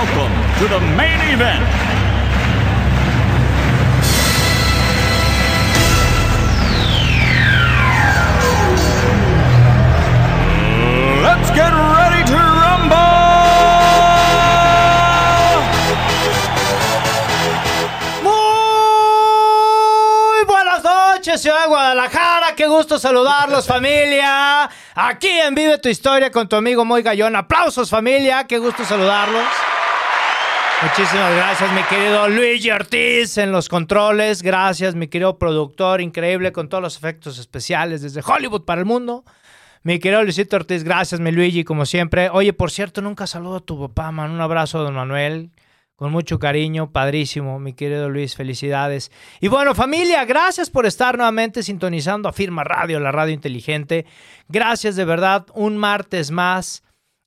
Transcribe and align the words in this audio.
welcome 0.00 0.32
to 0.58 0.66
the 0.68 0.80
main 0.96 1.20
event. 1.28 1.62
Let's 11.22 11.50
get 11.50 11.70
ready 11.70 12.24
to 12.24 12.34
rumble! 12.34 12.96
Muy 18.22 20.44
buenas 20.46 20.82
noches, 20.82 21.42
ciudad 21.42 21.60
de 21.62 21.68
Guadalajara. 21.68 22.54
Qué 22.56 22.66
gusto 22.66 22.98
saludarlos, 22.98 23.66
familia. 23.66 24.70
Aquí 24.94 25.28
en 25.28 25.54
Vive 25.54 25.76
tu 25.76 25.90
Historia 25.90 26.30
con 26.30 26.48
tu 26.48 26.56
amigo 26.56 26.86
Moy 26.86 27.02
Gallón. 27.02 27.36
Aplausos, 27.36 27.90
familia. 27.90 28.44
Qué 28.44 28.56
gusto 28.56 28.86
saludarlos. 28.86 29.44
Muchísimas 30.82 31.36
gracias, 31.36 31.72
mi 31.74 31.82
querido 31.82 32.26
Luigi 32.28 32.70
Ortiz 32.70 33.36
en 33.36 33.52
los 33.52 33.68
controles. 33.68 34.42
Gracias, 34.42 34.94
mi 34.94 35.08
querido 35.08 35.38
productor, 35.38 36.00
increíble 36.00 36.52
con 36.52 36.70
todos 36.70 36.82
los 36.82 36.96
efectos 36.96 37.38
especiales 37.38 38.00
desde 38.00 38.22
Hollywood 38.24 38.64
para 38.64 38.80
el 38.80 38.86
mundo. 38.86 39.22
Mi 39.82 39.98
querido 39.98 40.22
Luisito 40.22 40.56
Ortiz, 40.56 40.82
gracias, 40.82 41.20
mi 41.20 41.32
Luigi, 41.32 41.64
como 41.64 41.84
siempre. 41.84 42.30
Oye, 42.30 42.54
por 42.54 42.70
cierto, 42.70 43.02
nunca 43.02 43.26
saludo 43.26 43.56
a 43.56 43.60
tu 43.60 43.78
papá, 43.78 44.10
man. 44.10 44.30
Un 44.30 44.40
abrazo, 44.40 44.82
don 44.82 44.94
Manuel. 44.94 45.50
Con 45.96 46.12
mucho 46.12 46.38
cariño, 46.38 46.92
padrísimo, 46.92 47.58
mi 47.58 47.74
querido 47.74 48.08
Luis, 48.08 48.34
felicidades. 48.34 49.12
Y 49.38 49.48
bueno, 49.48 49.74
familia, 49.74 50.24
gracias 50.24 50.70
por 50.70 50.86
estar 50.86 51.18
nuevamente 51.18 51.62
sintonizando 51.62 52.26
a 52.26 52.32
Firma 52.32 52.64
Radio, 52.64 53.00
la 53.00 53.12
radio 53.12 53.34
inteligente. 53.34 54.06
Gracias 54.48 54.96
de 54.96 55.04
verdad, 55.04 55.44
un 55.52 55.76
martes 55.76 56.30
más, 56.30 56.82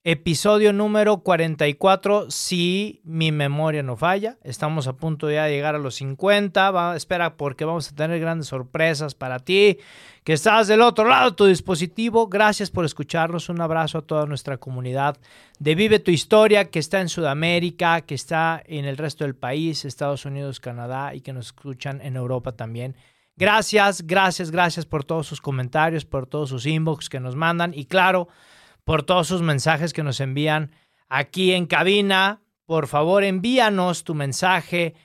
episodio 0.06 0.74
número 0.74 1.20
44, 1.20 2.30
si 2.30 3.00
mi 3.06 3.32
memoria 3.32 3.84
no 3.84 3.96
falla. 3.96 4.38
Estamos 4.44 4.88
a 4.88 4.94
punto 4.94 5.32
ya 5.32 5.46
de 5.46 5.52
llegar 5.52 5.76
a 5.76 5.80
los 5.80 5.96
50. 5.96 6.72
Va, 6.72 6.96
espera, 6.96 7.38
porque 7.38 7.64
vamos 7.64 7.90
a 7.90 7.96
tener 7.96 8.20
grandes 8.20 8.48
sorpresas 8.48 9.16
para 9.16 9.40
ti, 9.40 9.78
que 10.26 10.34
estás 10.34 10.68
del 10.68 10.82
otro 10.82 11.08
lado 11.08 11.30
de 11.30 11.36
tu 11.38 11.46
dispositivo. 11.46 12.28
Gracias 12.28 12.70
por 12.70 12.84
escucharnos. 12.84 13.48
Un 13.48 13.62
abrazo 13.62 14.00
a 14.00 14.02
toda 14.02 14.26
nuestra 14.26 14.58
comunidad 14.58 15.18
de 15.60 15.76
Vive 15.76 16.00
tu 16.00 16.12
Historia, 16.12 16.70
que 16.70 16.80
está 16.80 17.00
en 17.00 17.08
Sudamérica, 17.08 18.02
que 18.02 18.16
está 18.16 18.62
en 18.66 18.84
el 18.84 18.98
resto 18.98 19.24
del 19.24 19.36
país, 19.36 19.86
Estados 19.86 20.26
Unidos, 20.26 20.60
Canadá 20.60 21.16
y 21.16 21.22
que 21.22 21.32
nos 21.32 21.48
escuchan 21.48 22.02
en 22.02 22.18
Europa 22.18 22.52
también. 22.52 22.98
Gracias, 23.38 24.06
gracias, 24.06 24.52
gracias 24.52 24.86
por 24.86 25.06
todos 25.06 25.26
sus 25.26 25.42
comentarios, 25.42 26.06
por 26.06 26.28
todos 26.28 26.50
sus 26.50 26.66
inbox 26.66 27.10
que 27.10 27.20
nos 27.20 27.36
mandan 27.36 27.74
y 27.74 27.86
claro, 27.86 28.28
por 28.84 29.04
todos 29.04 29.28
sus 29.28 29.42
mensajes 29.42 29.94
que 29.94 30.04
nos 30.04 30.20
envían 30.20 30.72
aquí 31.10 31.54
en 31.54 31.66
cabina. 31.66 32.42
Por 32.66 32.88
favor, 32.88 33.24
envíanos 33.24 34.04
tu 34.04 34.16
mensaje 34.16 34.96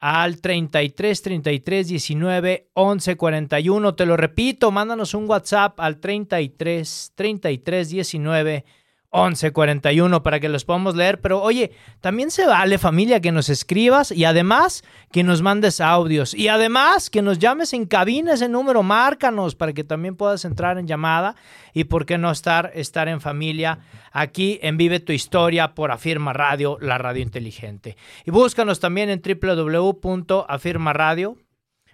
al 0.00 0.40
33 0.40 1.22
33 1.22 1.88
19 1.88 2.70
11 2.74 3.16
41. 3.16 3.94
Te 3.94 4.06
lo 4.06 4.16
repito, 4.16 4.70
mándanos 4.70 5.14
un 5.14 5.28
WhatsApp 5.28 5.78
al 5.78 5.98
33 6.00 7.12
33 7.14 7.88
19 7.88 8.64
1141 9.12 10.22
para 10.22 10.40
que 10.40 10.48
los 10.48 10.64
podamos 10.64 10.96
leer. 10.96 11.20
Pero 11.20 11.42
oye, 11.42 11.72
también 12.00 12.30
se 12.30 12.46
vale 12.46 12.78
familia 12.78 13.20
que 13.20 13.30
nos 13.30 13.50
escribas 13.50 14.10
y 14.10 14.24
además 14.24 14.82
que 15.10 15.22
nos 15.22 15.42
mandes 15.42 15.80
audios 15.80 16.34
y 16.34 16.48
además 16.48 17.10
que 17.10 17.20
nos 17.22 17.38
llames 17.38 17.74
en 17.74 17.86
cabina 17.86 18.34
ese 18.34 18.48
número, 18.48 18.82
márcanos 18.82 19.54
para 19.54 19.72
que 19.72 19.84
también 19.84 20.16
puedas 20.16 20.44
entrar 20.44 20.76
en 20.78 20.86
llamada 20.86 21.36
y 21.74 21.84
por 21.84 22.04
qué 22.06 22.18
no 22.18 22.30
estar, 22.30 22.70
estar 22.74 23.08
en 23.08 23.20
familia 23.20 23.80
aquí 24.12 24.58
en 24.62 24.76
Vive 24.76 25.00
tu 25.00 25.12
Historia 25.12 25.74
por 25.74 25.90
Afirma 25.90 26.32
Radio, 26.32 26.78
la 26.80 26.98
radio 26.98 27.22
inteligente. 27.22 27.96
Y 28.24 28.30
búscanos 28.30 28.78
también 28.80 29.10
en 29.10 29.20
www.afirmaradio. 29.22 31.36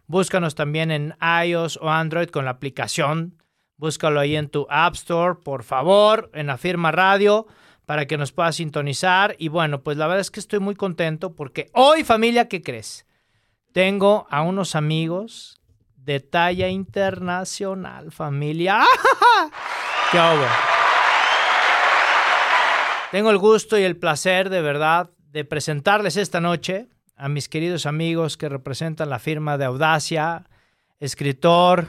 Búscanos 0.07 0.55
también 0.55 0.91
en 0.91 1.15
iOS 1.45 1.79
o 1.83 1.91
Android 1.91 2.29
con 2.29 2.47
la 2.47 2.53
aplicación 2.53 3.38
Búscalo 3.79 4.19
ahí 4.19 4.37
en 4.37 4.49
tu 4.49 4.67
App 4.69 4.95
Store, 4.95 5.37
por 5.43 5.63
favor, 5.63 6.31
en 6.35 6.51
Afirma 6.51 6.91
Radio, 6.91 7.47
para 7.87 8.07
que 8.07 8.19
nos 8.19 8.33
puedas 8.33 8.57
sintonizar. 8.57 9.37
Y 9.39 9.49
bueno, 9.49 9.83
pues 9.83 9.97
la 9.97 10.07
verdad 10.09 10.21
es 10.21 10.33
que 10.33 10.41
estoy 10.41 10.59
muy 10.59 10.75
contento 10.75 11.35
porque 11.35 11.71
hoy, 11.73 12.03
familia, 12.03 12.49
¿qué 12.49 12.61
crees? 12.61 13.07
Tengo 13.73 14.27
a 14.31 14.43
unos 14.43 14.75
amigos 14.75 15.61
de 15.95 16.19
talla 16.19 16.69
internacional, 16.69 18.11
familia. 18.11 18.83
¡Qué 20.11 20.19
hago? 20.19 20.45
Tengo 23.13 23.31
el 23.31 23.39
gusto 23.39 23.79
y 23.79 23.85
el 23.85 23.97
placer, 23.97 24.51
de 24.51 24.61
verdad, 24.61 25.11
de 25.31 25.45
presentarles 25.45 26.17
esta 26.17 26.41
noche 26.41 26.89
a 27.17 27.29
mis 27.29 27.49
queridos 27.49 27.87
amigos 27.87 28.37
que 28.37 28.49
representan 28.49 29.09
la 29.09 29.19
firma 29.19 29.57
de 29.57 29.67
Audacia, 29.67 30.45
escritor, 30.99 31.87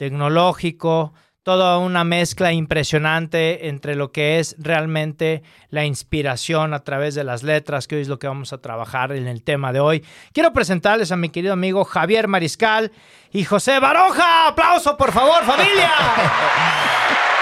tecnológico, 0.00 1.12
toda 1.42 1.76
una 1.76 2.04
mezcla 2.04 2.54
impresionante 2.54 3.68
entre 3.68 3.96
lo 3.96 4.12
que 4.12 4.38
es 4.38 4.56
realmente 4.58 5.42
la 5.68 5.84
inspiración 5.84 6.72
a 6.72 6.84
través 6.84 7.14
de 7.14 7.22
las 7.22 7.42
letras, 7.42 7.86
que 7.86 7.96
hoy 7.96 8.00
es 8.00 8.08
lo 8.08 8.18
que 8.18 8.26
vamos 8.26 8.54
a 8.54 8.62
trabajar 8.62 9.12
en 9.12 9.26
el 9.28 9.42
tema 9.42 9.74
de 9.74 9.80
hoy. 9.80 10.02
Quiero 10.32 10.54
presentarles 10.54 11.12
a 11.12 11.16
mi 11.16 11.28
querido 11.28 11.52
amigo 11.52 11.84
Javier 11.84 12.28
Mariscal 12.28 12.92
y 13.30 13.44
José 13.44 13.78
Baroja. 13.78 14.48
Aplauso, 14.48 14.96
por 14.96 15.12
favor, 15.12 15.44
familia. 15.44 15.92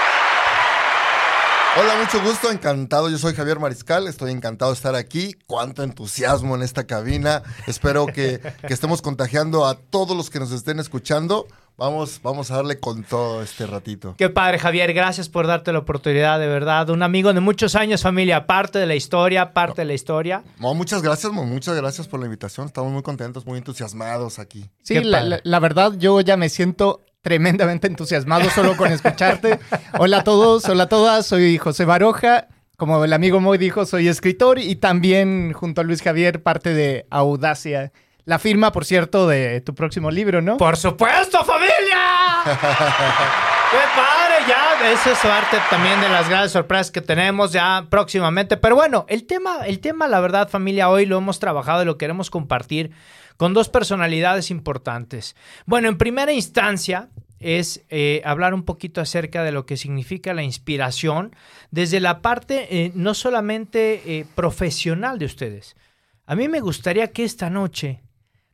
Hola, 1.77 1.97
mucho 2.01 2.21
gusto, 2.23 2.51
encantado. 2.51 3.09
Yo 3.09 3.19
soy 3.19 3.35
Javier 3.35 3.59
Mariscal, 3.59 4.07
estoy 4.07 4.31
encantado 4.31 4.71
de 4.71 4.75
estar 4.75 4.95
aquí. 4.95 5.35
Cuánto 5.45 5.83
entusiasmo 5.83 6.55
en 6.55 6.63
esta 6.63 6.87
cabina. 6.87 7.43
Espero 7.67 8.07
que, 8.07 8.41
que 8.67 8.73
estemos 8.73 9.03
contagiando 9.03 9.65
a 9.67 9.75
todos 9.75 10.17
los 10.17 10.31
que 10.31 10.39
nos 10.39 10.51
estén 10.51 10.79
escuchando. 10.79 11.45
Vamos, 11.77 12.21
vamos 12.23 12.49
a 12.49 12.57
darle 12.57 12.79
con 12.79 13.03
todo 13.03 13.43
este 13.43 13.67
ratito. 13.67 14.15
Qué 14.17 14.29
padre, 14.29 14.57
Javier. 14.57 14.93
Gracias 14.93 15.29
por 15.29 15.45
darte 15.45 15.71
la 15.71 15.79
oportunidad, 15.79 16.39
de 16.39 16.47
verdad. 16.47 16.89
Un 16.89 17.03
amigo 17.03 17.31
de 17.33 17.39
muchos 17.39 17.75
años, 17.75 18.01
familia. 18.01 18.47
Parte 18.47 18.79
de 18.79 18.87
la 18.87 18.95
historia, 18.95 19.53
parte 19.53 19.81
de 19.81 19.85
la 19.85 19.93
historia. 19.93 20.43
No, 20.59 20.73
muchas 20.73 21.03
gracias, 21.03 21.31
Mo, 21.31 21.45
muchas 21.45 21.77
gracias 21.77 22.07
por 22.07 22.19
la 22.19 22.25
invitación. 22.25 22.65
Estamos 22.65 22.91
muy 22.91 23.03
contentos, 23.03 23.45
muy 23.45 23.59
entusiasmados 23.59 24.39
aquí. 24.39 24.69
Sí, 24.81 24.99
la 25.01 25.59
verdad, 25.59 25.93
yo 25.97 26.19
ya 26.19 26.35
me 26.35 26.49
siento 26.49 27.01
tremendamente 27.21 27.87
entusiasmado 27.87 28.49
solo 28.49 28.77
con 28.77 28.91
escucharte. 28.91 29.59
Hola 29.97 30.19
a 30.19 30.23
todos, 30.23 30.65
hola 30.65 30.83
a 30.83 30.89
todas, 30.89 31.25
soy 31.25 31.57
José 31.57 31.85
Baroja. 31.85 32.47
Como 32.77 33.03
el 33.03 33.11
amigo 33.11 33.41
Moy 33.41 33.57
dijo, 33.57 33.85
soy 33.85 34.07
escritor 34.07 34.57
y 34.57 34.77
también, 34.77 35.51
junto 35.51 35.81
a 35.81 35.83
Luis 35.83 36.01
Javier, 36.01 36.41
parte 36.41 36.73
de 36.73 37.05
Audacia. 37.09 37.91
La 38.23 38.39
firma, 38.39 38.71
por 38.71 38.85
cierto, 38.85 39.27
de 39.27 39.59
tu 39.61 39.75
próximo 39.75 40.11
libro, 40.11 40.41
¿no? 40.41 40.55
¡Por 40.57 40.77
supuesto, 40.77 41.43
familia! 41.43 42.43
¡Qué 42.45 43.77
padre! 43.95 44.35
Ya, 44.47 44.91
esa 44.91 45.11
es 45.11 45.17
parte 45.19 45.57
también 45.69 45.99
de 45.99 46.07
las 46.07 46.29
grandes 46.29 46.51
sorpresas 46.53 46.89
que 46.89 47.01
tenemos 47.01 47.51
ya 47.51 47.87
próximamente. 47.89 48.55
Pero 48.55 48.75
bueno, 48.75 49.05
el 49.09 49.25
tema, 49.27 49.65
el 49.65 49.79
tema, 49.79 50.07
la 50.07 50.21
verdad, 50.21 50.47
familia, 50.47 50.89
hoy 50.89 51.05
lo 51.05 51.17
hemos 51.17 51.39
trabajado 51.39 51.81
y 51.81 51.85
lo 51.85 51.97
queremos 51.97 52.29
compartir 52.29 52.91
con 53.39 53.53
dos 53.53 53.69
personalidades 53.69 54.51
importantes. 54.51 55.33
Bueno, 55.65 55.87
en 55.87 55.97
primera 55.97 56.33
instancia 56.33 57.07
es 57.39 57.85
eh, 57.87 58.21
hablar 58.25 58.53
un 58.53 58.63
poquito 58.63 58.99
acerca 58.99 59.43
de 59.43 59.53
lo 59.53 59.65
que 59.65 59.77
significa 59.77 60.33
la 60.33 60.43
inspiración 60.43 61.33
desde 61.71 62.01
la 62.01 62.21
parte 62.21 62.67
eh, 62.69 62.91
no 62.95 63.13
solamente 63.13 64.19
eh, 64.19 64.25
profesional 64.35 65.19
de 65.19 65.25
ustedes. 65.25 65.77
A 66.25 66.35
mí 66.35 66.49
me 66.49 66.59
gustaría 66.59 67.13
que 67.13 67.23
esta 67.23 67.49
noche 67.49 68.03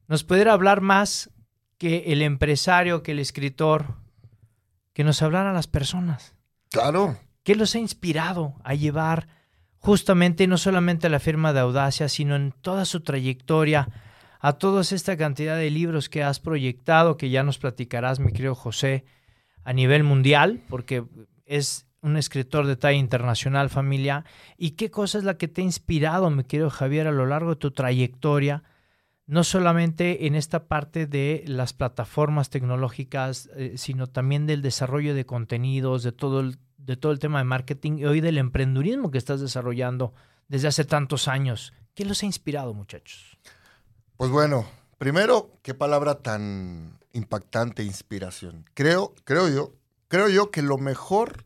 nos 0.08 0.24
pudiera 0.24 0.54
hablar 0.54 0.82
más 0.82 1.32
que 1.80 2.14
el 2.14 2.22
empresario, 2.22 3.02
que 3.02 3.14
el 3.14 3.20
escritor, 3.20 3.96
que 4.94 5.04
nos 5.04 5.24
hablaran 5.24 5.56
las 5.56 5.66
personas. 5.66 6.36
Claro. 6.70 7.18
¿Qué 7.42 7.56
los 7.56 7.74
ha 7.74 7.80
inspirado 7.80 8.54
a 8.64 8.76
llevar 8.76 9.30
justamente 9.80 10.46
no 10.46 10.60
solamente 10.60 11.08
a 11.08 11.10
la 11.10 11.20
firma 11.20 11.54
de 11.54 11.62
Audacia, 11.62 12.08
sino 12.08 12.36
en 12.36 12.52
toda 12.52 12.86
su 12.86 13.00
trayectoria, 13.00 13.90
a 14.40 14.54
toda 14.54 14.82
esta 14.82 15.18
cantidad 15.18 15.58
de 15.58 15.70
libros 15.70 16.10
que 16.10 16.24
has 16.24 16.40
proyectado, 16.40 17.18
que 17.18 17.30
ya 17.30 17.44
nos 17.44 17.58
platicarás, 17.58 18.20
mi 18.20 18.32
querido 18.32 18.56
José, 18.56 19.06
a 19.64 19.74
nivel 19.74 20.04
mundial, 20.04 20.62
porque 20.70 21.04
es 21.46 21.88
un 22.02 22.18
escritor 22.18 22.68
de 22.68 22.76
talla 22.76 22.98
internacional, 22.98 23.70
familia. 23.70 24.26
¿Y 24.58 24.72
qué 24.72 24.92
cosa 24.92 25.18
es 25.18 25.24
la 25.24 25.38
que 25.38 25.48
te 25.48 25.62
ha 25.62 25.64
inspirado, 25.64 26.30
mi 26.30 26.44
querido 26.44 26.70
Javier, 26.70 27.08
a 27.08 27.12
lo 27.12 27.26
largo 27.26 27.52
de 27.52 27.56
tu 27.56 27.72
trayectoria? 27.72 28.64
No 29.26 29.44
solamente 29.44 30.28
en 30.28 30.36
esta 30.36 30.68
parte 30.68 31.08
de 31.08 31.44
las 31.48 31.74
plataformas 31.74 32.52
tecnológicas, 32.52 33.50
eh, 33.56 33.74
sino 33.78 34.06
también 34.06 34.46
del 34.46 34.62
desarrollo 34.62 35.16
de 35.16 35.26
contenidos, 35.26 36.04
de 36.04 36.12
todo, 36.12 36.42
el, 36.42 36.60
de 36.78 36.96
todo 36.96 37.12
el 37.12 37.18
tema 37.18 37.40
de 37.40 37.46
marketing 37.46 37.98
y 37.98 38.06
hoy 38.06 38.22
del 38.22 38.38
emprendurismo 38.38 39.10
que 39.10 39.18
estás 39.18 39.42
desarrollando 39.42 40.14
desde 40.48 40.68
hace 40.68 40.86
tantos 40.86 41.28
años. 41.28 41.74
¿Qué 41.96 42.06
los 42.06 42.22
ha 42.22 42.28
inspirado, 42.28 42.76
muchachos? 42.76 43.40
Pues 44.18 44.32
bueno, 44.32 44.66
primero, 44.98 45.52
qué 45.62 45.74
palabra 45.74 46.16
tan 46.22 47.00
impactante, 47.14 47.84
inspiración. 47.84 48.66
Creo, 48.74 49.14
creo 49.24 49.50
yo, 49.50 49.74
creo 50.08 50.30
yo 50.30 50.52
que 50.52 50.62
lo 50.62 50.78
mejor 50.78 51.46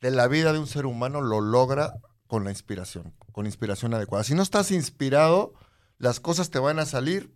de 0.00 0.10
la 0.10 0.26
vida 0.28 0.52
de 0.52 0.58
un 0.58 0.66
ser 0.66 0.86
humano 0.86 1.20
lo 1.20 1.40
logra 1.40 1.94
con 2.26 2.44
la 2.44 2.50
inspiración, 2.50 3.14
con 3.32 3.46
inspiración 3.46 3.94
adecuada. 3.94 4.24
Si 4.24 4.34
no 4.34 4.42
estás 4.42 4.70
inspirado, 4.70 5.54
las 5.98 6.18
cosas 6.20 6.50
te 6.50 6.58
van 6.58 6.78
a 6.78 6.86
salir 6.86 7.32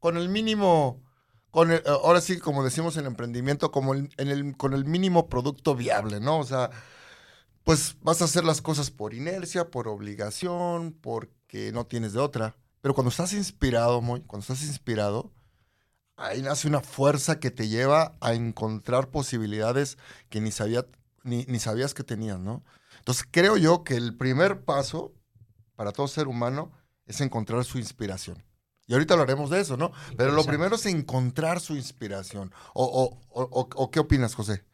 con 0.00 0.16
el 0.16 0.28
mínimo, 0.28 1.02
con 1.50 1.72
el- 1.72 1.82
ahora 1.86 2.20
sí, 2.20 2.38
como 2.38 2.64
decimos 2.64 2.96
en 2.96 3.06
emprendimiento, 3.06 3.72
como 3.72 3.94
el- 3.94 4.56
con 4.56 4.74
el 4.74 4.84
mínimo 4.86 5.28
producto 5.28 5.74
viable, 5.76 6.20
¿no? 6.20 6.38
O 6.38 6.44
sea, 6.44 6.70
pues 7.64 7.96
vas 8.02 8.22
a 8.22 8.26
hacer 8.26 8.44
las 8.44 8.62
cosas 8.62 8.90
por 8.90 9.14
inercia, 9.14 9.70
por 9.70 9.88
obligación, 9.88 10.92
porque 11.00 11.72
no 11.72 11.86
tienes 11.86 12.12
de 12.14 12.20
otra. 12.20 12.56
Pero 12.88 12.94
cuando 12.94 13.10
estás 13.10 13.34
inspirado, 13.34 14.00
Moy, 14.00 14.22
cuando 14.22 14.40
estás 14.40 14.62
inspirado, 14.66 15.30
ahí 16.16 16.40
nace 16.40 16.66
una 16.66 16.80
fuerza 16.80 17.38
que 17.38 17.50
te 17.50 17.68
lleva 17.68 18.16
a 18.22 18.32
encontrar 18.32 19.10
posibilidades 19.10 19.98
que 20.30 20.40
ni, 20.40 20.50
sabía, 20.50 20.86
ni, 21.22 21.44
ni 21.48 21.58
sabías 21.58 21.92
que 21.92 22.02
tenías, 22.02 22.38
¿no? 22.38 22.64
Entonces 23.00 23.26
creo 23.30 23.58
yo 23.58 23.84
que 23.84 23.94
el 23.94 24.16
primer 24.16 24.62
paso 24.62 25.12
para 25.76 25.92
todo 25.92 26.08
ser 26.08 26.28
humano 26.28 26.72
es 27.04 27.20
encontrar 27.20 27.62
su 27.66 27.76
inspiración. 27.76 28.42
Y 28.86 28.94
ahorita 28.94 29.12
hablaremos 29.12 29.50
de 29.50 29.60
eso, 29.60 29.76
¿no? 29.76 29.92
Pero 30.16 30.32
lo 30.32 30.44
primero 30.46 30.76
es 30.76 30.86
encontrar 30.86 31.60
su 31.60 31.76
inspiración. 31.76 32.54
¿O, 32.72 32.86
o- 32.86 33.20
o- 33.42 33.68
o- 33.74 33.90
qué 33.90 34.00
opinas, 34.00 34.34
José? 34.34 34.64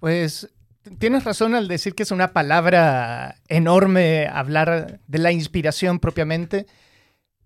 Pues 0.00 0.52
tienes 0.98 1.22
razón 1.22 1.54
al 1.54 1.68
decir 1.68 1.94
que 1.94 2.02
es 2.02 2.10
una 2.10 2.32
palabra 2.32 3.36
enorme 3.46 4.26
hablar 4.26 5.00
de 5.06 5.18
la 5.18 5.30
inspiración 5.30 6.00
propiamente, 6.00 6.66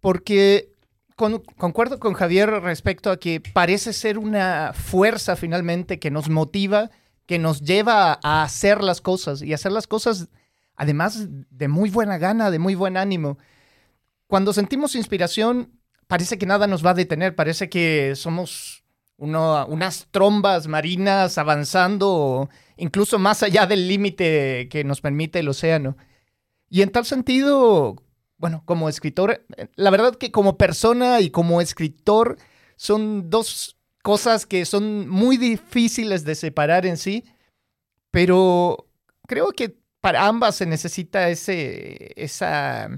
porque 0.01 0.73
con- 1.17 1.43
concuerdo 1.57 1.99
con 1.99 2.15
Javier 2.15 2.49
respecto 2.49 3.11
a 3.11 3.19
que 3.19 3.41
parece 3.41 3.93
ser 3.93 4.19
una 4.19 4.73
fuerza 4.75 5.37
finalmente 5.37 5.99
que 5.99 6.11
nos 6.11 6.29
motiva, 6.29 6.91
que 7.27 7.39
nos 7.39 7.61
lleva 7.61 8.19
a 8.23 8.43
hacer 8.43 8.83
las 8.83 9.01
cosas 9.01 9.43
y 9.43 9.53
hacer 9.53 9.73
las 9.73 9.87
cosas 9.87 10.29
además 10.77 11.27
de 11.29 11.69
muy 11.69 11.91
buena 11.91 12.19
gana, 12.19 12.51
de 12.51 12.59
muy 12.61 12.75
buen 12.75 12.97
ánimo. 12.97 13.37
Cuando 14.29 14.53
sentimos 14.53 14.95
inspiración, 14.95 15.73
parece 16.07 16.39
que 16.39 16.47
nada 16.47 16.67
nos 16.67 16.87
va 16.87 16.91
a 16.91 16.95
detener, 16.95 17.35
parece 17.35 17.69
que 17.69 18.15
somos 18.15 18.85
unas 19.17 20.07
trombas 20.13 20.69
marinas 20.69 21.39
avanzando 21.39 22.49
incluso 22.77 23.19
más 23.19 23.43
allá 23.43 23.67
del 23.67 23.89
límite 23.89 24.69
que 24.71 24.85
nos 24.85 25.01
permite 25.01 25.41
el 25.41 25.49
océano. 25.49 25.97
Y 26.71 26.83
en 26.83 26.91
tal 26.91 27.05
sentido, 27.05 27.97
bueno, 28.39 28.63
como 28.65 28.89
escritor, 28.89 29.45
eh, 29.57 29.69
la 29.75 29.91
verdad 29.91 30.15
que 30.15 30.31
como 30.31 30.57
persona 30.57 31.21
y 31.21 31.31
como 31.31 31.61
escritor 31.61 32.39
son 32.77 33.29
dos 33.31 33.77
cosas 34.03 34.47
que 34.47 34.65
son 34.65 35.09
muy 35.09 35.37
difíciles 35.37 36.25
de 36.25 36.35
separar 36.35 36.87
en 36.87 36.97
sí, 36.97 37.25
pero 38.11 38.87
creo 39.27 39.51
que 39.51 39.77
para 40.01 40.27
ambas 40.27 40.55
se 40.57 40.67
necesita 40.67 41.29
ese, 41.29 42.13
esa, 42.17 42.89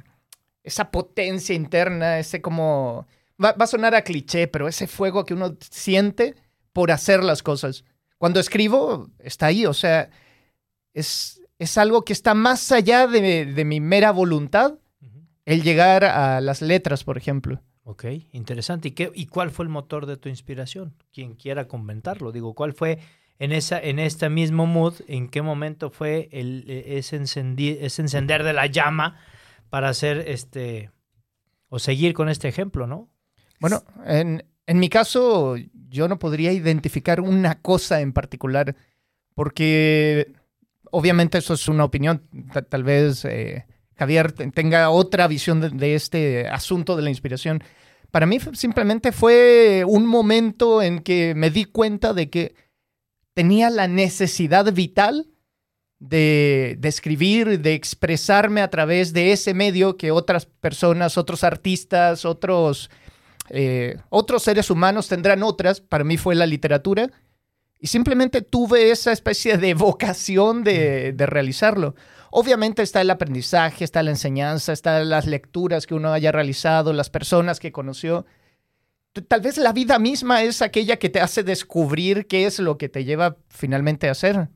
esa 0.62 0.90
potencia 0.90 1.54
interna, 1.54 2.18
ese 2.18 2.40
como... 2.40 3.06
Va, 3.42 3.52
va 3.52 3.64
a 3.64 3.68
sonar 3.68 3.94
a 3.94 4.04
cliché, 4.04 4.46
pero 4.48 4.68
ese 4.68 4.86
fuego 4.86 5.24
que 5.24 5.32
uno 5.32 5.56
siente 5.70 6.34
por 6.74 6.92
hacer 6.92 7.24
las 7.24 7.42
cosas. 7.42 7.84
Cuando 8.18 8.38
escribo, 8.38 9.08
está 9.18 9.46
ahí, 9.46 9.64
o 9.64 9.72
sea, 9.72 10.10
es, 10.92 11.40
es 11.58 11.78
algo 11.78 12.04
que 12.04 12.12
está 12.12 12.34
más 12.34 12.70
allá 12.70 13.06
de, 13.06 13.46
de 13.46 13.64
mi 13.64 13.80
mera 13.80 14.10
voluntad, 14.10 14.74
el 15.44 15.62
llegar 15.62 16.04
a 16.04 16.40
las 16.40 16.62
letras, 16.62 17.04
por 17.04 17.16
ejemplo. 17.18 17.62
Ok, 17.82 18.04
interesante. 18.32 18.88
¿Y, 18.88 18.90
qué, 18.92 19.10
¿Y 19.14 19.26
cuál 19.26 19.50
fue 19.50 19.64
el 19.64 19.68
motor 19.68 20.06
de 20.06 20.16
tu 20.16 20.28
inspiración? 20.28 20.94
Quien 21.12 21.34
quiera 21.34 21.66
comentarlo. 21.66 22.30
Digo, 22.30 22.54
¿cuál 22.54 22.72
fue 22.74 22.98
en, 23.38 23.52
esa, 23.52 23.80
en 23.80 23.98
este 23.98 24.28
mismo 24.28 24.66
mood? 24.66 24.94
¿En 25.08 25.28
qué 25.28 25.42
momento 25.42 25.90
fue 25.90 26.28
el, 26.30 26.64
eh, 26.68 26.98
ese, 26.98 27.16
ese 27.16 28.02
encender 28.02 28.44
de 28.44 28.52
la 28.52 28.66
llama 28.66 29.18
para 29.70 29.88
hacer 29.88 30.24
este 30.28 30.90
o 31.68 31.78
seguir 31.78 32.14
con 32.14 32.28
este 32.28 32.48
ejemplo, 32.48 32.86
no? 32.86 33.08
Bueno, 33.60 33.82
en, 34.04 34.44
en 34.66 34.78
mi 34.78 34.88
caso, 34.88 35.56
yo 35.88 36.06
no 36.08 36.18
podría 36.18 36.52
identificar 36.52 37.20
una 37.20 37.60
cosa 37.60 38.00
en 38.00 38.12
particular, 38.12 38.76
porque 39.34 40.32
obviamente 40.90 41.38
eso 41.38 41.54
es 41.54 41.66
una 41.68 41.84
opinión. 41.84 42.28
Ta- 42.52 42.62
tal 42.62 42.82
vez 42.84 43.24
eh, 43.24 43.66
Javier 44.00 44.32
te- 44.32 44.50
tenga 44.50 44.88
otra 44.88 45.28
visión 45.28 45.60
de, 45.60 45.94
este 45.94 46.48
asunto 46.48 46.96
de 46.96 47.02
la 47.02 47.10
inspiración. 47.10 47.62
Para 48.10 48.24
mí 48.24 48.38
simplemente 48.54 49.12
fue 49.12 49.84
un 49.86 50.06
momento 50.06 50.80
en 50.80 51.00
que 51.00 51.34
me 51.36 51.50
di 51.50 51.66
cuenta 51.66 52.14
de 52.14 52.30
que 52.30 52.54
tenía 53.34 53.68
la 53.68 53.88
necesidad 53.88 54.72
vital 54.72 55.28
de, 55.98 56.76
de 56.78 56.88
escribir, 56.88 57.60
de 57.60 57.74
expresarme 57.74 58.62
a 58.62 58.70
través 58.70 59.12
de 59.12 59.32
ese 59.32 59.52
medio 59.52 59.98
que 59.98 60.10
otras 60.10 60.46
personas, 60.46 61.18
otros 61.18 61.44
artistas, 61.44 62.24
otros 62.24 62.88
eh, 63.50 63.98
otros 64.08 64.44
seres 64.44 64.70
humanos 64.70 65.08
tendrán 65.08 65.42
otras, 65.42 65.82
para 65.82 66.04
mí 66.04 66.16
fue 66.16 66.34
la 66.34 66.46
literatura, 66.46 67.10
y 67.78 67.88
simplemente 67.88 68.40
tuve 68.42 68.90
esa 68.92 69.12
especie 69.12 69.58
de 69.58 69.74
vocación 69.74 70.64
de, 70.64 71.12
de 71.12 71.26
realizarlo. 71.26 71.94
Obviamente 72.32 72.82
está 72.82 73.00
el 73.00 73.10
aprendizaje, 73.10 73.84
está 73.84 74.02
la 74.02 74.10
enseñanza, 74.10 74.72
están 74.72 75.08
las 75.08 75.26
lecturas 75.26 75.86
que 75.86 75.94
uno 75.94 76.12
haya 76.12 76.30
realizado, 76.32 76.92
las 76.92 77.10
personas 77.10 77.58
que 77.60 77.72
conoció. 77.72 78.26
Tal 79.26 79.40
vez 79.40 79.56
la 79.58 79.72
vida 79.72 79.98
misma 79.98 80.42
es 80.42 80.62
aquella 80.62 80.98
que 80.98 81.08
te 81.10 81.20
hace 81.20 81.42
descubrir 81.42 82.26
qué 82.28 82.46
es 82.46 82.60
lo 82.60 82.78
que 82.78 82.88
te 82.88 83.04
lleva 83.04 83.36
finalmente 83.48 84.08
a 84.08 84.12
hacer. 84.12 84.48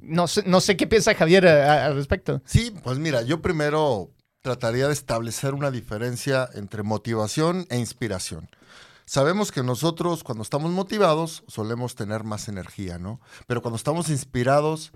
No 0.00 0.26
sé, 0.28 0.42
no 0.46 0.60
sé 0.60 0.76
qué 0.76 0.86
piensa 0.86 1.14
Javier 1.14 1.46
a- 1.46 1.86
al 1.86 1.94
respecto. 1.96 2.40
Sí, 2.46 2.72
pues 2.82 2.98
mira, 2.98 3.22
yo 3.22 3.42
primero 3.42 4.10
trataría 4.40 4.86
de 4.86 4.94
establecer 4.94 5.52
una 5.52 5.70
diferencia 5.70 6.48
entre 6.54 6.82
motivación 6.82 7.66
e 7.68 7.76
inspiración. 7.78 8.48
Sabemos 9.04 9.52
que 9.52 9.62
nosotros 9.62 10.22
cuando 10.24 10.42
estamos 10.42 10.70
motivados 10.70 11.42
solemos 11.48 11.96
tener 11.96 12.24
más 12.24 12.48
energía, 12.48 12.98
¿no? 12.98 13.20
Pero 13.46 13.60
cuando 13.60 13.76
estamos 13.76 14.08
inspirados 14.08 14.92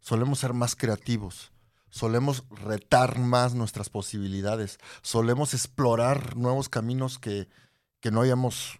solemos 0.00 0.38
ser 0.38 0.54
más 0.54 0.76
creativos, 0.76 1.50
solemos 1.90 2.44
retar 2.50 3.18
más 3.18 3.54
nuestras 3.54 3.88
posibilidades, 3.88 4.78
solemos 5.02 5.54
explorar 5.54 6.36
nuevos 6.36 6.68
caminos 6.68 7.18
que, 7.18 7.48
que 8.00 8.10
no 8.10 8.22
hayamos 8.22 8.78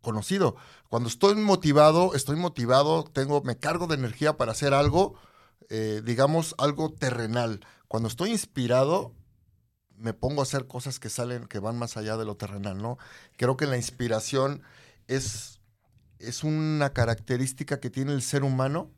conocido. 0.00 0.56
Cuando 0.88 1.08
estoy 1.08 1.34
motivado, 1.34 2.14
estoy 2.14 2.36
motivado, 2.36 3.04
tengo, 3.04 3.42
me 3.42 3.58
cargo 3.58 3.86
de 3.86 3.94
energía 3.94 4.36
para 4.36 4.52
hacer 4.52 4.74
algo, 4.74 5.14
eh, 5.68 6.02
digamos, 6.04 6.54
algo 6.58 6.92
terrenal. 6.92 7.60
Cuando 7.88 8.08
estoy 8.08 8.30
inspirado, 8.30 9.14
me 9.96 10.14
pongo 10.14 10.40
a 10.40 10.44
hacer 10.44 10.66
cosas 10.66 10.98
que 10.98 11.10
salen, 11.10 11.46
que 11.46 11.58
van 11.58 11.78
más 11.78 11.96
allá 11.96 12.16
de 12.16 12.24
lo 12.24 12.36
terrenal, 12.36 12.78
¿no? 12.78 12.98
Creo 13.36 13.56
que 13.56 13.66
la 13.66 13.76
inspiración 13.76 14.62
es, 15.08 15.60
es 16.18 16.44
una 16.44 16.90
característica 16.92 17.80
que 17.80 17.90
tiene 17.90 18.12
el 18.12 18.22
ser 18.22 18.44
humano 18.44 18.90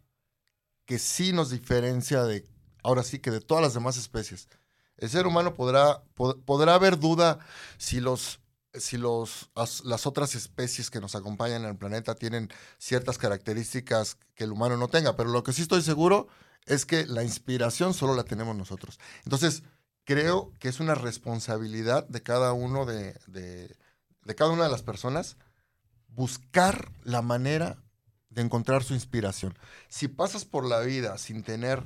que 0.84 0.98
sí 0.98 1.32
nos 1.32 1.50
diferencia 1.50 2.24
de, 2.24 2.44
ahora 2.82 3.02
sí 3.02 3.18
que 3.18 3.30
de 3.30 3.40
todas 3.40 3.62
las 3.62 3.74
demás 3.74 3.96
especies. 3.96 4.48
El 4.96 5.08
ser 5.10 5.26
humano 5.26 5.54
podrá, 5.54 6.02
pod- 6.14 6.42
podrá 6.44 6.74
haber 6.74 6.98
duda 6.98 7.38
si 7.78 8.00
los 8.00 8.40
si 8.72 8.98
los, 8.98 9.50
as- 9.56 9.84
las 9.84 10.06
otras 10.06 10.36
especies 10.36 10.90
que 10.90 11.00
nos 11.00 11.16
acompañan 11.16 11.62
en 11.64 11.70
el 11.70 11.76
planeta 11.76 12.14
tienen 12.14 12.48
ciertas 12.78 13.18
características 13.18 14.16
que 14.36 14.44
el 14.44 14.52
humano 14.52 14.76
no 14.76 14.86
tenga, 14.86 15.16
pero 15.16 15.30
lo 15.30 15.42
que 15.42 15.52
sí 15.52 15.62
estoy 15.62 15.82
seguro 15.82 16.28
es 16.66 16.86
que 16.86 17.04
la 17.04 17.24
inspiración 17.24 17.94
solo 17.94 18.14
la 18.14 18.22
tenemos 18.22 18.54
nosotros. 18.54 19.00
Entonces, 19.24 19.64
creo 20.04 20.52
que 20.60 20.68
es 20.68 20.78
una 20.78 20.94
responsabilidad 20.94 22.06
de 22.06 22.22
cada 22.22 22.52
uno 22.52 22.86
de- 22.86 23.18
de 23.26 24.34
cada 24.36 24.52
una 24.52 24.64
de 24.64 24.70
las 24.70 24.82
personas 24.82 25.36
buscar 26.08 26.92
la 27.02 27.22
manera 27.22 27.82
de 28.28 28.42
encontrar 28.42 28.84
su 28.84 28.94
inspiración. 28.94 29.58
Si 29.88 30.06
pasas 30.08 30.44
por 30.44 30.64
la 30.64 30.80
vida 30.80 31.18
sin 31.18 31.42
tener, 31.42 31.84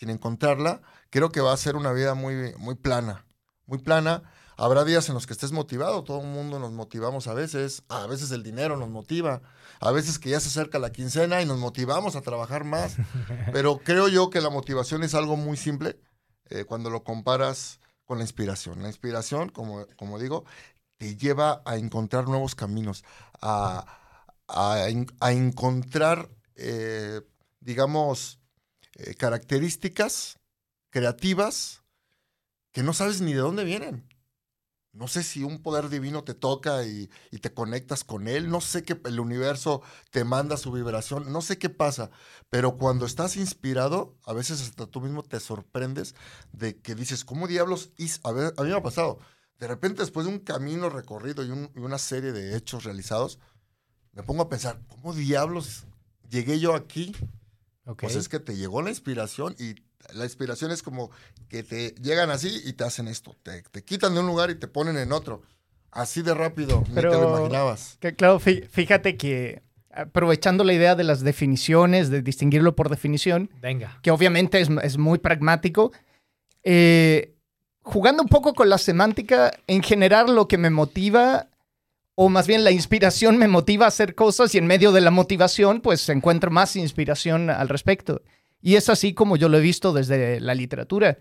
sin 0.00 0.08
encontrarla, 0.08 0.80
creo 1.10 1.30
que 1.30 1.42
va 1.42 1.52
a 1.52 1.58
ser 1.58 1.76
una 1.76 1.92
vida 1.92 2.14
muy, 2.14 2.54
muy 2.56 2.74
plana, 2.74 3.26
muy 3.66 3.78
plana. 3.78 4.22
Habrá 4.56 4.84
días 4.84 5.08
en 5.08 5.14
los 5.14 5.26
que 5.26 5.34
estés 5.34 5.52
motivado, 5.52 6.04
todo 6.04 6.22
el 6.22 6.26
mundo 6.26 6.58
nos 6.58 6.72
motivamos 6.72 7.26
a 7.26 7.34
veces, 7.34 7.82
a 7.90 8.06
veces 8.06 8.30
el 8.30 8.42
dinero 8.42 8.78
nos 8.78 8.88
motiva, 8.88 9.42
a 9.78 9.90
veces 9.90 10.18
que 10.18 10.30
ya 10.30 10.40
se 10.40 10.48
acerca 10.48 10.78
la 10.78 10.90
quincena 10.90 11.42
y 11.42 11.46
nos 11.46 11.58
motivamos 11.58 12.16
a 12.16 12.22
trabajar 12.22 12.64
más, 12.64 12.96
pero 13.52 13.78
creo 13.78 14.08
yo 14.08 14.30
que 14.30 14.40
la 14.40 14.48
motivación 14.48 15.02
es 15.02 15.14
algo 15.14 15.36
muy 15.36 15.58
simple 15.58 16.00
eh, 16.48 16.64
cuando 16.64 16.88
lo 16.88 17.04
comparas 17.04 17.78
con 18.06 18.18
la 18.18 18.24
inspiración. 18.24 18.80
La 18.80 18.88
inspiración, 18.88 19.50
como, 19.50 19.86
como 19.96 20.18
digo, 20.18 20.44
te 20.96 21.14
lleva 21.16 21.60
a 21.66 21.76
encontrar 21.76 22.26
nuevos 22.26 22.54
caminos, 22.54 23.04
a, 23.42 23.84
a, 24.48 24.86
a 25.20 25.32
encontrar, 25.32 26.30
eh, 26.56 27.20
digamos, 27.60 28.39
eh, 29.04 29.14
características 29.14 30.38
creativas 30.90 31.82
que 32.72 32.82
no 32.82 32.92
sabes 32.92 33.20
ni 33.20 33.32
de 33.32 33.40
dónde 33.40 33.64
vienen. 33.64 34.06
No 34.92 35.06
sé 35.06 35.22
si 35.22 35.44
un 35.44 35.62
poder 35.62 35.88
divino 35.88 36.24
te 36.24 36.34
toca 36.34 36.84
y, 36.84 37.08
te 37.40 37.54
conectas 37.54 38.02
con 38.02 38.26
él. 38.26 38.50
No 38.50 38.60
sé 38.60 38.82
que 38.82 39.00
el 39.04 39.20
universo 39.20 39.82
te 40.10 40.24
manda 40.24 40.56
su 40.56 40.72
vibración. 40.72 41.32
No 41.32 41.42
sé 41.42 41.58
qué 41.58 41.70
pasa. 41.70 42.10
Pero 42.48 42.76
cuando 42.76 43.06
estás 43.06 43.36
inspirado, 43.36 44.16
a 44.24 44.32
veces 44.32 44.60
hasta 44.60 44.86
tú 44.86 45.00
mismo 45.00 45.22
te 45.22 45.38
sorprendes 45.38 46.16
de 46.52 46.80
que 46.80 46.96
dices, 46.96 47.24
¿cómo 47.24 47.46
diablos? 47.46 47.92
A, 48.24 48.32
mí 48.32 48.68
me 48.68 48.74
ha 48.74 48.82
pasado. 48.82 49.20
De 49.58 49.68
repente, 49.68 50.02
después 50.02 50.26
de 50.26 50.32
un 50.32 50.40
camino 50.40 50.90
recorrido 50.90 51.44
y 51.44 51.50
una 51.78 51.98
serie 51.98 52.32
de 52.32 52.56
hechos 52.56 52.82
realizados, 52.82 53.38
me 54.12 54.24
pongo 54.24 54.42
a 54.42 54.48
pensar, 54.48 54.80
¿cómo 54.88 55.14
diablos 55.14 55.84
llegué 56.28 56.58
yo 56.58 56.74
aquí? 56.74 57.14
Okay. 57.84 58.08
Pues 58.08 58.16
es 58.16 58.28
que 58.28 58.38
te 58.38 58.56
llegó 58.56 58.82
la 58.82 58.90
inspiración 58.90 59.56
y 59.58 59.74
la 60.14 60.24
inspiración 60.24 60.70
es 60.70 60.82
como 60.82 61.10
que 61.48 61.62
te 61.62 61.94
llegan 62.00 62.30
así 62.30 62.60
y 62.64 62.74
te 62.74 62.84
hacen 62.84 63.08
esto. 63.08 63.36
Te, 63.42 63.62
te 63.62 63.84
quitan 63.84 64.14
de 64.14 64.20
un 64.20 64.26
lugar 64.26 64.50
y 64.50 64.54
te 64.54 64.68
ponen 64.68 64.96
en 64.96 65.12
otro. 65.12 65.42
Así 65.90 66.22
de 66.22 66.34
rápido, 66.34 66.84
Pero, 66.94 67.10
ni 67.10 67.16
te 67.16 67.22
lo 67.22 67.36
imaginabas. 67.36 67.96
Que, 68.00 68.14
claro, 68.14 68.38
fíjate 68.38 69.16
que 69.16 69.62
aprovechando 69.92 70.62
la 70.62 70.72
idea 70.72 70.94
de 70.94 71.02
las 71.04 71.22
definiciones, 71.22 72.10
de 72.10 72.22
distinguirlo 72.22 72.76
por 72.76 72.88
definición, 72.88 73.50
Venga. 73.60 73.98
que 74.02 74.12
obviamente 74.12 74.60
es, 74.60 74.68
es 74.82 74.98
muy 74.98 75.18
pragmático, 75.18 75.90
eh, 76.62 77.34
jugando 77.82 78.22
un 78.22 78.28
poco 78.28 78.54
con 78.54 78.68
la 78.68 78.78
semántica, 78.78 79.50
en 79.66 79.82
general 79.82 80.34
lo 80.34 80.46
que 80.46 80.58
me 80.58 80.70
motiva 80.70 81.49
o 82.22 82.28
más 82.28 82.46
bien 82.46 82.64
la 82.64 82.70
inspiración 82.70 83.38
me 83.38 83.48
motiva 83.48 83.86
a 83.86 83.88
hacer 83.88 84.14
cosas 84.14 84.54
y 84.54 84.58
en 84.58 84.66
medio 84.66 84.92
de 84.92 85.00
la 85.00 85.10
motivación 85.10 85.80
pues 85.80 86.06
encuentro 86.10 86.50
más 86.50 86.76
inspiración 86.76 87.48
al 87.48 87.70
respecto. 87.70 88.20
Y 88.60 88.74
es 88.74 88.90
así 88.90 89.14
como 89.14 89.38
yo 89.38 89.48
lo 89.48 89.56
he 89.56 89.62
visto 89.62 89.94
desde 89.94 90.38
la 90.38 90.54
literatura. 90.54 91.16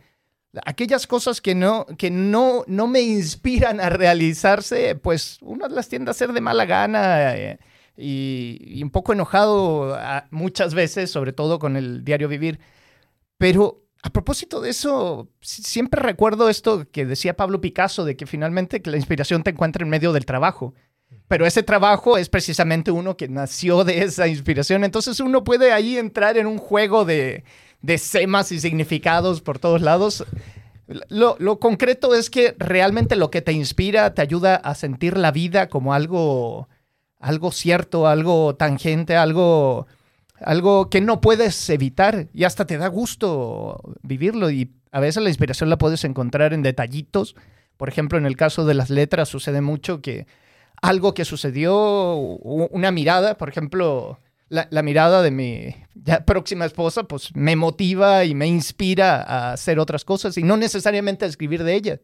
Aquellas 0.66 1.08
cosas 1.08 1.40
que 1.40 1.56
no, 1.56 1.86
que 1.98 2.12
no, 2.12 2.66
no 2.68 2.88
me 2.88 3.00
inspiran 3.00 3.80
a 3.80 3.90
realizarse, 3.90 4.96
pues 4.96 5.38
uno 5.40 5.70
las 5.70 5.88
tiende 5.88 6.10
a 6.10 6.12
hacer 6.12 6.34
de 6.34 6.42
mala 6.42 6.66
gana 6.66 7.34
eh, 7.34 7.60
y, 7.96 8.84
un 8.84 8.90
poco 8.90 9.14
enojado 9.14 9.96
a, 9.96 10.28
muchas 10.32 10.74
veces, 10.74 11.10
sobre 11.10 11.32
todo 11.32 11.60
con 11.60 11.78
el 11.78 12.04
diario 12.04 12.28
vivir. 12.28 12.60
Pero 13.38 13.86
a 14.02 14.10
propósito 14.10 14.60
de 14.60 14.72
eso, 14.72 15.30
siempre 15.40 16.02
recuerdo 16.02 16.50
esto 16.50 16.90
que 16.92 17.06
decía 17.06 17.38
Pablo 17.38 17.62
Picasso, 17.62 18.04
de 18.04 18.18
que 18.18 18.26
finalmente 18.26 18.82
que 18.82 18.92
la 18.92 18.98
inspiración 18.98 19.44
te 19.44 19.52
encuentra 19.52 19.84
en 19.84 19.90
medio 19.90 20.12
del 20.12 20.26
trabajo. 20.26 20.74
Pero 21.28 21.46
ese 21.46 21.64
trabajo 21.64 22.18
es 22.18 22.30
precisamente 22.30 22.92
uno 22.92 23.16
que 23.16 23.28
nació 23.28 23.84
de 23.84 24.04
esa 24.04 24.28
inspiración. 24.28 24.84
Entonces 24.84 25.20
uno 25.20 25.44
puede 25.44 25.72
ahí 25.72 25.98
entrar 25.98 26.38
en 26.38 26.48
un 26.48 26.58
juego 26.58 27.06
de, 27.06 27.44
de 27.82 27.98
semas 27.98 28.52
y 28.52 28.60
significados 28.60 29.42
por 29.42 29.60
todos 29.60 29.82
lados. 29.82 30.26
Lo, 31.08 31.36
lo, 31.40 31.60
concreto 31.60 32.16
es 32.16 32.30
que 32.30 32.56
realmente 32.58 33.16
lo 33.16 33.30
que 33.30 33.42
te 33.42 33.52
inspira 33.52 34.14
te 34.16 34.24
ayuda 34.24 34.56
a 34.56 34.74
sentir 34.74 35.18
la 35.18 35.32
vida 35.32 35.70
como 35.70 35.94
algo, 35.94 36.68
algo 37.20 37.52
cierto, 37.52 38.08
algo 38.08 38.56
tangente, 38.56 39.16
algo, 39.16 39.86
algo 40.42 40.90
que 40.90 41.00
no 41.00 41.22
puedes 41.22 41.70
evitar 41.70 42.28
y 42.34 42.44
hasta 42.44 42.66
te 42.66 42.80
da 42.80 42.88
gusto 42.88 43.80
vivirlo. 44.02 44.50
Y 44.50 44.72
a 44.92 45.00
veces 45.00 45.22
la 45.22 45.30
inspiración 45.30 45.70
la 45.70 45.78
puedes 45.78 46.04
encontrar 46.06 46.54
en 46.54 46.64
detallitos. 46.64 47.36
Por 47.78 47.88
ejemplo, 47.88 48.18
en 48.18 48.26
el 48.26 48.36
caso 48.36 48.66
de 48.66 48.74
las 48.74 48.90
letras 48.90 49.30
sucede 49.30 49.62
mucho 49.62 50.02
que 50.02 50.26
algo 50.82 51.14
que 51.14 51.26
sucedió, 51.26 52.16
una 52.16 52.92
mirada, 52.92 53.38
por 53.38 53.50
ejemplo, 53.50 54.20
la, 54.50 54.84
mirada 54.84 55.22
de 55.22 55.32
mi 55.32 55.76
próxima 56.26 56.66
esposa, 56.66 57.04
pues 57.04 57.36
me 57.36 57.56
motiva 57.56 58.26
y 58.26 58.34
me 58.34 58.48
inspira 58.48 59.22
a 59.22 59.54
hacer 59.54 59.80
otras 59.80 60.06
cosas 60.06 60.38
y 60.38 60.44
no 60.44 60.58
necesariamente 60.58 61.26
a 61.26 61.28
escribir 61.28 61.64
de 61.64 61.76
ella, 61.76 62.00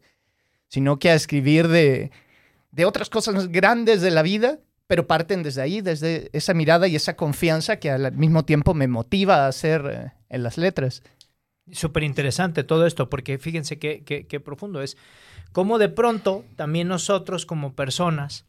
sino 0.67 1.00
que 1.00 1.10
a 1.10 1.15
escribir 1.15 1.67
de, 1.67 2.12
de 2.72 2.86
otras 2.86 3.10
cosas 3.10 3.48
grandes 3.48 4.01
de 4.01 4.12
la 4.12 4.22
vida, 4.22 4.60
pero 4.88 5.08
parten 5.08 5.41
desde 5.41 5.62
ahí, 5.62 5.82
desde 5.82 6.29
esa 6.34 6.53
mirada 6.53 6.88
y 6.88 6.96
esa 6.96 7.15
confianza 7.15 7.77
que 7.77 7.89
al 7.89 8.12
mismo 8.13 8.46
tiempo 8.46 8.74
me 8.74 8.88
motiva 8.88 9.46
a 9.46 9.48
hacer 9.48 9.86
eh, 9.89 10.12
en 10.29 10.44
las 10.44 10.58
letras. 10.58 11.01
Súper 11.72 12.03
interesante 12.03 12.63
todo 12.63 12.86
esto, 12.86 13.10
porque 13.10 13.39
fíjense 13.39 13.79
qué, 13.79 14.03
qué, 14.03 14.27
qué 14.27 14.39
profundo 14.39 14.84
es. 14.84 14.98
Cómo 15.51 15.79
de 15.79 15.89
pronto 15.89 16.46
también 16.55 16.88
nosotros 16.88 17.48
como 17.48 17.74
personas, 17.74 18.46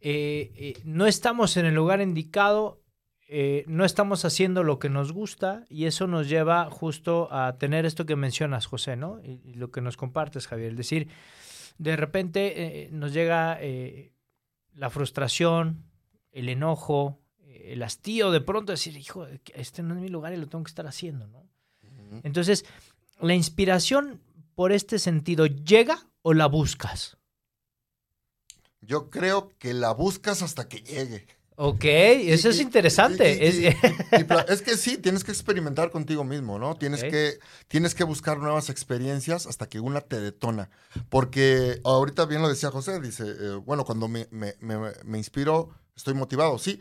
eh, 0.00 0.52
eh, 0.56 0.80
no 0.84 1.06
estamos 1.06 1.56
en 1.56 1.66
el 1.66 1.74
lugar 1.74 2.00
indicado, 2.00 2.82
eh, 3.28 3.64
no 3.66 3.84
estamos 3.84 4.24
haciendo 4.24 4.64
lo 4.64 4.78
que 4.78 4.88
nos 4.88 5.12
gusta 5.12 5.64
y 5.68 5.84
eso 5.84 6.06
nos 6.06 6.28
lleva 6.28 6.68
justo 6.70 7.28
a 7.30 7.58
tener 7.58 7.86
esto 7.86 8.06
que 8.06 8.16
mencionas, 8.16 8.66
José, 8.66 8.96
¿no? 8.96 9.20
Y, 9.22 9.40
y 9.44 9.54
lo 9.54 9.70
que 9.70 9.80
nos 9.80 9.96
compartes, 9.96 10.48
Javier. 10.48 10.72
Es 10.72 10.78
decir, 10.78 11.08
de 11.78 11.96
repente 11.96 12.88
nos 12.92 13.12
llega 13.12 13.58
la 14.74 14.90
frustración, 14.90 15.84
el 16.32 16.48
enojo, 16.48 17.20
el 17.46 17.82
hastío, 17.82 18.30
de 18.30 18.40
pronto 18.40 18.72
decir, 18.72 18.96
hijo, 18.96 19.26
este 19.54 19.82
no 19.82 19.94
es 19.94 20.00
mi 20.00 20.08
lugar 20.08 20.32
y 20.32 20.36
lo 20.36 20.48
tengo 20.48 20.64
que 20.64 20.70
estar 20.70 20.86
haciendo, 20.86 21.26
¿no? 21.28 21.38
Uh 21.38 21.86
-huh. 21.86 22.20
Entonces, 22.24 22.64
la 23.20 23.34
inspiración 23.34 24.20
por 24.54 24.72
este 24.72 24.98
sentido, 24.98 25.46
¿llega 25.46 26.06
o 26.22 26.34
la 26.34 26.46
buscas? 26.46 27.19
Yo 28.80 29.10
creo 29.10 29.52
que 29.58 29.74
la 29.74 29.92
buscas 29.92 30.42
hasta 30.42 30.68
que 30.68 30.82
llegue. 30.82 31.26
Ok, 31.62 31.84
eso 31.84 32.48
y, 32.48 32.52
es 32.52 32.60
interesante. 32.60 33.34
Y, 33.34 33.66
y, 33.66 33.66
es... 34.48 34.62
que 34.62 34.78
sí, 34.78 34.96
tienes 34.96 35.24
que 35.24 35.30
experimentar 35.30 35.90
contigo 35.90 36.24
mismo, 36.24 36.58
¿no? 36.58 36.74
Tienes, 36.74 37.00
okay. 37.00 37.10
que, 37.10 37.38
tienes 37.68 37.94
que 37.94 38.02
buscar 38.02 38.38
nuevas 38.38 38.70
experiencias 38.70 39.46
hasta 39.46 39.68
que 39.68 39.78
una 39.78 40.00
te 40.00 40.18
detona. 40.18 40.70
Porque 41.10 41.78
ahorita 41.84 42.24
bien 42.24 42.40
lo 42.40 42.48
decía 42.48 42.70
José, 42.70 42.98
dice, 42.98 43.24
eh, 43.26 43.54
bueno, 43.56 43.84
cuando 43.84 44.08
me, 44.08 44.26
me, 44.30 44.54
me, 44.60 44.78
me, 45.04 45.18
inspiro, 45.18 45.68
estoy 45.94 46.14
motivado. 46.14 46.58
Sí, 46.58 46.80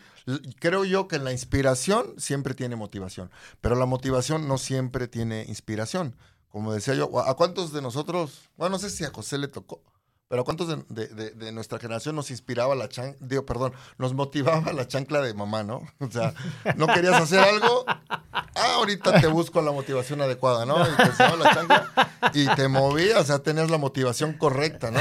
creo 0.61 0.85
yo 0.85 1.09
que 1.09 1.19
la 1.19 1.33
inspiración 1.33 2.13
siempre 2.17 2.53
tiene 2.53 2.77
motivación, 2.77 3.31
pero 3.59 3.75
la 3.75 3.85
motivación 3.85 4.47
no 4.47 4.57
siempre 4.57 5.09
tiene 5.09 5.43
inspiración. 5.49 6.15
Como 6.47 6.73
decía 6.73 6.93
yo, 6.93 7.19
¿a 7.19 7.35
cuántos 7.35 7.73
de 7.73 7.81
nosotros, 7.81 8.49
bueno, 8.55 8.77
no 8.77 8.79
sé 8.79 8.89
si 8.89 9.03
a 9.03 9.11
José 9.11 9.37
le 9.39 9.49
tocó, 9.49 9.83
pero 10.29 10.45
¿cuántos 10.45 10.67
de, 10.89 11.07
de, 11.07 11.51
nuestra 11.51 11.79
generación 11.79 12.15
nos 12.15 12.29
inspiraba 12.29 12.75
la 12.75 12.87
chancla, 12.87 13.17
digo, 13.19 13.47
perdón, 13.47 13.73
nos 13.97 14.13
motivaba 14.13 14.71
la 14.73 14.87
chancla 14.87 15.21
de 15.21 15.33
mamá, 15.33 15.63
¿no? 15.63 15.81
O 15.99 16.11
sea, 16.11 16.35
no 16.75 16.85
querías 16.85 17.19
hacer 17.19 17.39
algo, 17.39 17.83
ah, 17.87 18.75
ahorita 18.75 19.19
te 19.19 19.25
busco 19.25 19.59
la 19.63 19.71
motivación 19.71 20.21
adecuada, 20.21 20.67
¿no? 20.67 20.77
Y 20.79 20.95
te 20.95 21.37
la 21.37 21.53
chancla 21.55 22.11
y 22.33 22.47
te 22.55 22.67
movías, 22.67 23.21
o 23.21 23.23
sea, 23.23 23.39
tenías 23.39 23.71
la 23.71 23.79
motivación 23.79 24.33
correcta, 24.33 24.91
¿no? 24.91 24.99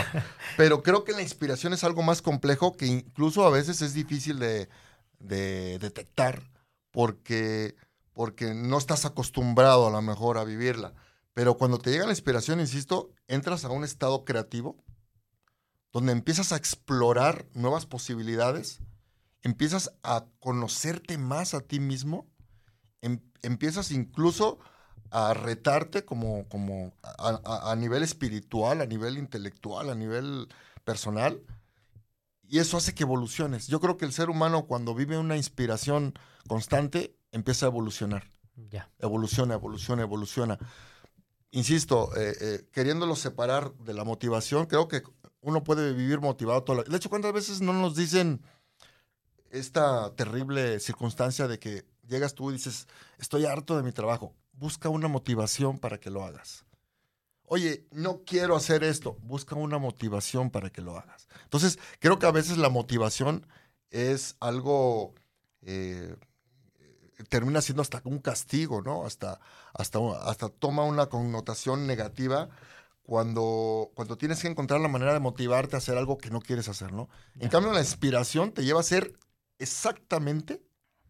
Pero 0.56 0.82
creo 0.82 1.04
que 1.04 1.12
la 1.12 1.20
inspiración 1.20 1.74
es 1.74 1.84
algo 1.84 2.02
más 2.02 2.22
complejo 2.22 2.74
que 2.74 2.86
incluso 2.86 3.44
a 3.44 3.50
veces 3.50 3.82
es 3.82 3.92
difícil 3.92 4.38
de, 4.38 4.70
detectar 5.18 6.42
porque, 6.90 7.76
porque 8.14 8.54
no 8.54 8.78
estás 8.78 9.04
acostumbrado 9.04 9.88
a 9.88 9.90
lo 9.90 10.00
mejor 10.00 10.38
a 10.38 10.44
vivirla. 10.44 10.94
Pero 11.34 11.58
cuando 11.58 11.76
te 11.76 11.90
llega 11.90 12.06
la 12.06 12.12
inspiración, 12.12 12.60
insisto, 12.60 13.10
entras 13.26 13.66
a 13.66 13.68
un 13.68 13.84
estado 13.84 14.24
creativo 14.24 14.82
donde 15.92 16.12
empiezas 16.12 16.52
a 16.52 16.56
explorar 16.56 17.46
nuevas 17.54 17.86
posibilidades, 17.86 18.80
empiezas 19.42 19.92
a 20.02 20.26
conocerte 20.40 21.18
más 21.18 21.54
a 21.54 21.60
ti 21.60 21.80
mismo, 21.80 22.26
em, 23.02 23.20
empiezas 23.42 23.90
incluso 23.90 24.58
a 25.10 25.32
retarte 25.32 26.04
como, 26.04 26.46
como 26.48 26.92
a, 27.02 27.40
a, 27.44 27.72
a, 27.72 27.76
nivel 27.76 28.02
espiritual, 28.02 28.80
a 28.80 28.86
nivel 28.86 29.16
intelectual, 29.16 29.88
a 29.88 29.94
nivel 29.94 30.48
personal, 30.84 31.42
y 32.48 32.58
eso 32.58 32.76
hace 32.76 32.94
que 32.94 33.04
evoluciones. 33.04 33.66
Yo 33.68 33.80
creo 33.80 33.96
que 33.96 34.06
el 34.06 34.12
ser 34.12 34.30
humano 34.30 34.66
cuando 34.66 34.94
vive 34.94 35.18
una 35.18 35.36
inspiración 35.36 36.14
constante 36.46 37.14
empieza 37.30 37.66
a 37.66 37.68
evolucionar. 37.68 38.24
Ya. 38.70 38.90
Evoluciona, 38.98 39.54
evoluciona, 39.54 40.02
evoluciona. 40.02 40.58
Insisto, 41.50 42.14
eh, 42.16 42.36
eh, 42.40 42.68
queriéndolo 42.72 43.16
separar 43.16 43.74
de 43.74 43.94
la 43.94 44.04
motivación, 44.04 44.66
creo 44.66 44.88
que 44.88 45.02
uno 45.40 45.64
puede 45.64 45.92
vivir 45.92 46.20
motivado 46.20 46.62
toda 46.62 46.78
la 46.78 46.84
De 46.84 46.96
hecho, 46.96 47.10
¿cuántas 47.10 47.32
veces 47.32 47.60
no 47.60 47.72
nos 47.72 47.96
dicen 47.96 48.42
esta 49.50 50.14
terrible 50.14 50.80
circunstancia 50.80 51.48
de 51.48 51.58
que 51.58 51.84
llegas 52.06 52.34
tú 52.34 52.50
y 52.50 52.54
dices, 52.54 52.86
estoy 53.18 53.46
harto 53.46 53.76
de 53.76 53.82
mi 53.82 53.92
trabajo? 53.92 54.34
Busca 54.52 54.88
una 54.88 55.08
motivación 55.08 55.78
para 55.78 55.98
que 55.98 56.10
lo 56.10 56.24
hagas. 56.24 56.64
oye, 57.50 57.86
no 57.92 58.24
quiero 58.24 58.56
hacer 58.56 58.84
esto, 58.84 59.16
busca 59.22 59.54
una 59.54 59.78
motivación 59.78 60.50
para 60.50 60.70
que 60.70 60.82
lo 60.82 60.98
hagas. 60.98 61.28
Entonces, 61.44 61.78
creo 61.98 62.18
que 62.18 62.26
a 62.26 62.30
veces 62.30 62.58
la 62.58 62.68
motivación 62.68 63.46
es 63.90 64.36
algo, 64.40 65.14
eh, 65.62 66.14
termina 67.30 67.62
siendo 67.62 67.80
hasta 67.80 68.02
un 68.04 68.18
castigo, 68.18 68.82
¿no? 68.82 69.06
Hasta, 69.06 69.40
hasta, 69.72 69.98
hasta 70.24 70.48
toma 70.50 70.84
una 70.84 71.06
connotación 71.06 71.86
negativa 71.86 72.50
cuando, 73.08 73.90
cuando 73.94 74.18
tienes 74.18 74.42
que 74.42 74.48
encontrar 74.48 74.82
la 74.82 74.88
manera 74.88 75.14
de 75.14 75.18
motivarte 75.18 75.76
a 75.76 75.78
hacer 75.78 75.96
algo 75.96 76.18
que 76.18 76.28
no 76.28 76.42
quieres 76.42 76.68
hacer, 76.68 76.92
¿no? 76.92 77.08
En 77.40 77.48
cambio, 77.48 77.72
la 77.72 77.80
inspiración 77.80 78.52
te 78.52 78.66
lleva 78.66 78.80
a 78.80 78.82
hacer 78.82 79.14
exactamente 79.58 80.60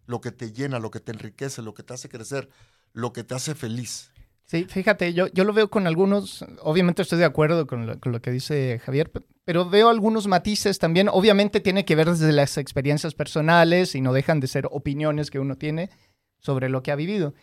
lo 0.06 0.20
que 0.20 0.30
te 0.30 0.52
llena, 0.52 0.78
lo 0.78 0.92
que 0.92 1.00
te 1.00 1.10
enriquece, 1.10 1.60
lo 1.60 1.74
que 1.74 1.82
te 1.82 1.94
hace 1.94 2.08
crecer, 2.08 2.48
lo 2.92 3.12
que 3.12 3.24
te 3.24 3.34
hace 3.34 3.56
feliz. 3.56 4.12
Sí, 4.44 4.64
fíjate, 4.66 5.12
yo, 5.12 5.26
yo 5.26 5.42
lo 5.42 5.52
veo 5.52 5.70
con 5.70 5.88
algunos, 5.88 6.44
obviamente 6.62 7.02
estoy 7.02 7.18
de 7.18 7.24
acuerdo 7.24 7.66
con 7.66 7.86
lo, 7.88 7.98
con 7.98 8.12
lo 8.12 8.22
que 8.22 8.30
dice 8.30 8.80
Javier, 8.84 9.10
pe- 9.10 9.22
pero 9.44 9.68
veo 9.68 9.88
algunos 9.88 10.28
matices 10.28 10.78
también. 10.78 11.08
Obviamente 11.10 11.58
tiene 11.58 11.84
que 11.84 11.96
ver 11.96 12.08
desde 12.08 12.30
las 12.30 12.58
experiencias 12.58 13.14
personales 13.14 13.96
y 13.96 14.00
no 14.00 14.12
dejan 14.12 14.38
de 14.38 14.46
ser 14.46 14.68
opiniones 14.70 15.32
que 15.32 15.40
uno 15.40 15.56
tiene 15.56 15.90
sobre 16.38 16.68
lo 16.68 16.84
que 16.84 16.92
ha 16.92 16.96
vivido. 16.96 17.34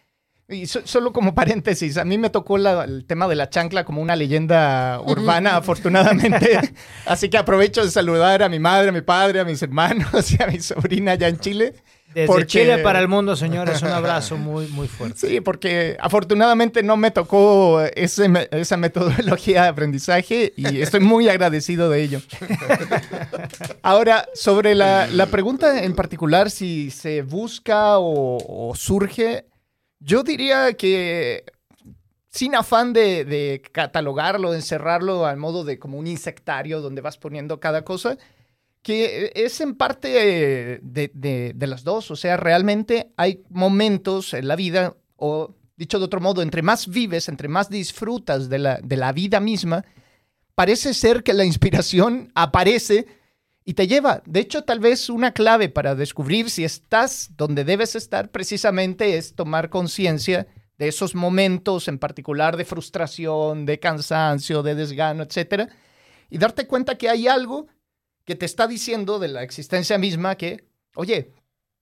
Y 0.47 0.67
so- 0.67 0.81
solo 0.85 1.11
como 1.11 1.33
paréntesis, 1.35 1.97
a 1.97 2.05
mí 2.05 2.17
me 2.17 2.29
tocó 2.29 2.57
la- 2.57 2.83
el 2.83 3.05
tema 3.05 3.27
de 3.27 3.35
la 3.35 3.49
chancla 3.49 3.83
como 3.83 4.01
una 4.01 4.15
leyenda 4.15 5.01
urbana, 5.05 5.55
afortunadamente. 5.57 6.59
Así 7.05 7.29
que 7.29 7.37
aprovecho 7.37 7.83
de 7.83 7.89
saludar 7.91 8.43
a 8.43 8.49
mi 8.49 8.59
madre, 8.59 8.89
a 8.89 8.91
mi 8.91 9.01
padre, 9.01 9.39
a 9.39 9.45
mis 9.45 9.61
hermanos 9.61 10.31
y 10.37 10.41
a 10.41 10.47
mi 10.47 10.59
sobrina 10.59 11.13
allá 11.13 11.27
en 11.29 11.39
Chile. 11.39 11.73
Desde 12.13 12.27
Porque- 12.27 12.45
Chile 12.45 12.77
para 12.77 12.99
el 12.99 13.09
mundo, 13.09 13.35
señores, 13.35 13.81
un 13.81 13.89
abrazo 13.89 14.37
muy, 14.37 14.67
muy 14.67 14.87
fuerte. 14.87 15.27
Sí, 15.27 15.41
porque 15.41 15.97
afortunadamente 15.99 16.81
no 16.81 16.95
me 16.95 17.11
tocó 17.11 17.81
ese 17.93 18.29
esa 18.51 18.77
metodología 18.77 19.63
de 19.63 19.67
aprendizaje 19.67 20.53
y 20.55 20.79
estoy 20.79 21.01
muy 21.01 21.27
agradecido 21.27 21.89
de 21.89 22.03
ello. 22.03 22.21
Ahora, 23.81 24.27
sobre 24.33 24.75
la, 24.75 25.07
la 25.07 25.25
pregunta 25.25 25.83
en 25.83 25.93
particular, 25.93 26.49
si 26.51 26.89
se 26.89 27.21
busca 27.21 27.97
o, 27.99 28.69
o 28.69 28.75
surge, 28.75 29.45
yo 30.05 30.23
diría 30.23 30.73
que 30.73 31.43
sin 32.29 32.53
afán 32.53 32.93
de, 32.93 33.61
catalogarlo, 33.71 34.53
encerrarlo 34.53 35.25
al 35.25 35.37
modo 35.37 35.63
de 35.63 35.79
como 35.79 35.97
un 35.97 36.05
insectario 36.05 36.81
donde 36.81 37.01
vas 37.01 37.17
poniendo 37.17 37.59
cada 37.59 37.83
cosa, 37.83 38.17
que 38.83 39.31
es 39.33 39.59
en 39.61 39.73
parte 39.75 40.75
eh, 40.75 40.79
de, 40.83 41.67
las 41.67 41.83
dos. 41.83 42.11
O 42.11 42.15
sea, 42.15 42.37
realmente 42.37 43.11
hay 43.17 43.41
momentos 43.49 44.35
en 44.35 44.47
la 44.47 44.55
vida, 44.55 44.95
o 45.15 45.55
dicho 45.75 45.97
de 45.97 46.05
otro 46.05 46.21
modo, 46.21 46.43
entre 46.43 46.61
más 46.61 46.87
vives, 46.87 47.27
entre 47.27 47.47
más 47.47 47.69
disfrutas 47.69 48.47
de 48.47 48.59
la 48.59 49.11
vida 49.11 49.39
misma, 49.39 49.85
parece 50.53 50.93
ser 50.93 51.23
que 51.23 51.33
la 51.33 51.45
inspiración 51.45 52.31
aparece 52.35 53.07
y 53.65 53.73
te 53.73 53.87
lleva. 53.87 54.21
De 54.25 54.39
hecho, 54.39 54.63
tal 54.63 54.79
vez 54.79 55.09
una 55.09 55.33
clave 55.33 55.69
para 55.69 55.95
descubrir 55.95 56.49
si 56.51 56.63
estás 56.63 57.31
donde 57.35 57.63
debes 57.63 57.95
estar 57.95 58.29
precisamente 58.29 59.17
es 59.17 59.33
tomar 59.33 59.69
conciencia 59.69 60.47
de 60.77 60.87
esos 60.87 61.15
momentos 61.15 61.87
en 61.87 61.97
particular 61.97 62.57
de 62.57 62.65
frustración, 62.65 63.65
de 63.65 63.79
cansancio, 63.79 64.61
de 64.61 64.75
desgano, 64.75 65.23
etcétera, 65.23 65.69
y 66.29 66.37
darte 66.37 66.67
cuenta 66.67 66.97
que 66.97 67.09
hay 67.09 67.27
algo 67.27 67.67
que 68.23 68.35
te 68.35 68.45
está 68.45 68.67
diciendo 68.67 69.17
de 69.19 69.29
la 69.29 69.43
existencia 69.43 69.97
misma 69.97 70.35
que, 70.35 70.67
oye, 70.95 71.31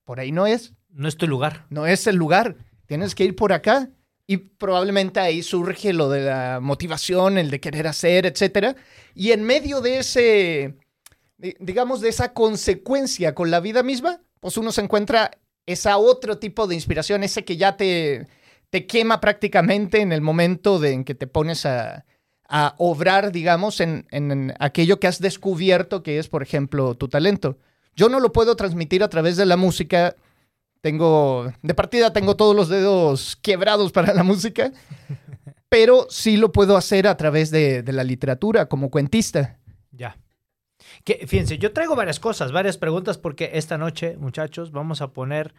por 0.05 0.19
ahí 0.19 0.31
no 0.31 0.47
es, 0.47 0.73
No 0.89 1.07
es 1.07 1.17
tu 1.17 1.27
lugar. 1.27 1.65
no 1.69 1.87
es 1.87 2.07
el 2.07 2.15
lugar, 2.15 2.55
tienes 2.85 3.15
que 3.15 3.25
ir 3.25 3.35
por 3.35 3.51
acá. 3.51 3.89
Y 4.25 4.37
probablemente 4.37 5.19
ahí 5.19 5.43
surge 5.43 5.91
lo 5.91 6.09
de 6.09 6.21
la 6.21 6.59
motivación, 6.61 7.37
el 7.37 7.49
de 7.51 7.59
querer 7.59 7.87
hacer, 7.87 8.25
etcétera. 8.25 8.77
Y 9.13 9.31
en 9.31 9.43
medio 9.43 9.81
de 9.81 9.97
ese, 9.97 10.77
digamos, 11.59 12.01
de 12.01 12.09
esa 12.09 12.33
consecuencia 12.33 13.35
con 13.35 13.51
la 13.51 13.59
vida 13.59 13.83
misma, 13.83 14.21
pues 14.39 14.57
uno 14.57 14.71
se 14.71 14.81
encuentra 14.81 15.31
esa 15.65 15.97
otro 15.97 16.37
tipo 16.39 16.67
de 16.67 16.75
inspiración, 16.75 17.23
ese 17.23 17.45
que 17.45 17.57
ya 17.57 17.77
te, 17.77 18.27
te 18.69 18.85
quema 18.85 19.19
prácticamente 19.21 20.01
en 20.01 20.11
el 20.11 20.21
momento 20.21 20.79
de, 20.79 20.91
en 20.91 21.03
que 21.03 21.15
te 21.15 21.27
pones 21.27 21.65
a, 21.65 22.05
a 22.47 22.75
obrar, 22.77 23.31
digamos, 23.31 23.79
en, 23.79 24.05
en- 24.11 24.31
en 24.31 24.53
aquello 24.59 24.99
que 24.99 25.07
has 25.07 25.19
descubierto 25.19 26.03
que 26.03 26.19
es, 26.19 26.27
por 26.27 26.43
ejemplo, 26.43 26.95
tu 26.95 27.07
talento. 27.07 27.57
Yo 27.95 28.09
no 28.09 28.19
lo 28.19 28.31
puedo 28.33 28.55
transmitir 28.55 29.03
a 29.03 29.09
través 29.09 29.37
de 29.37 29.45
la 29.45 29.55
música. 29.57 30.15
Tengo, 30.81 31.51
de 31.61 31.73
partida 31.73 32.11
tengo 32.11 32.35
todos 32.35 32.55
los 32.55 32.67
dedos 32.67 33.37
quebrados 33.41 33.91
para 33.93 34.13
la 34.13 34.23
música, 34.23 34.71
pero 35.69 36.07
sí 36.09 36.35
lo 36.37 36.51
puedo 36.51 36.75
hacer 36.75 37.07
a 37.07 37.15
través 37.15 37.51
de, 37.51 37.83
de 37.83 37.93
la 37.93 38.03
literatura 38.03 38.65
como 38.67 38.89
cuentista. 38.89 39.59
Ya. 39.91 40.17
Que, 41.03 41.25
fíjense, 41.27 41.57
yo 41.57 41.73
traigo 41.73 41.95
varias 41.95 42.19
cosas, 42.19 42.51
varias 42.51 42.77
preguntas, 42.77 43.17
porque 43.17 43.51
esta 43.53 43.77
noche, 43.77 44.15
muchachos, 44.17 44.71
vamos 44.71 45.01
a 45.01 45.11
poner 45.11 45.53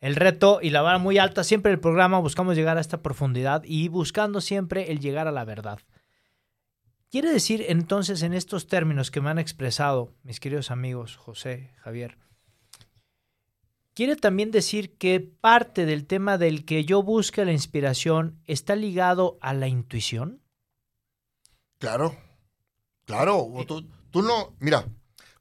el 0.00 0.16
reto 0.16 0.60
y 0.62 0.70
la 0.70 0.82
vara 0.82 0.98
muy 0.98 1.18
alta. 1.18 1.44
Siempre 1.44 1.70
en 1.70 1.74
el 1.74 1.80
programa 1.80 2.18
buscamos 2.18 2.56
llegar 2.56 2.78
a 2.78 2.80
esta 2.80 3.02
profundidad 3.02 3.62
y 3.64 3.88
buscando 3.88 4.40
siempre 4.40 4.90
el 4.90 5.00
llegar 5.00 5.28
a 5.28 5.32
la 5.32 5.44
verdad. 5.44 5.78
Quiere 7.10 7.30
decir 7.30 7.64
entonces 7.68 8.22
en 8.22 8.34
estos 8.34 8.66
términos 8.66 9.10
que 9.10 9.20
me 9.20 9.30
han 9.30 9.38
expresado 9.38 10.12
mis 10.22 10.40
queridos 10.40 10.70
amigos 10.70 11.16
José, 11.16 11.72
Javier, 11.78 12.18
quiere 13.94 14.14
también 14.14 14.50
decir 14.50 14.98
que 14.98 15.18
parte 15.18 15.86
del 15.86 16.06
tema 16.06 16.36
del 16.36 16.66
que 16.66 16.84
yo 16.84 17.02
busque 17.02 17.46
la 17.46 17.52
inspiración 17.52 18.42
está 18.44 18.76
ligado 18.76 19.38
a 19.40 19.54
la 19.54 19.68
intuición. 19.68 20.42
Claro, 21.78 22.14
claro. 23.06 23.38
o 23.38 23.64
Tú, 23.64 23.88
tú 24.18 24.24
no, 24.24 24.56
mira, 24.58 24.84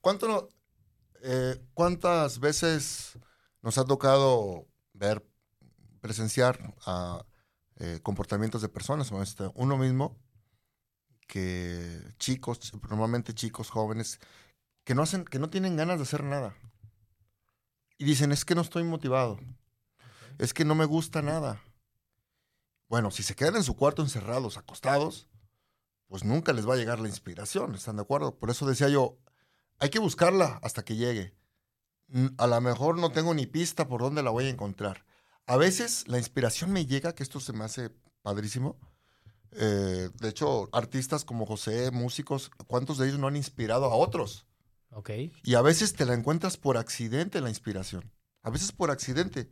¿cuánto 0.02 0.28
no, 0.28 0.50
eh, 1.24 1.60
¿cuántas 1.74 2.40
veces 2.40 3.18
nos 3.64 3.80
ha 3.80 3.86
tocado 3.86 4.68
ver, 4.94 5.26
presenciar 6.00 6.76
a 6.86 7.26
eh, 7.78 8.00
comportamientos 8.04 8.62
de 8.62 8.70
personas, 8.70 9.12
este, 9.12 9.50
uno 9.56 9.78
mismo, 9.78 10.16
que 11.28 12.00
chicos, 12.20 12.72
normalmente 12.88 13.34
chicos 13.34 13.72
jóvenes, 13.72 14.20
que 14.84 14.94
no 14.94 15.02
hacen, 15.02 15.26
que 15.26 15.40
no 15.40 15.50
tienen 15.50 15.76
ganas 15.76 15.98
de 15.98 16.04
hacer 16.04 16.24
nada. 16.24 16.56
Y 17.98 18.06
dicen, 18.06 18.32
es 18.32 18.46
que 18.46 18.54
no 18.54 18.62
estoy 18.62 18.84
motivado. 18.84 19.40
Es 20.38 20.54
que 20.54 20.66
no 20.66 20.76
me 20.76 20.86
gusta 20.86 21.24
nada. 21.24 21.64
Bueno, 22.88 23.10
si 23.10 23.24
se 23.24 23.36
quedan 23.36 23.56
en 23.56 23.64
su 23.64 23.76
cuarto 23.76 24.04
encerrados, 24.04 24.56
acostados, 24.56 25.28
pues 26.08 26.24
nunca 26.24 26.54
les 26.54 26.68
va 26.68 26.74
a 26.74 26.78
llegar 26.78 27.00
la 27.00 27.10
inspiración, 27.10 27.76
¿están 27.76 27.98
de 27.98 28.02
acuerdo? 28.04 28.38
Por 28.38 28.50
eso 28.50 28.66
decía 28.66 28.90
yo, 28.90 29.18
hay 29.80 29.90
que 29.90 30.00
buscarla 30.00 30.60
hasta 30.64 30.84
que 30.84 30.96
llegue. 30.96 31.36
Mm, 32.08 32.28
A 32.38 32.48
lo 32.48 32.62
mejor 32.62 32.98
no 32.98 33.12
tengo 33.12 33.34
ni 33.34 33.46
pista 33.46 33.88
por 33.88 34.02
dónde 34.02 34.24
la 34.24 34.32
voy 34.32 34.46
a 34.46 34.50
encontrar. 34.50 35.06
A 35.46 35.58
veces 35.58 36.08
la 36.08 36.18
inspiración 36.18 36.72
me 36.72 36.86
llega, 36.86 37.14
que 37.14 37.24
esto 37.24 37.40
se 37.40 37.54
me 37.54 37.64
hace 37.66 37.92
padrísimo. 38.22 38.78
Eh, 39.52 40.10
de 40.14 40.30
hecho, 40.30 40.70
artistas 40.74 41.24
como 41.24 41.46
José, 41.46 41.92
músicos, 41.92 42.52
¿cuántos 42.68 42.98
de 42.98 43.08
ellos 43.08 43.20
no 43.20 43.28
han 43.28 43.36
inspirado 43.36 43.86
a 43.86 43.96
otros? 43.96 44.46
Ok. 44.92 45.10
Y 45.44 45.56
a 45.56 45.62
veces 45.62 45.94
te 45.94 46.06
la 46.06 46.14
encuentras 46.14 46.58
por 46.58 46.78
accidente 46.78 47.42
la 47.42 47.50
inspiración. 47.50 48.12
A 48.44 48.50
veces 48.50 48.72
por 48.72 48.92
accidente. 48.92 49.50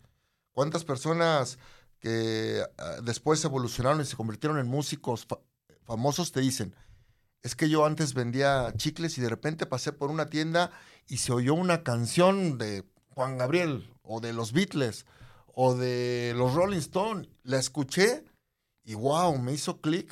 ¿Cuántas 0.52 0.84
personas 0.84 1.60
que 2.00 2.62
ah, 2.78 2.98
después 3.04 3.44
evolucionaron 3.44 4.02
y 4.02 4.06
se 4.06 4.16
convirtieron 4.16 4.60
en 4.60 4.68
músicos 4.68 5.26
famosos 5.86 6.32
te 6.32 6.42
dicen, 6.42 6.76
es 7.42 7.56
que 7.56 7.70
yo 7.70 7.86
antes 7.86 8.14
vendía 8.14 8.74
chicles 8.76 9.18
y 9.18 9.22
de 9.22 9.30
repente 9.30 9.66
pasé 9.66 9.94
por 9.94 10.10
una 10.12 10.30
tienda 10.30 10.72
y 11.08 11.18
se 11.18 11.32
oyó 11.32 11.54
una 11.54 11.84
canción 11.84 12.58
de 12.58 12.84
Juan 13.10 13.38
Gabriel 13.38 13.90
o 14.02 14.20
de 14.20 14.34
los 14.34 14.52
Beatles 14.52 15.06
o 15.54 15.76
de 15.76 16.34
los 16.36 16.54
Rolling 16.54 16.80
Stones. 16.80 17.30
La 17.44 17.58
escuché 17.60 18.24
y 18.84 18.96
wow, 18.96 19.38
me 19.38 19.54
hizo 19.54 19.80
clic 19.80 20.12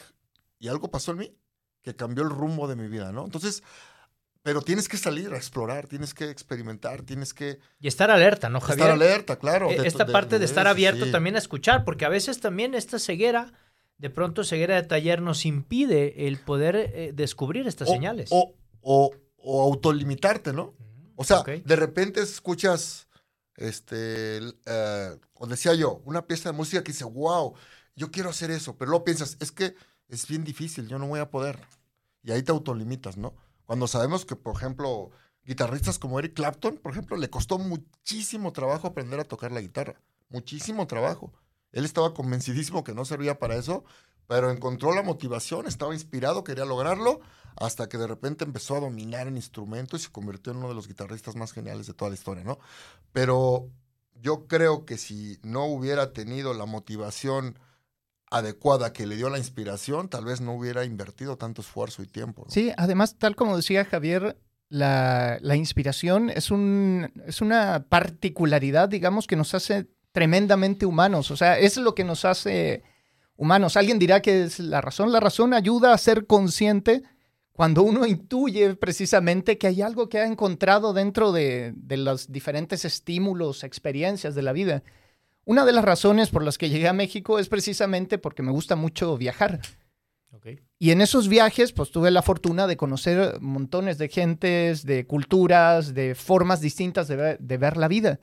y 0.59 0.67
algo 0.67 0.89
pasó 0.91 1.11
en 1.11 1.17
mí 1.17 1.35
que 1.81 1.95
cambió 1.95 2.23
el 2.23 2.29
rumbo 2.29 2.67
de 2.67 2.75
mi 2.75 2.87
vida, 2.87 3.11
¿no? 3.11 3.25
Entonces, 3.25 3.61
pero 4.41 4.61
tienes 4.61 4.87
que 4.87 4.97
salir 4.97 5.33
a 5.33 5.37
explorar, 5.37 5.87
tienes 5.87 6.13
que 6.13 6.29
experimentar, 6.29 7.01
tienes 7.01 7.33
que 7.33 7.59
Y 7.79 7.87
estar 7.87 8.11
alerta, 8.11 8.49
¿no, 8.49 8.59
Javier? 8.61 8.79
estar 8.79 8.91
alerta, 8.91 9.39
claro. 9.39 9.69
Eh, 9.71 9.79
de- 9.81 9.87
esta 9.87 10.05
parte 10.05 10.37
de 10.39 10.45
estar 10.45 10.67
abierto 10.67 11.05
sí. 11.05 11.11
también 11.11 11.35
a 11.35 11.39
escuchar, 11.39 11.83
porque 11.83 12.05
a 12.05 12.09
veces 12.09 12.39
también 12.39 12.73
esta 12.75 12.99
ceguera, 12.99 13.51
de 14.03 14.09
pronto 14.09 14.43
ceguera 14.43 14.75
de 14.75 14.83
taller 14.83 15.21
nos 15.21 15.45
impide 15.45 16.27
el 16.27 16.37
poder 16.37 16.75
eh, 16.75 17.13
descubrir 17.15 17.69
estas 17.69 17.87
o, 17.87 17.93
señales. 17.93 18.27
O, 18.33 18.53
o, 18.81 19.11
o 19.37 19.61
autolimitarte, 19.61 20.51
¿no? 20.51 20.73
O 21.15 21.23
sea, 21.23 21.41
de 21.43 21.75
repente 21.77 22.19
escuchas, 22.19 23.07
este, 23.55 24.39
eh, 24.65 25.19
o 25.35 25.47
decía 25.47 25.73
yo, 25.73 26.01
una 26.03 26.27
pieza 26.27 26.51
de 26.51 26.57
música 26.57 26.83
que 26.83 26.91
dice, 26.91 27.05
wow, 27.05 27.53
yo 27.95 28.11
quiero 28.11 28.29
hacer 28.29 28.51
eso, 28.51 28.75
pero 28.75 28.91
luego 28.91 29.05
piensas, 29.05 29.37
es 29.39 29.53
que 29.53 29.73
es 30.09 30.27
bien 30.27 30.43
difícil, 30.43 30.89
yo 30.89 30.99
no 30.99 31.07
voy 31.07 31.21
a 31.21 31.29
poder. 31.29 31.61
Y 32.23 32.31
ahí 32.33 32.43
te 32.43 32.51
autolimitas, 32.51 33.15
¿no? 33.15 33.33
Cuando 33.65 33.87
sabemos 33.87 34.25
que, 34.25 34.35
por 34.35 34.57
ejemplo, 34.57 35.11
guitarristas 35.45 35.97
como 35.97 36.19
Eric 36.19 36.33
Clapton, 36.33 36.75
por 36.75 36.91
ejemplo, 36.91 37.15
le 37.15 37.29
costó 37.29 37.57
muchísimo 37.57 38.51
trabajo 38.51 38.85
aprender 38.85 39.21
a 39.21 39.23
tocar 39.23 39.53
la 39.53 39.61
guitarra, 39.61 39.95
muchísimo 40.27 40.87
trabajo. 40.87 41.31
Él 41.73 41.85
estaba 41.85 42.13
convencidísimo 42.13 42.83
que 42.83 42.93
no 42.93 43.03
servía 43.03 43.39
para 43.39 43.55
eso, 43.55 43.83
pero 44.27 44.49
encontró 44.51 44.93
la 44.93 45.03
motivación, 45.03 45.67
estaba 45.67 45.93
inspirado, 45.93 46.43
quería 46.43 46.65
lograrlo, 46.65 47.19
hasta 47.55 47.89
que 47.89 47.97
de 47.97 48.07
repente 48.07 48.45
empezó 48.45 48.77
a 48.77 48.79
dominar 48.79 49.27
en 49.27 49.35
instrumento 49.35 49.97
y 49.97 49.99
se 49.99 50.11
convirtió 50.11 50.53
en 50.53 50.59
uno 50.59 50.69
de 50.69 50.75
los 50.75 50.87
guitarristas 50.87 51.35
más 51.35 51.51
geniales 51.51 51.87
de 51.87 51.93
toda 51.93 52.09
la 52.09 52.15
historia, 52.15 52.43
¿no? 52.43 52.59
Pero 53.11 53.69
yo 54.21 54.47
creo 54.47 54.85
que 54.85 54.97
si 54.97 55.39
no 55.43 55.65
hubiera 55.65 56.13
tenido 56.13 56.53
la 56.53 56.65
motivación 56.65 57.59
adecuada 58.31 58.93
que 58.93 59.05
le 59.05 59.15
dio 59.15 59.29
la 59.29 59.37
inspiración, 59.37 60.09
tal 60.09 60.25
vez 60.25 60.41
no 60.41 60.53
hubiera 60.53 60.85
invertido 60.85 61.37
tanto 61.37 61.61
esfuerzo 61.61 62.01
y 62.01 62.07
tiempo. 62.07 62.45
Sí, 62.49 62.71
además, 62.77 63.15
tal 63.19 63.35
como 63.35 63.55
decía 63.55 63.85
Javier, 63.85 64.39
la, 64.69 65.37
la 65.41 65.55
inspiración 65.55 66.31
es, 66.31 66.49
un, 66.49 67.11
es 67.27 67.41
una 67.41 67.85
particularidad, 67.89 68.89
digamos, 68.89 69.27
que 69.27 69.35
nos 69.35 69.53
hace 69.53 69.87
tremendamente 70.13 70.85
humanos. 70.85 71.29
O 71.31 71.35
sea, 71.35 71.59
es 71.59 71.75
lo 71.75 71.93
que 71.93 72.05
nos 72.05 72.23
hace 72.23 72.83
humanos. 73.35 73.75
Alguien 73.75 73.99
dirá 73.99 74.21
que 74.21 74.43
es 74.43 74.59
la 74.59 74.79
razón. 74.79 75.11
La 75.11 75.19
razón 75.19 75.53
ayuda 75.53 75.91
a 75.91 75.97
ser 75.97 76.25
consciente 76.25 77.03
cuando 77.51 77.83
uno 77.83 78.05
intuye 78.05 78.75
precisamente 78.75 79.57
que 79.57 79.67
hay 79.67 79.81
algo 79.81 80.07
que 80.07 80.19
ha 80.19 80.25
encontrado 80.25 80.93
dentro 80.93 81.33
de, 81.33 81.73
de 81.75 81.97
los 81.97 82.31
diferentes 82.31 82.85
estímulos, 82.85 83.65
experiencias 83.65 84.33
de 84.35 84.41
la 84.43 84.53
vida. 84.53 84.83
Una 85.45 85.65
de 85.65 85.73
las 85.73 85.83
razones 85.83 86.29
por 86.29 86.43
las 86.43 86.57
que 86.57 86.69
llegué 86.69 86.87
a 86.87 86.93
México 86.93 87.37
es 87.37 87.49
precisamente 87.49 88.17
porque 88.17 88.43
me 88.43 88.51
gusta 88.51 88.75
mucho 88.75 89.17
viajar. 89.17 89.59
Ok. 90.31 90.47
Y 90.79 90.91
en 90.91 91.01
esos 91.01 91.27
viajes, 91.27 91.73
pues 91.73 91.91
tuve 91.91 92.11
la 92.11 92.21
fortuna 92.21 92.65
de 92.65 92.77
conocer 92.77 93.39
montones 93.41 93.97
de 93.97 94.09
gentes, 94.09 94.85
de 94.85 95.05
culturas, 95.05 95.93
de 95.93 96.15
formas 96.15 96.61
distintas 96.61 97.07
de 97.07 97.15
ver, 97.15 97.39
de 97.39 97.57
ver 97.57 97.77
la 97.77 97.87
vida. 97.87 98.19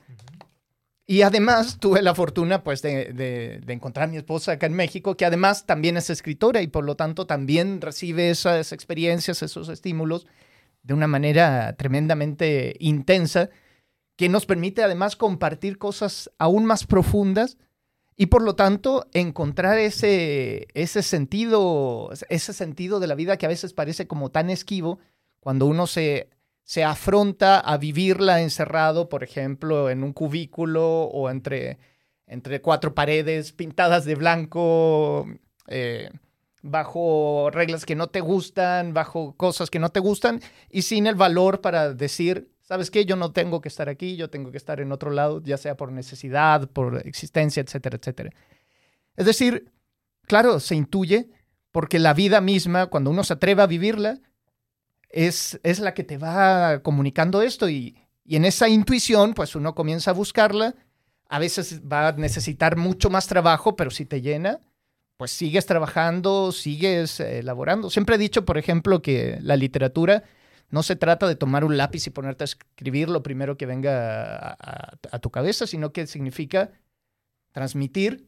Y 1.11 1.23
además 1.23 1.77
tuve 1.77 2.01
la 2.01 2.15
fortuna, 2.15 2.63
pues, 2.63 2.81
de, 2.81 3.11
de- 3.11 3.73
encontrar 3.73 4.07
a 4.07 4.09
mi 4.09 4.15
esposa 4.15 4.53
acá 4.53 4.65
en 4.67 4.71
México, 4.71 5.17
que 5.17 5.25
además 5.25 5.65
también 5.65 5.97
es 5.97 6.09
escritora 6.09 6.61
y 6.61 6.67
por 6.67 6.85
lo 6.85 6.95
tanto 6.95 7.27
también 7.27 7.81
recibe 7.81 8.29
esas 8.29 8.71
experiencias, 8.71 9.43
esos 9.43 9.67
estímulos 9.67 10.25
de 10.83 10.93
una 10.93 11.07
manera 11.07 11.75
tremendamente 11.75 12.77
intensa, 12.79 13.49
que 14.15 14.29
nos 14.29 14.45
permite 14.45 14.83
además 14.83 15.17
compartir 15.17 15.77
cosas 15.77 16.31
aún 16.37 16.63
más 16.63 16.87
profundas 16.87 17.57
y 18.15 18.27
por 18.27 18.41
lo 18.41 18.55
tanto 18.55 19.05
encontrar 19.11 19.79
ese, 19.79 20.67
ese 20.73 21.03
sentido, 21.03 22.09
ese 22.29 22.53
sentido 22.53 23.01
de 23.01 23.07
la 23.07 23.15
vida 23.15 23.35
que 23.35 23.47
a 23.47 23.49
veces 23.49 23.73
parece 23.73 24.07
como 24.07 24.29
tan 24.31 24.49
esquivo 24.49 24.99
cuando 25.41 25.65
uno 25.65 25.87
se, 25.87 26.29
se 26.71 26.85
afronta 26.85 27.59
a 27.59 27.77
vivirla 27.77 28.39
encerrado, 28.39 29.09
por 29.09 29.25
ejemplo, 29.25 29.89
en 29.89 30.05
un 30.05 30.13
cubículo 30.13 31.01
o 31.03 31.29
entre, 31.29 31.79
entre 32.27 32.61
cuatro 32.61 32.95
paredes 32.95 33.51
pintadas 33.51 34.05
de 34.05 34.15
blanco, 34.15 35.27
eh, 35.67 36.09
bajo 36.61 37.49
reglas 37.51 37.85
que 37.85 37.97
no 37.97 38.07
te 38.07 38.21
gustan, 38.21 38.93
bajo 38.93 39.35
cosas 39.35 39.69
que 39.69 39.79
no 39.79 39.89
te 39.89 39.99
gustan 39.99 40.39
y 40.69 40.83
sin 40.83 41.07
el 41.07 41.15
valor 41.15 41.59
para 41.59 41.93
decir, 41.93 42.49
¿sabes 42.61 42.89
qué? 42.89 43.03
Yo 43.03 43.17
no 43.17 43.33
tengo 43.33 43.59
que 43.59 43.67
estar 43.67 43.89
aquí, 43.89 44.15
yo 44.15 44.29
tengo 44.29 44.49
que 44.49 44.57
estar 44.57 44.79
en 44.79 44.93
otro 44.93 45.11
lado, 45.11 45.41
ya 45.43 45.57
sea 45.57 45.75
por 45.75 45.91
necesidad, 45.91 46.69
por 46.69 47.05
existencia, 47.05 47.59
etcétera, 47.59 47.97
etcétera. 47.97 48.29
Es 49.17 49.25
decir, 49.25 49.73
claro, 50.25 50.61
se 50.61 50.75
intuye 50.75 51.31
porque 51.73 51.99
la 51.99 52.13
vida 52.13 52.39
misma, 52.39 52.85
cuando 52.85 53.09
uno 53.09 53.25
se 53.25 53.33
atreve 53.33 53.61
a 53.61 53.67
vivirla, 53.67 54.21
es, 55.13 55.59
es 55.63 55.79
la 55.79 55.93
que 55.93 56.03
te 56.03 56.17
va 56.17 56.79
comunicando 56.83 57.41
esto 57.41 57.69
y, 57.69 57.97
y 58.25 58.35
en 58.35 58.45
esa 58.45 58.69
intuición, 58.69 59.33
pues 59.33 59.55
uno 59.55 59.75
comienza 59.75 60.11
a 60.11 60.15
buscarla. 60.15 60.75
A 61.29 61.39
veces 61.39 61.81
va 61.81 62.09
a 62.09 62.11
necesitar 62.13 62.75
mucho 62.77 63.09
más 63.09 63.27
trabajo, 63.27 63.75
pero 63.75 63.91
si 63.91 64.05
te 64.05 64.21
llena, 64.21 64.59
pues 65.17 65.31
sigues 65.31 65.65
trabajando, 65.65 66.51
sigues 66.51 67.19
eh, 67.19 67.39
elaborando. 67.39 67.89
Siempre 67.89 68.15
he 68.15 68.19
dicho, 68.19 68.43
por 68.45 68.57
ejemplo, 68.57 69.01
que 69.01 69.37
la 69.41 69.55
literatura 69.55 70.23
no 70.69 70.83
se 70.83 70.95
trata 70.95 71.27
de 71.27 71.35
tomar 71.35 71.63
un 71.63 71.77
lápiz 71.77 72.07
y 72.07 72.09
ponerte 72.11 72.43
a 72.43 72.45
escribir 72.45 73.09
lo 73.09 73.23
primero 73.23 73.57
que 73.57 73.65
venga 73.65 74.35
a, 74.37 74.57
a- 74.59 74.97
a 75.11 75.19
tu 75.19 75.29
cabeza, 75.31 75.67
sino 75.67 75.91
que 75.93 76.07
significa 76.07 76.71
transmitir 77.51 78.27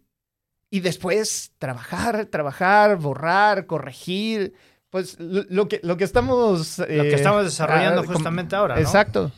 y 0.69 0.79
después 0.81 1.53
trabajar, 1.59 2.25
trabajar, 2.27 2.97
borrar, 2.97 3.65
corregir. 3.67 4.53
Pues 4.93 5.17
lo, 5.19 5.67
que, 5.67 5.79
lo 5.81 5.97
que 5.97 6.03
estamos... 6.03 6.77
Lo 6.77 6.85
que 6.85 7.15
estamos 7.15 7.43
desarrollando 7.45 8.01
ah, 8.01 8.05
justamente 8.05 8.55
ahora, 8.55 8.75
¿no? 8.75 8.81
Exacto. 8.81 9.31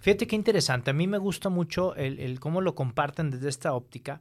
Fíjate 0.00 0.26
qué 0.26 0.34
interesante. 0.34 0.90
A 0.90 0.94
mí 0.94 1.06
me 1.06 1.18
gusta 1.18 1.48
mucho 1.48 1.94
el, 1.94 2.18
el 2.18 2.40
cómo 2.40 2.60
lo 2.60 2.74
comparten 2.74 3.30
desde 3.30 3.48
esta 3.50 3.72
óptica, 3.72 4.20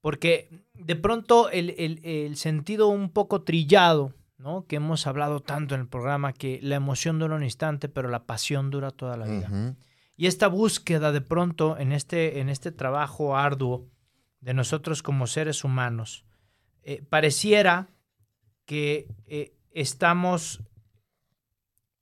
porque 0.00 0.64
de 0.74 0.96
pronto 0.96 1.50
el, 1.50 1.70
el- 1.78 2.00
el 2.04 2.34
sentido 2.36 2.88
un 2.88 3.10
poco 3.10 3.42
trillado, 3.42 4.12
¿no? 4.38 4.66
Que 4.66 4.74
hemos 4.76 5.06
hablado 5.06 5.38
tanto 5.38 5.76
en 5.76 5.82
el 5.82 5.86
programa, 5.88 6.32
que 6.32 6.58
la 6.62 6.74
emoción 6.74 7.20
dura 7.20 7.36
un 7.36 7.44
instante, 7.44 7.88
pero 7.88 8.08
la 8.08 8.24
pasión 8.26 8.70
dura 8.70 8.90
toda 8.90 9.16
la 9.16 9.26
vida. 9.26 9.76
Y 10.16 10.26
esta 10.26 10.48
búsqueda 10.48 11.12
de 11.12 11.20
pronto 11.20 11.78
en 11.78 11.92
este, 11.92 12.40
en 12.40 12.48
este 12.48 12.72
trabajo 12.72 13.36
arduo 13.36 13.86
de 14.40 14.52
nosotros 14.52 15.04
como 15.04 15.28
seres 15.28 15.62
humanos, 15.62 16.24
eh, 16.82 17.02
pareciera 17.08 17.86
que 18.66 19.06
eh, 19.26 19.52
estamos 19.72 20.62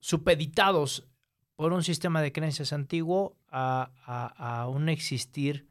supeditados 0.00 1.08
por 1.56 1.72
un 1.72 1.82
sistema 1.82 2.22
de 2.22 2.32
creencias 2.32 2.72
antiguo 2.72 3.36
a, 3.48 3.90
a- 4.04 4.60
a 4.62 4.68
un 4.68 4.88
existir 4.88 5.68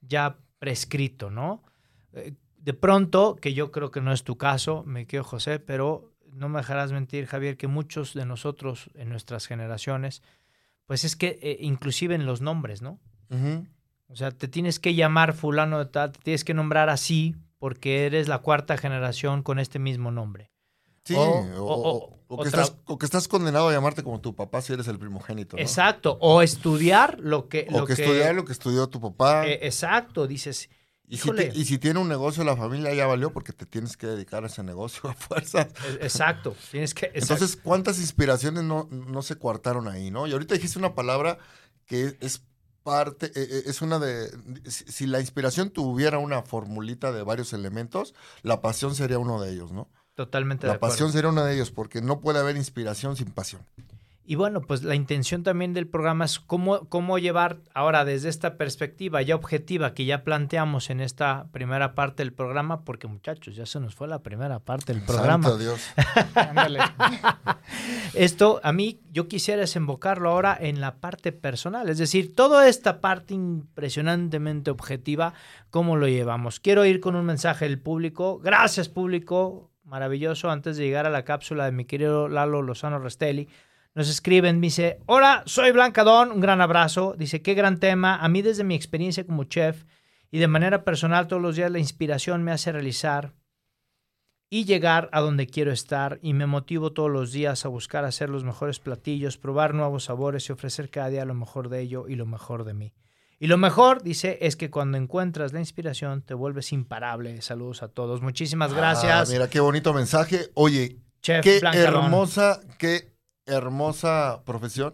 ya 0.00 0.38
prescrito, 0.58 1.30
¿no? 1.30 1.62
Eh, 2.12 2.34
de 2.56 2.74
pronto, 2.74 3.36
que 3.36 3.54
yo 3.54 3.70
creo 3.70 3.90
que 3.90 4.00
no 4.00 4.12
es 4.12 4.24
tu 4.24 4.36
caso, 4.36 4.82
me 4.84 5.06
quedo 5.06 5.24
José, 5.24 5.58
pero 5.60 6.12
no 6.32 6.48
me 6.48 6.58
dejarás 6.58 6.92
mentir, 6.92 7.26
Javier, 7.26 7.56
que 7.56 7.66
muchos 7.68 8.14
de 8.14 8.24
nosotros 8.26 8.90
en 8.94 9.08
nuestras 9.08 9.46
generaciones, 9.46 10.22
pues 10.86 11.04
es 11.04 11.16
que 11.16 11.38
eh, 11.42 11.58
inclusive 11.60 12.14
en 12.14 12.26
los 12.26 12.40
nombres, 12.40 12.82
¿no? 12.82 12.98
O 14.08 14.16
sea, 14.16 14.30
te 14.30 14.48
tienes 14.48 14.78
que 14.80 14.94
llamar 14.94 15.34
fulano 15.34 15.78
de 15.78 15.86
tal, 15.86 16.12
te 16.12 16.20
tienes 16.20 16.44
que 16.44 16.54
nombrar 16.54 16.88
así 16.88 17.36
porque 17.58 18.06
eres 18.06 18.26
la 18.28 18.38
cuarta 18.38 18.76
generación 18.76 19.42
con 19.42 19.58
este 19.58 19.78
mismo 19.78 20.10
nombre. 20.10 20.50
Sí, 21.04 21.14
O- 21.14 21.20
o, 21.20 21.64
o- 21.64 21.88
o- 21.90 22.20
o 22.28 22.34
o 22.36 22.42
que 22.42 22.48
estás, 22.48 22.74
o 22.86 22.98
que 22.98 23.06
estás 23.06 23.26
condenado 23.26 23.68
a 23.68 23.72
llamarte 23.72 24.02
como 24.04 24.20
tu 24.20 24.36
papá 24.36 24.60
si 24.62 24.72
eres 24.72 24.86
el 24.88 24.98
primogénito. 24.98 25.56
¿no? 25.56 25.62
Exacto. 25.62 26.18
O 26.20 26.42
estudiar 26.42 27.18
lo 27.20 27.48
que... 27.48 27.66
O 27.72 27.78
lo 27.80 27.86
que, 27.86 27.94
estudiar 27.94 28.34
lo 28.34 28.44
que 28.44 28.52
estudió 28.52 28.86
tu 28.88 29.00
papá. 29.00 29.46
eh, 29.48 29.60
exacto, 29.62 30.26
dices... 30.28 30.68
y, 31.08 31.16
si 31.16 31.32
te- 31.32 31.50
y 31.52 31.64
si 31.64 31.78
tiene 31.78 31.98
un 31.98 32.08
negocio 32.08 32.44
la 32.44 32.56
familia 32.56 32.94
ya 32.94 33.06
valió 33.06 33.32
porque 33.32 33.52
te 33.52 33.66
tienes 33.66 33.96
que 33.96 34.06
dedicar 34.06 34.44
a 34.44 34.46
ese 34.46 34.62
negocio 34.62 35.08
a 35.10 35.14
fuerzas. 35.14 35.66
eh, 35.88 35.98
Exacto. 36.02 36.54
Tienes 36.70 36.94
que... 36.94 37.06
exacto. 37.06 37.32
Entonces, 37.34 37.56
¿cuántas 37.56 37.98
inspiraciones 37.98 38.62
no, 38.62 38.86
no 38.92 39.22
se 39.22 39.36
coartaron 39.36 39.88
ahí, 39.88 40.10
no? 40.12 40.26
Y 40.28 40.32
ahorita 40.32 40.54
dijiste 40.54 40.78
una 40.78 40.94
palabra 40.94 41.38
que 41.86 42.16
es 42.20 42.42
parte, 42.84 43.32
eh, 43.34 43.62
es 43.66 43.82
una 43.82 43.98
de, 43.98 44.30
si 44.66 45.06
la 45.06 45.18
inspiración 45.20 45.70
tuviera 45.70 46.18
una 46.18 46.42
formulita 46.42 47.10
de 47.10 47.22
varios 47.24 47.52
elementos, 47.52 48.14
la 48.42 48.60
pasión 48.60 48.94
sería 48.94 49.18
uno 49.18 49.40
de 49.42 49.52
ellos, 49.52 49.72
¿no? 49.72 49.88
Totalmente 50.20 50.66
de 50.66 50.68
La 50.68 50.74
acuerdo. 50.74 50.92
pasión 50.92 51.12
sería 51.12 51.30
uno 51.30 51.44
de 51.44 51.54
ellos, 51.54 51.70
porque 51.70 52.02
no 52.02 52.20
puede 52.20 52.40
haber 52.40 52.54
inspiración 52.54 53.16
sin 53.16 53.30
pasión. 53.30 53.62
Y 54.30 54.34
bueno, 54.34 54.60
pues 54.60 54.84
la 54.84 54.94
intención 54.94 55.42
también 55.42 55.72
del 55.72 55.88
programa 55.88 56.26
es 56.26 56.38
cómo, 56.38 56.88
cómo 56.88 57.18
llevar 57.18 57.58
ahora 57.74 58.04
desde 58.04 58.28
esta 58.28 58.58
perspectiva 58.58 59.22
ya 59.22 59.34
objetiva 59.34 59.92
que 59.92 60.04
ya 60.04 60.22
planteamos 60.22 60.90
en 60.90 61.00
esta 61.00 61.48
primera 61.50 61.94
parte 61.94 62.22
del 62.22 62.32
programa, 62.32 62.84
porque 62.84 63.08
muchachos, 63.08 63.56
ya 63.56 63.66
se 63.66 63.80
nos 63.80 63.96
fue 63.96 64.06
la 64.06 64.22
primera 64.22 64.60
parte 64.60 64.92
del 64.92 65.02
programa. 65.02 65.48
Santo 65.48 65.58
Dios. 65.58 65.80
Esto 68.14 68.60
a 68.62 68.72
mí 68.72 69.00
yo 69.10 69.26
quisiera 69.26 69.62
desembocarlo 69.62 70.30
ahora 70.30 70.56
en 70.60 70.80
la 70.80 70.96
parte 70.96 71.32
personal, 71.32 71.88
es 71.88 71.98
decir, 71.98 72.36
toda 72.36 72.68
esta 72.68 73.00
parte 73.00 73.34
impresionantemente 73.34 74.70
objetiva, 74.70 75.34
¿cómo 75.70 75.96
lo 75.96 76.06
llevamos? 76.06 76.60
Quiero 76.60 76.84
ir 76.84 77.00
con 77.00 77.16
un 77.16 77.24
mensaje 77.24 77.64
del 77.64 77.80
público. 77.80 78.38
Gracias 78.38 78.88
público, 78.88 79.69
maravilloso, 79.90 80.50
antes 80.50 80.76
de 80.76 80.84
llegar 80.84 81.04
a 81.04 81.10
la 81.10 81.24
cápsula 81.24 81.64
de 81.64 81.72
mi 81.72 81.84
querido 81.84 82.28
Lalo 82.28 82.62
Lozano 82.62 83.00
Restelli. 83.00 83.48
Nos 83.92 84.08
escriben, 84.08 84.60
dice, 84.60 85.00
hola, 85.06 85.42
soy 85.46 85.72
Blanca 85.72 86.04
Don, 86.04 86.30
un 86.30 86.40
gran 86.40 86.60
abrazo. 86.60 87.16
Dice, 87.18 87.42
qué 87.42 87.54
gran 87.54 87.80
tema. 87.80 88.14
A 88.16 88.28
mí 88.28 88.40
desde 88.40 88.62
mi 88.62 88.76
experiencia 88.76 89.26
como 89.26 89.44
chef 89.44 89.84
y 90.30 90.38
de 90.38 90.46
manera 90.46 90.84
personal 90.84 91.26
todos 91.26 91.42
los 91.42 91.56
días 91.56 91.72
la 91.72 91.80
inspiración 91.80 92.44
me 92.44 92.52
hace 92.52 92.70
realizar 92.70 93.34
y 94.48 94.64
llegar 94.64 95.10
a 95.12 95.20
donde 95.20 95.48
quiero 95.48 95.72
estar 95.72 96.20
y 96.22 96.34
me 96.34 96.46
motivo 96.46 96.92
todos 96.92 97.10
los 97.10 97.32
días 97.32 97.64
a 97.64 97.68
buscar 97.68 98.04
hacer 98.04 98.30
los 98.30 98.44
mejores 98.44 98.78
platillos, 98.78 99.38
probar 99.38 99.74
nuevos 99.74 100.04
sabores 100.04 100.48
y 100.48 100.52
ofrecer 100.52 100.88
cada 100.88 101.08
día 101.08 101.24
lo 101.24 101.34
mejor 101.34 101.68
de 101.68 101.80
ello 101.80 102.06
y 102.06 102.14
lo 102.14 102.26
mejor 102.26 102.62
de 102.62 102.74
mí. 102.74 102.92
Y 103.42 103.46
lo 103.46 103.56
mejor, 103.56 104.02
dice, 104.02 104.36
es 104.42 104.54
que 104.54 104.70
cuando 104.70 104.98
encuentras 104.98 105.52
la 105.54 105.60
inspiración 105.60 106.20
te 106.22 106.34
vuelves 106.34 106.72
imparable. 106.72 107.40
Saludos 107.40 107.82
a 107.82 107.88
todos. 107.88 108.20
Muchísimas 108.20 108.74
gracias. 108.74 109.28
Ah, 109.30 109.32
mira, 109.32 109.48
qué 109.48 109.60
bonito 109.60 109.94
mensaje. 109.94 110.50
Oye, 110.54 110.98
Chef 111.22 111.42
qué 111.42 111.58
hermosa, 111.58 112.60
qué 112.78 113.14
hermosa 113.46 114.42
profesión. 114.44 114.92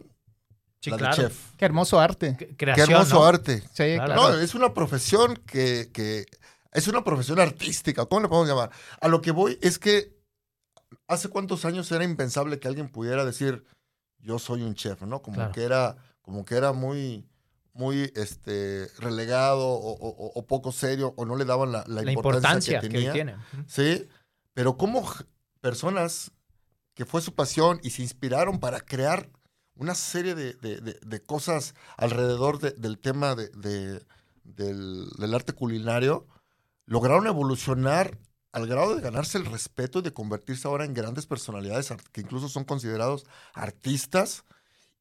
Sí, 0.80 0.90
la 0.90 0.96
claro. 0.98 1.16
de 1.16 1.22
chef. 1.24 1.52
Qué 1.56 1.64
hermoso 1.64 1.98
arte. 1.98 2.36
Qué 2.38 2.56
Creación, 2.56 2.90
hermoso 2.92 3.16
¿no? 3.16 3.24
arte. 3.24 3.60
Sí, 3.72 3.94
Claro. 3.96 4.04
claro. 4.14 4.32
No, 4.34 4.38
es 4.38 4.54
una 4.54 4.72
profesión 4.72 5.36
que, 5.46 5.90
que 5.92 6.26
Es 6.70 6.86
una 6.88 7.02
profesión 7.02 7.40
artística, 7.40 8.06
¿cómo 8.06 8.20
le 8.22 8.28
podemos 8.28 8.48
llamar? 8.48 8.70
A 9.00 9.08
lo 9.08 9.20
que 9.22 9.32
voy 9.32 9.58
es 9.62 9.78
que 9.80 10.14
hace 11.08 11.28
cuántos 11.28 11.64
años 11.64 11.90
era 11.90 12.04
impensable 12.04 12.60
que 12.60 12.68
alguien 12.68 12.88
pudiera 12.90 13.24
decir, 13.24 13.64
yo 14.20 14.38
soy 14.38 14.62
un 14.62 14.74
chef, 14.74 15.02
¿no? 15.02 15.20
Como 15.22 15.36
Claro. 15.36 15.52
que 15.52 15.64
era, 15.64 15.96
como 16.22 16.44
que 16.44 16.54
era 16.54 16.72
muy, 16.72 17.26
muy 17.76 18.12
este, 18.16 18.88
relegado 18.98 19.66
o, 19.68 19.92
o- 19.92 20.32
o 20.34 20.46
poco 20.46 20.72
serio 20.72 21.14
o 21.16 21.24
no 21.24 21.36
le 21.36 21.44
daban 21.44 21.72
la, 21.72 21.84
la 21.86 22.02
La 22.02 22.12
importancia, 22.12 22.76
importancia 22.76 22.80
que, 22.80 22.88
tenía. 22.88 23.12
tiene. 23.12 23.36
Sí, 23.66 24.08
pero 24.54 24.76
como 24.76 25.06
personas 25.60 26.32
que 26.94 27.04
fue 27.04 27.20
su 27.20 27.34
pasión 27.34 27.78
y 27.82 27.90
se 27.90 28.02
inspiraron 28.02 28.58
para 28.60 28.80
crear 28.80 29.30
una 29.74 29.94
serie 29.94 30.34
de, 30.34 30.54
de- 30.54 30.80
de- 30.80 30.98
de 31.04 31.22
cosas 31.22 31.74
alrededor 31.98 32.58
de- 32.58 32.70
del 32.72 32.98
tema 32.98 33.34
de- 33.34 33.48
de- 33.50 34.02
del, 34.44 35.08
del 35.18 35.34
arte 35.34 35.52
culinario, 35.52 36.26
lograron 36.86 37.26
evolucionar 37.26 38.18
al 38.52 38.66
grado 38.66 38.94
de 38.94 39.02
ganarse 39.02 39.36
el 39.36 39.44
respeto 39.44 39.98
y 39.98 40.02
de 40.02 40.14
convertirse 40.14 40.66
ahora 40.66 40.84
en 40.86 40.94
grandes 40.94 41.26
personalidades 41.26 41.92
que 42.12 42.22
incluso 42.22 42.48
son 42.48 42.64
considerados 42.64 43.26
artistas 43.52 44.44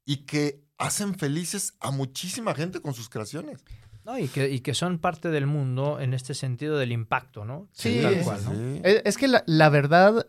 y 0.04 0.26
que 0.26 0.65
hacen 0.78 1.18
felices 1.18 1.74
a 1.80 1.90
muchísima 1.90 2.54
gente 2.54 2.80
con 2.80 2.94
sus 2.94 3.08
creaciones. 3.08 3.64
No, 4.04 4.18
y, 4.18 4.28
que, 4.28 4.48
y 4.50 4.60
que 4.60 4.74
son 4.74 4.98
parte 4.98 5.30
del 5.30 5.46
mundo 5.46 5.98
en 6.00 6.14
este 6.14 6.34
sentido 6.34 6.78
del 6.78 6.92
impacto, 6.92 7.44
¿no? 7.44 7.68
Sí, 7.72 8.00
Tal 8.02 8.22
cual, 8.22 8.44
¿no? 8.44 8.50
sí. 8.52 8.80
Es, 8.84 9.02
es 9.04 9.18
que 9.18 9.26
la, 9.26 9.42
la 9.46 9.68
verdad, 9.68 10.28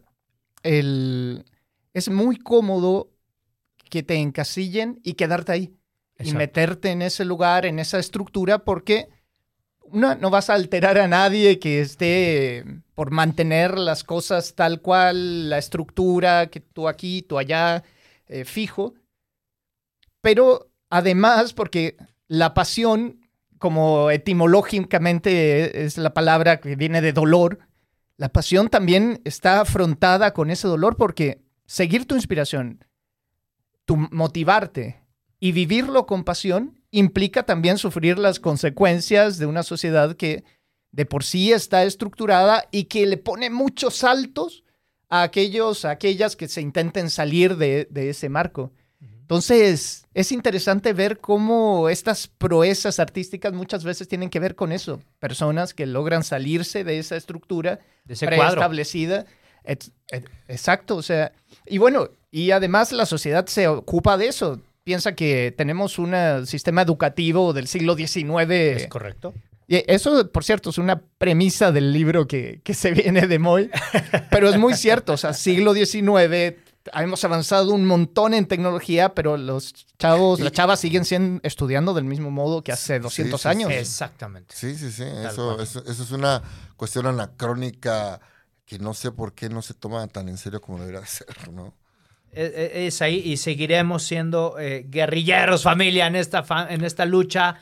el, 0.64 1.46
es 1.94 2.10
muy 2.10 2.38
cómodo 2.38 3.12
que 3.90 4.02
te 4.04 4.16
encasillen 4.16 5.00
y 5.04 5.14
quedarte 5.14 5.52
ahí. 5.52 5.74
Y 6.20 6.34
meterte 6.34 6.90
en 6.90 7.04
ese 7.04 7.26
lugar, 7.26 7.68
en 7.68 7.78
esa 7.78 8.00
estructura, 8.00 8.66
porque 8.66 9.08
una, 9.82 10.16
no 10.16 10.32
vas 10.32 10.50
a 10.50 10.56
alterar 10.56 10.98
a 10.98 11.08
nadie 11.08 11.60
que 11.60 11.80
esté 11.80 12.66
por 12.96 13.12
mantener 13.12 13.78
las 13.78 14.04
cosas 14.04 14.56
tal 14.56 14.82
cual, 14.82 15.50
la 15.50 15.60
estructura, 15.60 16.48
que 16.48 16.60
tú 16.60 16.88
aquí, 16.88 17.22
tú 17.22 17.38
allá, 17.38 17.84
eh, 18.28 18.46
fijo. 18.46 18.96
Pero 20.28 20.74
además, 20.90 21.54
porque 21.54 21.96
la 22.28 22.54
pasión, 22.54 23.22
como 23.60 24.12
etimológicamente 24.12 25.86
es 25.86 25.98
la 25.98 26.14
palabra 26.14 26.60
que 26.60 26.76
viene 26.76 27.00
de 27.00 27.14
dolor, 27.14 27.60
la 28.18 28.28
pasión 28.28 28.68
también 28.68 29.22
está 29.24 29.62
afrontada 29.62 30.34
con 30.34 30.52
ese 30.52 30.68
dolor 30.68 30.98
porque 30.98 31.46
seguir 31.66 32.08
tu 32.08 32.16
inspiración, 32.16 32.84
tu 33.86 33.96
motivarte 33.96 35.02
y 35.40 35.54
vivirlo 35.54 36.06
con 36.06 36.26
pasión 36.26 36.84
implica 36.92 37.44
también 37.44 37.78
sufrir 37.78 38.20
las 38.20 38.42
consecuencias 38.42 39.38
de 39.38 39.46
una 39.46 39.64
sociedad 39.64 40.18
que 40.18 40.44
de 40.92 41.06
por 41.06 41.24
sí 41.24 41.54
está 41.54 41.86
estructurada 41.86 42.68
y 42.70 42.84
que 42.84 43.06
le 43.06 43.16
pone 43.16 43.50
muchos 43.50 43.96
saltos 43.96 44.66
a 45.08 45.24
aquellos, 45.24 45.86
a 45.86 45.92
aquellas 45.92 46.36
que 46.36 46.50
se 46.50 46.60
intenten 46.60 47.10
salir 47.10 47.56
de, 47.56 47.88
de 47.90 48.10
ese 48.10 48.28
marco. 48.28 48.74
Entonces, 49.28 50.08
es 50.14 50.32
interesante 50.32 50.94
ver 50.94 51.18
cómo 51.18 51.90
estas 51.90 52.28
proezas 52.28 52.98
artísticas 52.98 53.52
muchas 53.52 53.84
veces 53.84 54.08
tienen 54.08 54.30
que 54.30 54.40
ver 54.40 54.56
con 54.56 54.72
eso. 54.72 55.02
Personas 55.20 55.74
que 55.74 55.86
logran 55.86 56.24
salirse 56.24 56.86
de 56.86 56.98
esa 56.98 57.18
estructura 57.18 57.82
De 58.06 58.14
ese 58.14 58.26
preestablecida. 58.26 59.26
Exacto, 60.48 60.96
o 60.96 61.02
sea, 61.02 61.34
y 61.66 61.78
bueno, 61.78 62.10
y 62.32 62.52
además 62.52 62.94
la 62.94 63.06
sociedad 63.06 63.46
se 63.48 63.68
ocupa 63.68 64.16
de 64.16 64.28
eso. 64.28 64.62
Piensa 64.86 65.14
que 65.14 65.54
tenemos 65.58 66.00
un 66.00 66.16
sistema 66.48 66.84
educativo 66.84 67.52
del 67.52 67.68
siglo 67.68 67.98
XIX. 67.98 68.50
Es 68.50 68.88
correcto. 68.88 69.34
Y 69.68 69.84
eso, 69.92 70.32
por 70.32 70.46
cierto, 70.46 70.70
es 70.70 70.78
una 70.78 71.02
premisa 71.18 71.74
del 71.74 71.92
libro 71.92 72.30
que, 72.30 72.62
que 72.64 72.74
se 72.74 72.92
viene 72.92 73.28
de 73.28 73.40
Moy, 73.40 73.70
pero 74.32 74.48
es 74.48 74.58
muy 74.58 74.74
cierto, 74.76 75.12
o 75.12 75.18
sea, 75.18 75.34
siglo 75.34 75.74
XIX, 75.74 76.56
hemos 76.94 77.24
avanzado 77.24 77.74
un 77.74 77.86
montón 77.86 78.34
en 78.34 78.46
tecnología, 78.46 79.14
pero 79.14 79.38
los 79.38 79.74
chavos, 79.98 80.40
las 80.40 80.52
chavas 80.52 80.80
siguen 80.80 81.06
siendo, 81.06 81.40
estudiando 81.44 81.94
del 81.94 82.06
mismo 82.06 82.32
modo 82.32 82.64
que 82.64 82.72
hace 82.72 83.00
200 83.00 83.42
sí, 83.42 83.48
años. 83.48 83.72
Exactamente. 83.72 84.54
Sí, 84.56 84.76
sí, 84.76 84.92
sí. 84.92 85.04
Eso, 85.04 85.60
eso, 85.62 85.84
eso 85.86 86.04
es 86.04 86.12
una 86.12 86.42
cuestión 86.76 87.08
anacrónica 87.08 88.20
que 88.66 88.80
no 88.80 88.94
sé 88.94 89.12
por 89.12 89.34
qué 89.34 89.50
no 89.50 89.62
se 89.62 89.74
toma 89.74 90.06
tan 90.08 90.28
en 90.30 90.38
serio 90.38 90.62
como 90.62 90.80
debería 90.80 91.02
de 91.02 91.08
ser, 91.08 91.28
¿no? 91.52 91.74
Es, 92.32 92.50
es- 92.54 92.72
es 92.76 93.02
ahí 93.02 93.22
y 93.24 93.38
seguiremos 93.38 94.04
siendo 94.04 94.58
eh, 94.60 94.86
guerrilleros, 94.88 95.64
familia, 95.64 96.08
en 96.08 96.16
esta, 96.16 96.44
fa- 96.44 96.68
en 96.72 96.84
esta 96.84 97.06
lucha 97.06 97.56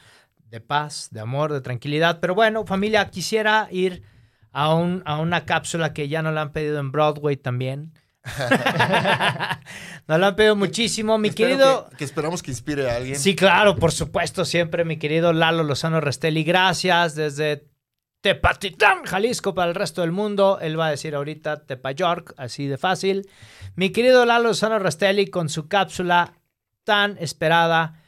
de 0.49 0.59
paz, 0.61 1.09
de 1.11 1.19
amor, 1.19 1.53
de 1.53 1.61
tranquilidad. 1.61 2.19
Pero 2.19 2.33
bueno, 2.35 2.65
familia, 2.65 3.09
quisiera 3.09 3.67
ir 3.71 4.03
a, 4.51 4.73
un, 4.73 5.03
a 5.05 5.19
una 5.19 5.45
cápsula 5.45 5.93
que 5.93 6.07
ya 6.07 6.21
nos 6.21 6.33
la 6.33 6.41
han 6.41 6.51
pedido 6.51 6.79
en 6.79 6.91
Broadway 6.91 7.37
también. 7.37 7.93
nos 10.07 10.19
la 10.19 10.27
han 10.27 10.35
pedido 10.35 10.55
muchísimo, 10.55 11.17
mi 11.17 11.29
Espero 11.29 11.49
querido. 11.49 11.89
Que, 11.91 11.97
que 11.97 12.03
esperamos 12.03 12.41
que 12.41 12.51
inspire 12.51 12.89
a 12.89 12.95
alguien. 12.95 13.19
Sí, 13.19 13.35
claro, 13.35 13.75
por 13.75 13.91
supuesto, 13.91 14.45
siempre, 14.45 14.85
mi 14.85 14.97
querido 14.97 15.33
Lalo 15.33 15.63
Lozano 15.63 16.01
Restelli. 16.01 16.43
Gracias 16.43 17.15
desde 17.15 17.67
Tepatitlán, 18.21 19.03
Jalisco, 19.05 19.53
para 19.53 19.69
el 19.69 19.75
resto 19.75 20.01
del 20.01 20.11
mundo. 20.11 20.57
Él 20.59 20.79
va 20.79 20.87
a 20.87 20.91
decir 20.91 21.13
ahorita 21.15 21.65
Tepayork, 21.65 22.33
así 22.37 22.65
de 22.67 22.77
fácil. 22.77 23.29
Mi 23.75 23.91
querido 23.91 24.25
Lalo 24.25 24.49
Lozano 24.49 24.79
Restelli 24.79 25.27
con 25.27 25.49
su 25.49 25.67
cápsula 25.67 26.33
tan 26.83 27.17
esperada. 27.19 28.01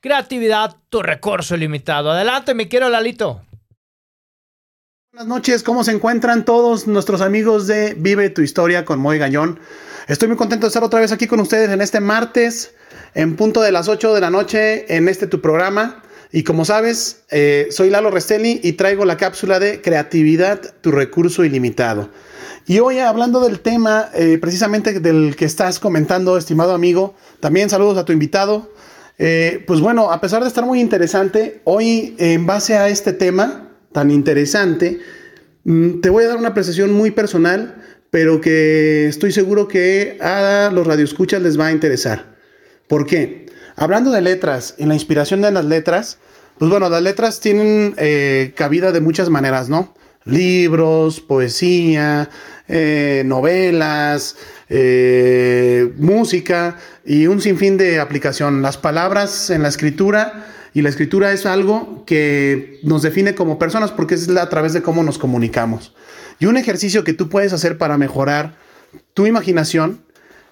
Creatividad, 0.00 0.76
tu 0.90 1.02
recurso 1.02 1.56
limitado. 1.56 2.10
Adelante, 2.10 2.54
mi 2.54 2.66
querido 2.66 2.90
Lalito. 2.90 3.42
Buenas 5.16 5.34
noches, 5.34 5.62
¿cómo 5.62 5.82
se 5.82 5.92
encuentran 5.92 6.44
todos 6.44 6.86
nuestros 6.86 7.22
amigos 7.22 7.66
de 7.66 7.94
Vive 7.94 8.28
tu 8.28 8.42
historia 8.42 8.84
con 8.84 9.00
Moy 9.00 9.16
Gallón? 9.16 9.58
Estoy 10.08 10.28
muy 10.28 10.36
contento 10.36 10.66
de 10.66 10.68
estar 10.68 10.84
otra 10.84 11.00
vez 11.00 11.10
aquí 11.10 11.26
con 11.26 11.40
ustedes 11.40 11.70
en 11.70 11.80
este 11.80 12.00
martes, 12.00 12.74
en 13.14 13.34
punto 13.34 13.62
de 13.62 13.72
las 13.72 13.88
8 13.88 14.12
de 14.12 14.20
la 14.20 14.28
noche, 14.28 14.94
en 14.94 15.08
este 15.08 15.26
tu 15.26 15.40
programa. 15.40 16.02
Y 16.32 16.42
como 16.42 16.66
sabes, 16.66 17.22
eh, 17.30 17.68
soy 17.70 17.88
Lalo 17.88 18.10
Restelli 18.10 18.60
y 18.62 18.72
traigo 18.72 19.06
la 19.06 19.16
cápsula 19.16 19.58
de 19.58 19.80
creatividad, 19.80 20.60
tu 20.82 20.90
recurso 20.90 21.46
ilimitado. 21.46 22.10
Y 22.66 22.80
hoy 22.80 22.98
hablando 22.98 23.40
del 23.40 23.60
tema 23.60 24.10
eh, 24.12 24.36
precisamente 24.38 25.00
del 25.00 25.34
que 25.34 25.46
estás 25.46 25.80
comentando, 25.80 26.36
estimado 26.36 26.74
amigo, 26.74 27.14
también 27.40 27.70
saludos 27.70 27.96
a 27.96 28.04
tu 28.04 28.12
invitado. 28.12 28.70
Eh, 29.18 29.64
pues 29.66 29.80
bueno, 29.80 30.12
a 30.12 30.20
pesar 30.20 30.42
de 30.42 30.48
estar 30.48 30.66
muy 30.66 30.78
interesante, 30.78 31.62
hoy 31.64 32.14
en 32.18 32.44
base 32.44 32.76
a 32.76 32.90
este 32.90 33.14
tema 33.14 33.65
tan 33.96 34.10
interesante, 34.10 35.00
mm, 35.64 36.00
te 36.02 36.10
voy 36.10 36.24
a 36.24 36.28
dar 36.28 36.36
una 36.36 36.48
apreciación 36.48 36.92
muy 36.92 37.12
personal, 37.12 37.82
pero 38.10 38.42
que 38.42 39.06
estoy 39.08 39.32
seguro 39.32 39.68
que 39.68 40.18
a 40.20 40.70
los 40.70 40.86
radioescuchas 40.86 41.40
les 41.40 41.58
va 41.58 41.68
a 41.68 41.72
interesar. 41.72 42.36
¿Por 42.88 43.06
qué? 43.06 43.46
Hablando 43.74 44.10
de 44.10 44.20
letras 44.20 44.74
y 44.76 44.84
la 44.84 44.92
inspiración 44.92 45.40
de 45.40 45.50
las 45.50 45.64
letras, 45.64 46.18
pues 46.58 46.70
bueno, 46.70 46.90
las 46.90 47.00
letras 47.00 47.40
tienen 47.40 47.94
eh, 47.96 48.52
cabida 48.54 48.92
de 48.92 49.00
muchas 49.00 49.30
maneras, 49.30 49.70
¿no? 49.70 49.94
Libros, 50.26 51.20
poesía, 51.20 52.28
eh, 52.68 53.22
novelas, 53.24 54.36
eh, 54.68 55.90
música 55.96 56.76
y 57.06 57.28
un 57.28 57.40
sinfín 57.40 57.78
de 57.78 57.98
aplicación. 57.98 58.60
Las 58.60 58.76
palabras 58.76 59.48
en 59.48 59.62
la 59.62 59.68
escritura 59.68 60.55
y 60.76 60.82
la 60.82 60.90
escritura 60.90 61.32
es 61.32 61.46
algo 61.46 62.04
que 62.04 62.80
nos 62.82 63.00
define 63.00 63.34
como 63.34 63.58
personas 63.58 63.92
porque 63.92 64.14
es 64.14 64.28
a 64.28 64.48
través 64.50 64.74
de 64.74 64.82
cómo 64.82 65.02
nos 65.02 65.16
comunicamos. 65.16 65.94
Y 66.38 66.44
un 66.44 66.58
ejercicio 66.58 67.02
que 67.02 67.14
tú 67.14 67.30
puedes 67.30 67.54
hacer 67.54 67.78
para 67.78 67.96
mejorar 67.96 68.58
tu 69.14 69.24
imaginación 69.24 70.04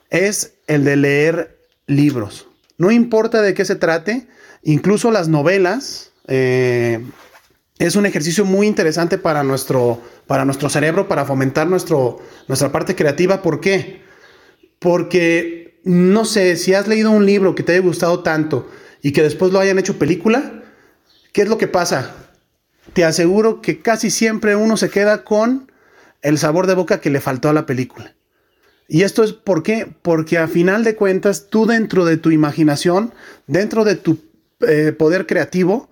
es 0.09 0.55
el 0.67 0.83
de 0.85 0.97
leer 0.97 1.59
libros. 1.87 2.49
No 2.79 2.91
importa 2.91 3.43
de 3.43 3.53
qué 3.53 3.67
se 3.67 3.77
trate, 3.77 4.27
incluso 4.63 5.11
las 5.11 5.29
novelas, 5.29 6.13
eh, 6.27 7.05
es 7.79 7.95
un 7.95 8.07
ejercicio 8.07 8.47
muy 8.47 8.67
interesante 8.67 9.19
para 9.19 9.45
nuestro, 9.45 10.01
para 10.27 10.47
nuestro 10.47 10.71
cerebro, 10.71 11.07
para 11.07 11.27
fomentar 11.27 11.67
nuestro, 11.67 12.19
nuestra 12.49 12.73
parte 12.73 12.97
creativa. 12.97 13.43
¿Por 13.43 13.61
qué? 13.61 14.01
Porque 14.79 15.83
no 15.85 16.25
sé, 16.25 16.57
si 16.57 16.73
has 16.73 16.89
leído 16.89 17.11
un 17.11 17.27
libro 17.27 17.55
que 17.55 17.63
te 17.63 17.73
haya 17.73 17.83
gustado 17.83 18.23
tanto 18.23 18.71
y 19.05 19.13
que 19.13 19.23
después 19.23 19.53
lo 19.53 19.61
hayan 19.61 19.79
hecho 19.79 19.99
película, 19.99 20.63
¿qué 21.35 21.43
es 21.43 21.49
lo 21.49 21.59
que 21.59 21.69
pasa? 21.69 22.15
Te 22.95 23.05
aseguro 23.05 23.61
que 23.61 23.83
casi 23.83 24.09
siempre 24.09 24.57
uno 24.57 24.79
se 24.79 24.89
queda 24.89 25.25
con 25.25 25.71
el 26.23 26.39
sabor 26.39 26.67
de 26.67 26.75
boca 26.75 27.03
que 27.03 27.11
le 27.11 27.21
faltó 27.21 27.51
a 27.51 27.53
la 27.53 27.67
película. 27.67 28.15
Y 28.89 29.03
esto 29.03 29.23
es 29.23 29.35
por 29.35 29.63
qué? 29.63 29.95
Porque 30.01 30.39
a 30.39 30.49
final 30.49 30.85
de 30.85 30.97
cuentas, 30.97 31.49
tú 31.51 31.67
dentro 31.67 32.07
de 32.07 32.17
tu 32.17 32.31
imaginación, 32.31 33.13
dentro 33.47 33.85
de 33.85 33.97
tu 33.97 34.25
eh, 34.67 34.93
poder 34.99 35.27
creativo, 35.27 35.91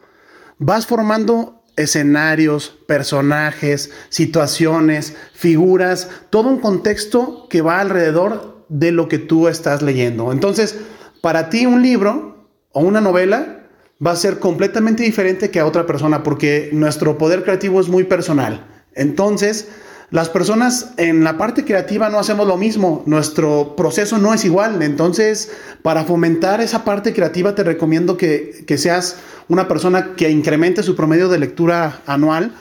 vas 0.57 0.87
formando 0.87 1.63
escenarios, 1.77 2.79
personajes, 2.89 3.91
situaciones, 4.09 5.17
figuras, 5.35 6.09
todo 6.31 6.49
un 6.49 6.61
contexto 6.61 7.47
que 7.51 7.61
va 7.61 7.79
alrededor 7.79 8.65
de 8.71 8.91
lo 8.91 9.07
que 9.09 9.19
tú 9.19 9.49
estás 9.49 9.83
leyendo. 9.83 10.33
Entonces, 10.33 10.79
para 11.21 11.51
ti 11.51 11.67
un 11.67 11.83
libro 11.83 12.33
o 12.73 12.81
una 12.81 13.01
novela 13.01 13.61
va 14.05 14.13
a 14.13 14.17
ser 14.17 14.39
completamente 14.39 15.03
diferente 15.03 15.51
que 15.51 15.61
a 15.61 15.67
otra 15.67 15.87
persona 15.87 16.23
porque 16.23 16.71
nuestro 16.73 17.19
poder 17.19 17.45
creativo 17.45 17.81
es 17.81 17.89
muy 17.89 18.05
personal. 18.05 18.67
Entonces, 18.95 19.69
las 20.13 20.29
personas 20.29 20.93
en 20.99 21.25
la 21.25 21.39
parte 21.39 21.65
creativa 21.65 22.11
no 22.11 22.19
hacemos 22.19 22.47
lo 22.47 22.59
mismo, 22.59 23.03
nuestro 23.07 23.75
proceso 23.77 24.19
no 24.19 24.35
es 24.35 24.45
igual, 24.45 24.83
entonces 24.83 25.51
para 25.81 26.05
fomentar 26.05 26.61
esa 26.61 26.85
parte 26.85 27.15
creativa 27.15 27.55
te 27.55 27.63
recomiendo 27.63 28.19
que, 28.19 28.65
seas 28.77 29.17
una 29.49 29.69
persona 29.69 30.15
que 30.15 30.29
incremente 30.29 30.83
su 30.83 30.97
promedio 30.97 31.31
de 31.31 31.39
lectura 31.39 32.03
anual 32.07 32.53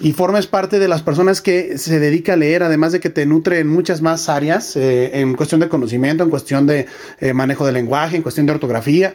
y 0.00 0.12
formes 0.12 0.46
parte 0.46 0.78
de 0.78 0.86
las 0.86 1.02
personas 1.02 1.40
que 1.40 1.78
se 1.78 1.98
dedica 1.98 2.34
a 2.34 2.36
leer, 2.36 2.62
además 2.62 2.92
de 2.92 3.00
que 3.00 3.08
te 3.08 3.24
nutre 3.24 3.60
en 3.60 3.68
muchas 3.68 4.02
más 4.02 4.28
áreas, 4.28 4.76
eh, 4.76 5.18
en 5.20 5.34
cuestión 5.34 5.60
de 5.60 5.68
conocimiento, 5.68 6.24
en 6.24 6.30
cuestión 6.30 6.66
de 6.66 6.86
eh, 7.20 7.32
manejo 7.32 7.64
de 7.64 7.72
lenguaje, 7.72 8.16
en 8.16 8.22
cuestión 8.22 8.44
de 8.44 8.52
ortografía. 8.52 9.14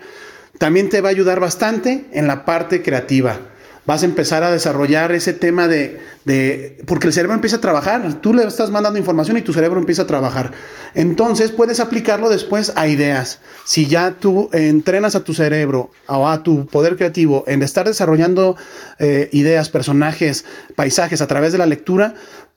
También 0.64 0.88
te 0.88 1.02
va 1.02 1.10
a 1.10 1.12
ayudar 1.12 1.42
bastante 1.42 2.06
en 2.14 2.26
la 2.26 2.46
parte 2.46 2.82
creativa 2.82 3.38
vas 3.86 4.02
a 4.02 4.06
empezar 4.06 4.44
a 4.44 4.52
desarrollar 4.52 5.12
ese 5.12 5.34
tema 5.34 5.68
de, 5.68 6.00
porque 6.86 7.08
el 7.08 7.14
cerebro 7.14 7.36
empieza 7.36 7.58
a 7.58 7.62
trabajar, 7.62 8.22
tú 8.22 8.34
le 8.34 8.44
estás 8.44 8.70
mandando 8.70 8.98
información 8.98 9.38
y 9.38 9.42
tu 9.42 9.52
cerebro 9.52 9.80
empieza 9.80 10.04
a 10.04 10.08
trabajar. 10.08 10.52
Entonces 10.96 11.52
puedes 11.52 11.80
aplicarlo 11.80 12.30
después 12.30 12.72
a 12.76 12.88
ideas. 12.88 13.40
Si 13.66 13.88
ya 13.88 14.12
tú 14.12 14.50
entrenas 14.54 15.16
a 15.16 15.24
tu 15.24 15.34
cerebro 15.34 15.92
o 16.08 16.30
a 16.30 16.44
tu 16.44 16.66
poder 16.68 16.96
creativo 16.96 17.44
en 17.48 17.62
estar 17.62 17.86
desarrollando 17.86 18.56
eh, 19.00 19.30
ideas, 19.34 19.70
personajes, 19.70 20.46
paisajes 20.76 21.22
a 21.22 21.28
través 21.28 21.52
de 21.52 21.58
la 21.58 21.66
lectura, 21.66 22.16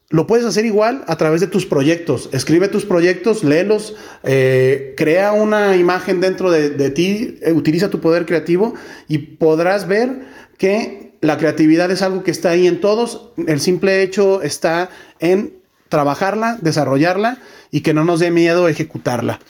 lo 0.08 0.26
puedes 0.26 0.46
hacer 0.46 0.64
igual 0.64 1.04
a 1.08 1.16
través 1.16 1.40
de 1.40 1.48
tus 1.48 1.66
proyectos. 1.66 2.28
Escribe 2.32 2.68
tus 2.68 2.84
proyectos, 2.84 3.42
léelos, 3.42 3.96
eh, 4.22 4.94
crea 4.96 5.32
una 5.32 5.76
imagen 5.76 6.20
dentro 6.20 6.50
de, 6.50 6.90
ti, 6.90 7.38
eh, 7.42 7.52
utiliza 7.52 7.90
tu 7.90 8.00
poder 8.00 8.24
creativo 8.24 8.74
y 9.08 9.18
podrás 9.18 9.88
ver 9.88 10.26
que 10.58 11.12
la 11.20 11.38
creatividad 11.38 11.90
es 11.90 12.02
algo 12.02 12.22
que 12.22 12.30
está 12.30 12.50
ahí 12.50 12.68
en 12.68 12.80
todos. 12.80 13.32
El 13.46 13.60
simple 13.60 14.02
hecho 14.02 14.42
está 14.42 14.90
en 15.18 15.54
trabajarla, 15.88 16.58
desarrollarla 16.60 17.38
y 17.70 17.80
que 17.80 17.94
no 17.94 18.04
nos 18.04 18.20
dé 18.20 18.30
miedo 18.30 18.68
ejecutarla. 18.68 19.40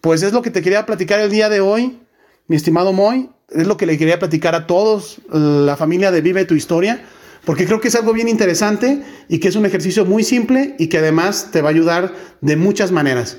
Pues 0.00 0.22
es 0.22 0.32
lo 0.32 0.42
que 0.42 0.50
te 0.50 0.62
quería 0.62 0.86
platicar 0.86 1.18
el 1.20 1.30
día 1.30 1.48
de 1.48 1.60
hoy, 1.60 1.98
mi 2.46 2.56
estimado 2.56 2.92
Moy. 2.92 3.30
Es 3.50 3.66
lo 3.66 3.76
que 3.76 3.86
le 3.86 3.98
quería 3.98 4.18
platicar 4.18 4.54
a 4.54 4.66
todos, 4.66 5.20
la 5.30 5.76
familia 5.76 6.10
de 6.10 6.20
Vive 6.22 6.44
tu 6.44 6.54
Historia, 6.54 7.04
porque 7.44 7.66
creo 7.66 7.80
que 7.80 7.88
es 7.88 7.94
algo 7.94 8.12
bien 8.12 8.28
interesante 8.28 9.02
y 9.28 9.38
que 9.38 9.48
es 9.48 9.56
un 9.56 9.66
ejercicio 9.66 10.04
muy 10.04 10.24
simple 10.24 10.74
y 10.78 10.88
que 10.88 10.98
además 10.98 11.50
te 11.52 11.62
va 11.62 11.68
a 11.68 11.72
ayudar 11.72 12.12
de 12.40 12.56
muchas 12.56 12.92
maneras. 12.92 13.38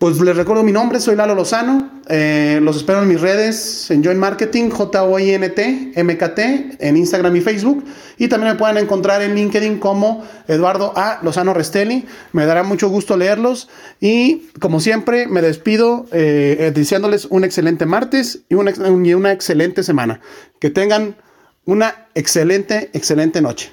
Pues 0.00 0.18
les 0.18 0.34
recuerdo 0.34 0.62
mi 0.62 0.72
nombre, 0.72 0.98
soy 0.98 1.14
Lalo 1.14 1.34
Lozano. 1.34 2.00
Eh, 2.08 2.58
los 2.62 2.78
espero 2.78 3.02
en 3.02 3.08
mis 3.08 3.20
redes, 3.20 3.90
en 3.90 4.02
Join 4.02 4.18
Marketing, 4.18 4.70
J-O-I-N-T, 4.70 5.92
M-K-T, 5.94 6.70
en 6.78 6.96
Instagram 6.96 7.36
y 7.36 7.42
Facebook. 7.42 7.84
Y 8.16 8.28
también 8.28 8.54
me 8.54 8.58
pueden 8.58 8.78
encontrar 8.78 9.20
en 9.20 9.34
LinkedIn 9.34 9.78
como 9.78 10.24
Eduardo 10.48 10.94
A. 10.96 11.20
Lozano 11.22 11.52
Restelli. 11.52 12.06
Me 12.32 12.46
dará 12.46 12.62
mucho 12.62 12.88
gusto 12.88 13.18
leerlos. 13.18 13.68
Y 14.00 14.48
como 14.58 14.80
siempre, 14.80 15.26
me 15.26 15.42
despido 15.42 16.06
eh, 16.12 16.72
deseándoles 16.74 17.26
un 17.26 17.44
excelente 17.44 17.84
martes 17.84 18.40
y 18.48 18.54
una, 18.54 18.72
y 18.72 19.12
una 19.12 19.32
excelente 19.32 19.82
semana. 19.82 20.22
Que 20.60 20.70
tengan 20.70 21.14
una 21.64 22.06
excelente, 22.14 22.90
excelente 22.92 23.40
noche. 23.40 23.72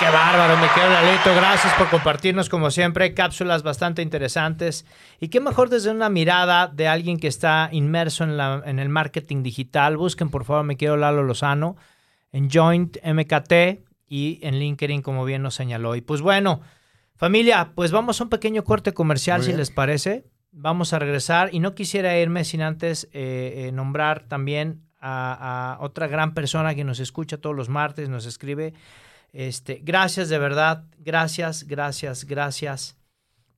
Qué 0.00 0.06
bárbaro, 0.06 0.56
me 0.56 0.66
quedo 0.74 0.88
Lalito. 0.88 1.34
Gracias 1.34 1.74
por 1.74 1.90
compartirnos, 1.90 2.48
como 2.48 2.70
siempre, 2.70 3.12
cápsulas 3.12 3.62
bastante 3.62 4.00
interesantes. 4.00 4.86
Y 5.20 5.28
qué 5.28 5.40
mejor 5.40 5.68
desde 5.68 5.90
una 5.90 6.08
mirada 6.08 6.68
de 6.68 6.88
alguien 6.88 7.18
que 7.18 7.28
está 7.28 7.68
inmerso 7.70 8.24
en, 8.24 8.38
la, 8.38 8.62
en 8.64 8.78
el 8.78 8.88
marketing 8.88 9.42
digital. 9.42 9.98
Busquen, 9.98 10.30
por 10.30 10.44
favor, 10.46 10.64
me 10.64 10.78
quiero 10.78 10.96
Lalo 10.96 11.22
Lozano 11.22 11.76
en 12.32 12.48
Joint 12.50 12.96
MKT 13.04 13.84
y 14.08 14.38
en 14.42 14.58
LinkedIn, 14.58 15.02
como 15.02 15.26
bien 15.26 15.42
nos 15.42 15.54
señaló. 15.54 15.94
Y 15.96 16.00
pues 16.00 16.22
bueno, 16.22 16.62
familia, 17.14 17.72
pues 17.74 17.92
vamos 17.92 18.20
a 18.20 18.24
un 18.24 18.30
pequeño 18.30 18.64
corte 18.64 18.92
comercial, 18.92 19.42
si 19.42 19.52
les 19.52 19.70
parece. 19.70 20.24
Vamos 20.50 20.94
a 20.94 20.98
regresar 20.98 21.50
y 21.52 21.60
no 21.60 21.74
quisiera 21.74 22.18
irme 22.18 22.44
sin 22.44 22.62
antes 22.62 23.04
eh, 23.12 23.66
eh, 23.66 23.72
nombrar 23.72 24.24
también 24.28 24.80
a, 25.00 25.78
otra 25.80 26.06
gran 26.06 26.34
persona 26.34 26.74
que 26.74 26.84
nos 26.84 27.00
escucha 27.00 27.38
todos 27.38 27.56
los 27.56 27.68
martes, 27.68 28.08
nos 28.08 28.26
escribe 28.26 28.74
este, 29.32 29.80
gracias 29.82 30.28
de 30.28 30.38
verdad, 30.38 30.84
gracias, 30.98 31.64
gracias, 31.66 32.24
gracias 32.24 32.96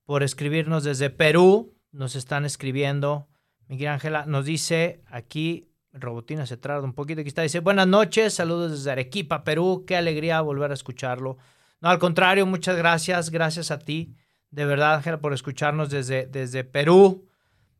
por 0.05 0.23
escribirnos 0.23 0.83
desde 0.83 1.09
Perú. 1.09 1.73
Nos 1.91 2.15
están 2.15 2.45
escribiendo. 2.45 3.27
Miguel 3.67 3.89
Ángela 3.89 4.25
nos 4.25 4.45
dice 4.45 5.01
aquí, 5.07 5.69
Robotina 5.93 6.45
se 6.45 6.57
trata 6.57 6.83
un 6.83 6.93
poquito, 6.93 7.21
aquí 7.21 7.27
está, 7.27 7.43
dice, 7.43 7.59
buenas 7.59 7.87
noches, 7.87 8.33
saludos 8.33 8.71
desde 8.71 8.91
Arequipa, 8.91 9.43
Perú, 9.43 9.85
qué 9.87 9.95
alegría 9.95 10.41
volver 10.41 10.71
a 10.71 10.73
escucharlo. 10.73 11.37
No, 11.81 11.89
al 11.89 11.99
contrario, 11.99 12.45
muchas 12.45 12.75
gracias, 12.77 13.29
gracias 13.29 13.71
a 13.71 13.79
ti, 13.79 14.15
de 14.49 14.65
verdad, 14.65 14.95
Ángela, 14.95 15.19
por 15.19 15.33
escucharnos 15.33 15.89
desde, 15.89 16.25
desde 16.25 16.63
Perú, 16.63 17.27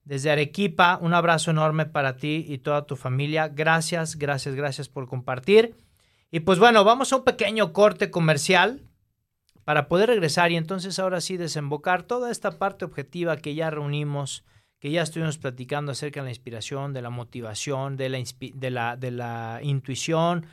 desde 0.06 0.32
Arequipa. 0.32 0.98
Un 1.02 1.14
abrazo 1.14 1.52
enorme 1.52 1.86
para 1.86 2.18
ti 2.18 2.46
y 2.48 2.60
toda 2.60 2.86
tu 2.86 2.96
familia. 2.96 3.48
Gracias, 3.48 4.16
gracias, 4.18 4.56
gracias 4.56 4.90
por 4.90 5.08
compartir. 5.08 5.76
Y 6.32 6.42
pues 6.42 6.60
bueno, 6.60 6.84
vamos 6.84 7.14
a 7.14 7.18
un 7.18 7.24
pequeño 7.24 7.74
corte 7.74 8.10
comercial 8.10 8.82
para 9.64 9.88
poder 9.88 10.10
regresar 10.10 10.52
y 10.52 10.58
entonces 10.58 11.00
ahora 11.00 11.22
sí 11.22 11.38
desembocar 11.38 12.04
toda 12.04 12.32
esta 12.32 12.58
parte 12.58 12.86
objetiva 12.86 13.38
que 13.38 13.56
ya 13.56 13.70
reunimos, 13.70 14.44
que 14.80 14.92
ya 14.92 15.04
estuvimos 15.04 15.38
platicando 15.38 15.92
acerca 15.92 16.20
de 16.22 16.26
la 16.26 16.32
inspiración, 16.32 16.94
de 16.94 17.02
la 17.02 17.10
motivación, 17.10 17.96
de 17.96 18.10
la, 18.10 19.60
intuición, 19.62 20.46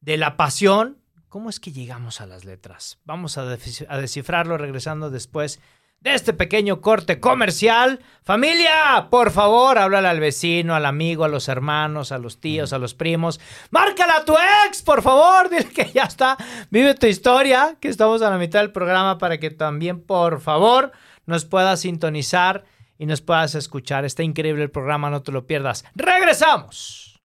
de 0.00 0.16
la 0.16 0.36
pasión. 0.36 0.98
¿Cómo 1.28 1.50
es 1.50 1.58
que 1.58 1.72
llegamos 1.72 2.20
a 2.20 2.26
las 2.26 2.44
letras? 2.44 3.00
Vamos 3.04 3.38
a 3.38 3.44
descifrarlo 3.46 4.56
regresando 4.56 5.10
después 5.10 5.58
de 6.04 6.14
este 6.14 6.34
pequeño 6.34 6.82
corte 6.82 7.18
comercial. 7.18 8.00
Familia, 8.22 9.08
por 9.10 9.30
favor, 9.30 9.78
háblale 9.78 10.06
al 10.06 10.20
vecino, 10.20 10.74
al 10.74 10.84
amigo, 10.84 11.24
a 11.24 11.28
los 11.28 11.48
hermanos, 11.48 12.12
a 12.12 12.18
los 12.18 12.40
tíos, 12.40 12.74
a 12.74 12.78
los 12.78 12.94
primos. 12.94 13.40
Márcala 13.70 14.18
a 14.18 14.24
tu 14.24 14.34
ex, 14.68 14.82
por 14.82 15.02
favor, 15.02 15.48
dile 15.50 15.64
que 15.64 15.90
ya 15.92 16.02
está. 16.02 16.36
Vive 16.70 16.94
tu 16.94 17.06
historia, 17.06 17.76
que 17.80 17.88
estamos 17.88 18.20
a 18.20 18.30
la 18.30 18.36
mitad 18.36 18.60
del 18.60 18.70
programa 18.70 19.16
para 19.18 19.38
que 19.38 19.50
también, 19.50 20.00
por 20.00 20.40
favor, 20.40 20.92
nos 21.24 21.46
puedas 21.46 21.80
sintonizar 21.80 22.64
y 22.98 23.06
nos 23.06 23.22
puedas 23.22 23.54
escuchar. 23.54 24.04
Está 24.04 24.22
increíble 24.22 24.62
el 24.62 24.70
programa, 24.70 25.08
no 25.08 25.22
te 25.22 25.32
lo 25.32 25.46
pierdas. 25.46 25.86
Regresamos 25.94 27.18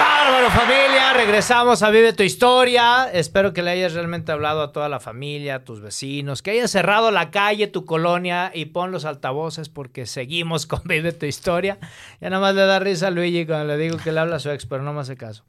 bárbaro 0.00 0.50
familia! 0.50 1.12
Regresamos 1.12 1.82
a 1.82 1.90
Vive 1.90 2.12
tu 2.12 2.22
Historia. 2.22 3.10
Espero 3.12 3.52
que 3.52 3.62
le 3.62 3.70
hayas 3.70 3.92
realmente 3.92 4.32
hablado 4.32 4.62
a 4.62 4.72
toda 4.72 4.88
la 4.88 4.98
familia, 4.98 5.56
a 5.56 5.64
tus 5.64 5.80
vecinos, 5.80 6.40
que 6.40 6.52
hayas 6.52 6.70
cerrado 6.70 7.10
la 7.10 7.30
calle, 7.30 7.66
tu 7.66 7.84
colonia 7.84 8.50
y 8.54 8.66
pon 8.66 8.92
los 8.92 9.04
altavoces 9.04 9.68
porque 9.68 10.06
seguimos 10.06 10.66
con 10.70 10.80
Vive 10.84 11.12
tu 11.12 11.26
Historia. 11.26 11.78
Ya 12.20 12.30
nada 12.30 12.40
más 12.40 12.54
le 12.54 12.62
da 12.62 12.78
risa 12.78 13.08
a 13.08 13.10
Luigi 13.10 13.44
cuando 13.44 13.66
le 13.66 13.76
digo 13.76 13.98
que 13.98 14.12
le 14.12 14.20
habla 14.20 14.36
a 14.36 14.40
su 14.40 14.50
ex, 14.50 14.64
pero 14.64 14.82
no 14.82 14.92
me 14.92 15.00
hace 15.00 15.16
caso. 15.16 15.44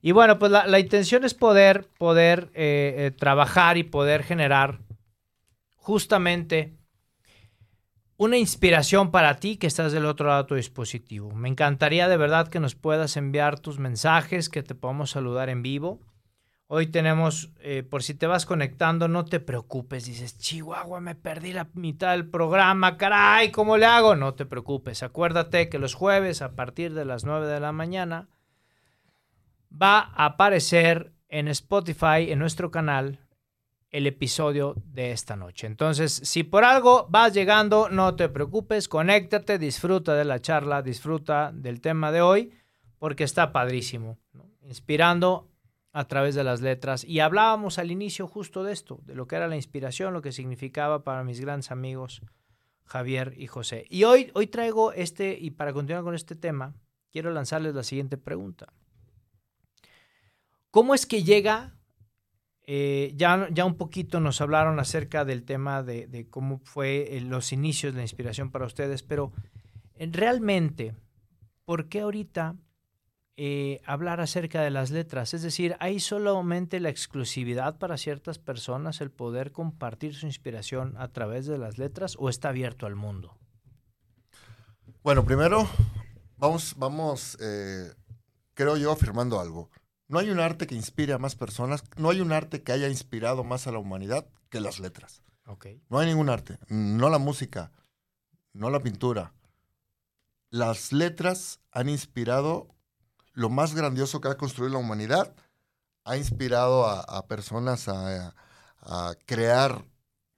Y 0.00 0.12
bueno, 0.12 0.38
pues 0.38 0.50
la, 0.50 0.78
intención 0.78 1.22
es 1.24 1.34
poder, 1.34 1.86
poder 1.98 2.50
eh, 2.54 2.94
eh, 2.96 3.10
trabajar 3.10 3.76
y 3.76 3.82
poder 3.82 4.22
generar 4.22 4.78
justamente 5.76 6.79
una 8.20 8.36
inspiración 8.36 9.10
para 9.10 9.36
ti 9.36 9.56
que 9.56 9.66
estás 9.66 9.92
del 9.92 10.04
otro 10.04 10.26
lado 10.26 10.42
de 10.42 10.48
tu 10.48 10.54
dispositivo. 10.54 11.34
Me 11.34 11.48
encantaría 11.48 12.06
de 12.06 12.18
verdad 12.18 12.48
que 12.48 12.60
nos 12.60 12.74
puedas 12.74 13.16
enviar 13.16 13.58
tus 13.58 13.78
mensajes, 13.78 14.50
que 14.50 14.62
te 14.62 14.74
podamos 14.74 15.10
saludar 15.10 15.48
en 15.48 15.62
vivo. 15.62 16.00
Hoy 16.66 16.88
tenemos, 16.88 17.50
eh, 17.60 17.82
por 17.82 18.02
si 18.02 18.12
te 18.12 18.26
vas 18.26 18.44
conectando, 18.44 19.08
no 19.08 19.24
te 19.24 19.40
preocupes. 19.40 20.04
Dices, 20.04 20.36
Chihuahua, 20.36 21.00
me 21.00 21.14
perdí 21.14 21.54
la 21.54 21.70
mitad 21.72 22.10
del 22.10 22.28
programa, 22.28 22.98
caray, 22.98 23.50
¿cómo 23.52 23.78
le 23.78 23.86
hago? 23.86 24.14
No 24.16 24.34
te 24.34 24.44
preocupes. 24.44 25.02
Acuérdate 25.02 25.70
que 25.70 25.78
los 25.78 25.94
jueves, 25.94 26.42
a 26.42 26.52
partir 26.52 26.92
de 26.92 27.06
las 27.06 27.24
9 27.24 27.46
de 27.46 27.60
la 27.60 27.72
mañana, 27.72 28.28
va 29.72 29.98
a 29.98 30.26
aparecer 30.26 31.14
en 31.30 31.48
Spotify, 31.48 32.30
en 32.30 32.38
nuestro 32.38 32.70
canal, 32.70 33.20
el 33.90 34.06
episodio 34.06 34.74
de 34.84 35.10
esta 35.12 35.36
noche. 35.36 35.66
Entonces, 35.66 36.12
si 36.12 36.44
por 36.44 36.64
algo 36.64 37.06
vas 37.10 37.34
llegando, 37.34 37.88
no 37.88 38.14
te 38.14 38.28
preocupes, 38.28 38.88
conéctate, 38.88 39.58
disfruta 39.58 40.14
de 40.14 40.24
la 40.24 40.40
charla, 40.40 40.82
disfruta 40.82 41.50
del 41.52 41.80
tema 41.80 42.12
de 42.12 42.22
hoy, 42.22 42.52
porque 42.98 43.24
está 43.24 43.52
padrísimo, 43.52 44.18
inspirando 44.62 45.48
a 45.92 46.04
través 46.04 46.34
de 46.36 46.44
las 46.44 46.60
letras. 46.60 47.04
Y 47.04 47.20
hablábamos 47.20 47.78
al 47.78 47.90
inicio 47.90 48.28
justo 48.28 48.62
de 48.62 48.72
esto, 48.72 49.00
de 49.04 49.14
lo 49.14 49.26
que 49.26 49.36
era 49.36 49.48
la 49.48 49.56
inspiración, 49.56 50.14
lo 50.14 50.22
que 50.22 50.32
significaba 50.32 51.02
para 51.02 51.24
mis 51.24 51.40
grandes 51.40 51.70
amigos 51.72 52.22
Javier 52.84 53.34
y 53.36 53.46
José. 53.46 53.86
Y 53.88 54.04
hoy, 54.04 54.30
hoy 54.34 54.46
traigo 54.48 54.92
este, 54.92 55.36
y 55.38 55.50
para 55.50 55.72
continuar 55.72 56.04
con 56.04 56.14
este 56.14 56.34
tema, 56.34 56.74
quiero 57.10 57.30
lanzarles 57.30 57.74
la 57.74 57.84
siguiente 57.84 58.16
pregunta. 58.16 58.72
¿Cómo 60.70 60.94
es 60.94 61.06
que 61.06 61.22
llega 61.24 61.76
eh, 62.66 63.12
ya, 63.16 63.48
ya 63.50 63.64
un 63.64 63.74
poquito 63.74 64.20
nos 64.20 64.40
hablaron 64.40 64.78
acerca 64.78 65.24
del 65.24 65.44
tema 65.44 65.82
de, 65.82 66.26
cómo 66.30 66.60
fue 66.64 67.16
eh, 67.16 67.20
los 67.20 67.52
inicios 67.52 67.92
de 67.92 67.98
la 67.98 68.04
inspiración 68.04 68.50
para 68.50 68.66
ustedes, 68.66 69.02
pero 69.02 69.32
eh, 69.94 70.08
realmente, 70.12 70.94
¿por 71.64 71.88
qué 71.88 72.00
ahorita 72.00 72.56
hablar 73.86 74.20
acerca 74.20 74.60
de 74.60 74.68
las 74.68 74.90
letras. 74.90 75.32
Es 75.32 75.40
decir, 75.40 75.74
¿hay 75.80 75.98
solamente 75.98 76.78
la 76.78 76.90
exclusividad 76.90 77.78
para 77.78 77.96
ciertas 77.96 78.38
personas 78.38 79.00
el 79.00 79.10
poder 79.10 79.50
compartir 79.50 80.14
su 80.14 80.26
inspiración 80.26 80.94
a 80.98 81.08
través 81.08 81.46
de 81.46 81.56
las 81.56 81.78
letras 81.78 82.16
o 82.18 82.28
está 82.28 82.50
abierto 82.50 82.84
al 82.84 82.96
mundo? 82.96 83.38
Bueno, 85.02 85.24
primero, 85.24 85.66
vamos, 86.36 86.74
vamos, 86.76 87.38
creo 88.52 88.76
yo, 88.76 88.92
afirmando 88.92 89.40
algo. 89.40 89.70
No 90.10 90.18
hay 90.18 90.28
un 90.28 90.40
arte 90.40 90.66
que 90.66 90.74
inspire 90.74 91.12
a 91.12 91.18
más 91.18 91.36
personas, 91.36 91.84
no 91.96 92.10
hay 92.10 92.20
un 92.20 92.32
arte 92.32 92.64
que 92.64 92.72
haya 92.72 92.88
inspirado 92.88 93.44
más 93.44 93.68
a 93.68 93.70
la 93.70 93.78
humanidad 93.78 94.26
que 94.48 94.58
las 94.60 94.80
letras. 94.80 95.22
Okay. 95.46 95.80
No 95.88 96.00
hay 96.00 96.08
ningún 96.08 96.28
arte, 96.28 96.58
no 96.66 97.08
la 97.10 97.18
música, 97.18 97.70
no 98.52 98.70
la 98.70 98.82
pintura. 98.82 99.34
Las 100.50 100.92
letras 100.92 101.60
han 101.70 101.88
inspirado 101.88 102.74
lo 103.34 103.50
más 103.50 103.76
grandioso 103.76 104.20
que 104.20 104.26
ha 104.26 104.36
construido 104.36 104.72
la 104.72 104.80
humanidad, 104.80 105.32
ha 106.02 106.16
inspirado 106.16 106.88
a, 106.88 107.26
personas 107.28 107.86
a, 107.86 108.34
a 108.80 109.14
crear 109.26 109.84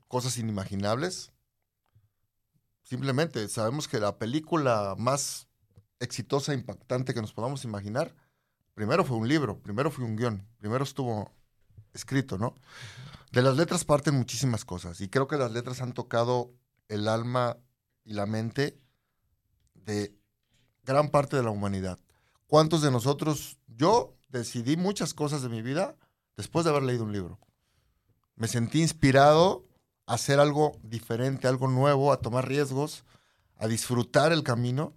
cosas 0.06 0.36
inimaginables. 0.36 1.32
Simplemente 2.82 3.48
sabemos 3.48 3.88
que 3.88 4.00
la 4.00 4.18
película 4.18 4.96
más 4.98 5.48
exitosa, 5.98 6.52
e 6.52 6.56
impactante 6.56 7.14
que 7.14 7.22
nos 7.22 7.32
podamos 7.32 7.64
imaginar, 7.64 8.14
primero 8.74 9.04
fue 9.04 9.16
un 9.16 9.28
libro, 9.28 9.58
primero 9.58 9.90
fue 9.90 10.04
un 10.04 10.16
guion, 10.16 10.46
primero 10.58 10.84
estuvo 10.84 11.32
escrito, 11.92 12.38
¿no? 12.38 12.54
De 13.30 13.42
las 13.42 13.56
letras 13.56 13.84
parten 13.84 14.14
muchísimas 14.14 14.64
cosas 14.64 15.00
y 15.00 15.08
creo 15.08 15.26
que 15.26 15.36
las 15.36 15.52
letras 15.52 15.80
han 15.80 15.92
tocado 15.92 16.52
el 16.88 17.08
alma 17.08 17.58
y 18.04 18.14
la 18.14 18.26
mente 18.26 18.78
de 19.74 20.14
gran 20.84 21.10
parte 21.10 21.36
de 21.36 21.42
la 21.42 21.50
humanidad. 21.50 21.98
¿Cuántos 22.46 22.82
de 22.82 22.90
nosotros, 22.90 23.58
yo 23.66 24.16
decidí 24.28 24.76
muchas 24.76 25.14
cosas 25.14 25.42
de 25.42 25.48
mi 25.48 25.62
vida 25.62 25.96
después 26.36 26.64
de 26.64 26.70
haber 26.70 26.82
leído 26.82 27.04
un 27.04 27.12
libro? 27.12 27.38
Me 28.36 28.48
sentí 28.48 28.82
inspirado 28.82 29.66
a 30.06 30.14
hacer 30.14 30.40
algo 30.40 30.72
diferente, 30.82 31.48
algo 31.48 31.68
nuevo, 31.68 32.12
a 32.12 32.20
tomar 32.20 32.46
riesgos, 32.46 33.04
a 33.56 33.68
disfrutar 33.68 34.32
el 34.32 34.42
camino. 34.42 34.94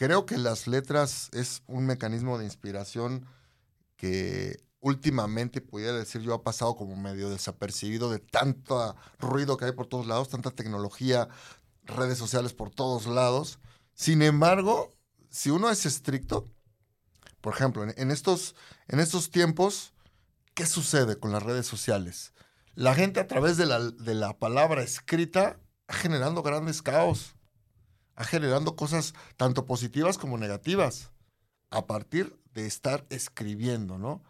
Creo 0.00 0.24
que 0.24 0.38
las 0.38 0.66
letras 0.66 1.28
es 1.34 1.62
un 1.66 1.84
mecanismo 1.84 2.38
de 2.38 2.46
inspiración 2.46 3.26
que 3.96 4.64
últimamente, 4.80 5.60
pudiera 5.60 5.92
decir 5.92 6.22
yo, 6.22 6.32
ha 6.32 6.42
pasado 6.42 6.74
como 6.74 6.96
medio 6.96 7.28
desapercibido 7.28 8.10
de 8.10 8.18
tanto 8.18 8.96
ruido 9.18 9.58
que 9.58 9.66
hay 9.66 9.72
por 9.72 9.88
todos 9.88 10.06
lados, 10.06 10.30
tanta 10.30 10.52
tecnología, 10.52 11.28
redes 11.84 12.16
sociales 12.16 12.54
por 12.54 12.70
todos 12.70 13.04
lados. 13.04 13.58
Sin 13.92 14.22
embargo, 14.22 14.90
si 15.28 15.50
uno 15.50 15.68
es 15.68 15.84
estricto, 15.84 16.46
por 17.42 17.52
ejemplo, 17.52 17.84
en, 17.84 18.10
estos, 18.10 18.54
en 18.88 19.00
estos 19.00 19.30
tiempos, 19.30 19.92
¿qué 20.54 20.64
sucede 20.64 21.18
con 21.18 21.30
las 21.30 21.42
redes 21.42 21.66
sociales? 21.66 22.32
La 22.74 22.94
gente 22.94 23.20
a 23.20 23.26
través 23.26 23.58
de 23.58 23.66
la, 23.66 23.78
de 23.80 24.14
la 24.14 24.38
palabra 24.38 24.82
escrita 24.82 25.60
generando 25.90 26.42
grandes 26.42 26.80
caos, 26.80 27.34
generando 28.24 28.76
cosas 28.76 29.14
tanto 29.36 29.66
positivas 29.66 30.18
como 30.18 30.38
negativas 30.38 31.10
a 31.70 31.86
partir 31.86 32.38
de 32.52 32.66
estar 32.66 33.06
escribiendo, 33.10 33.98
¿no? 33.98 34.22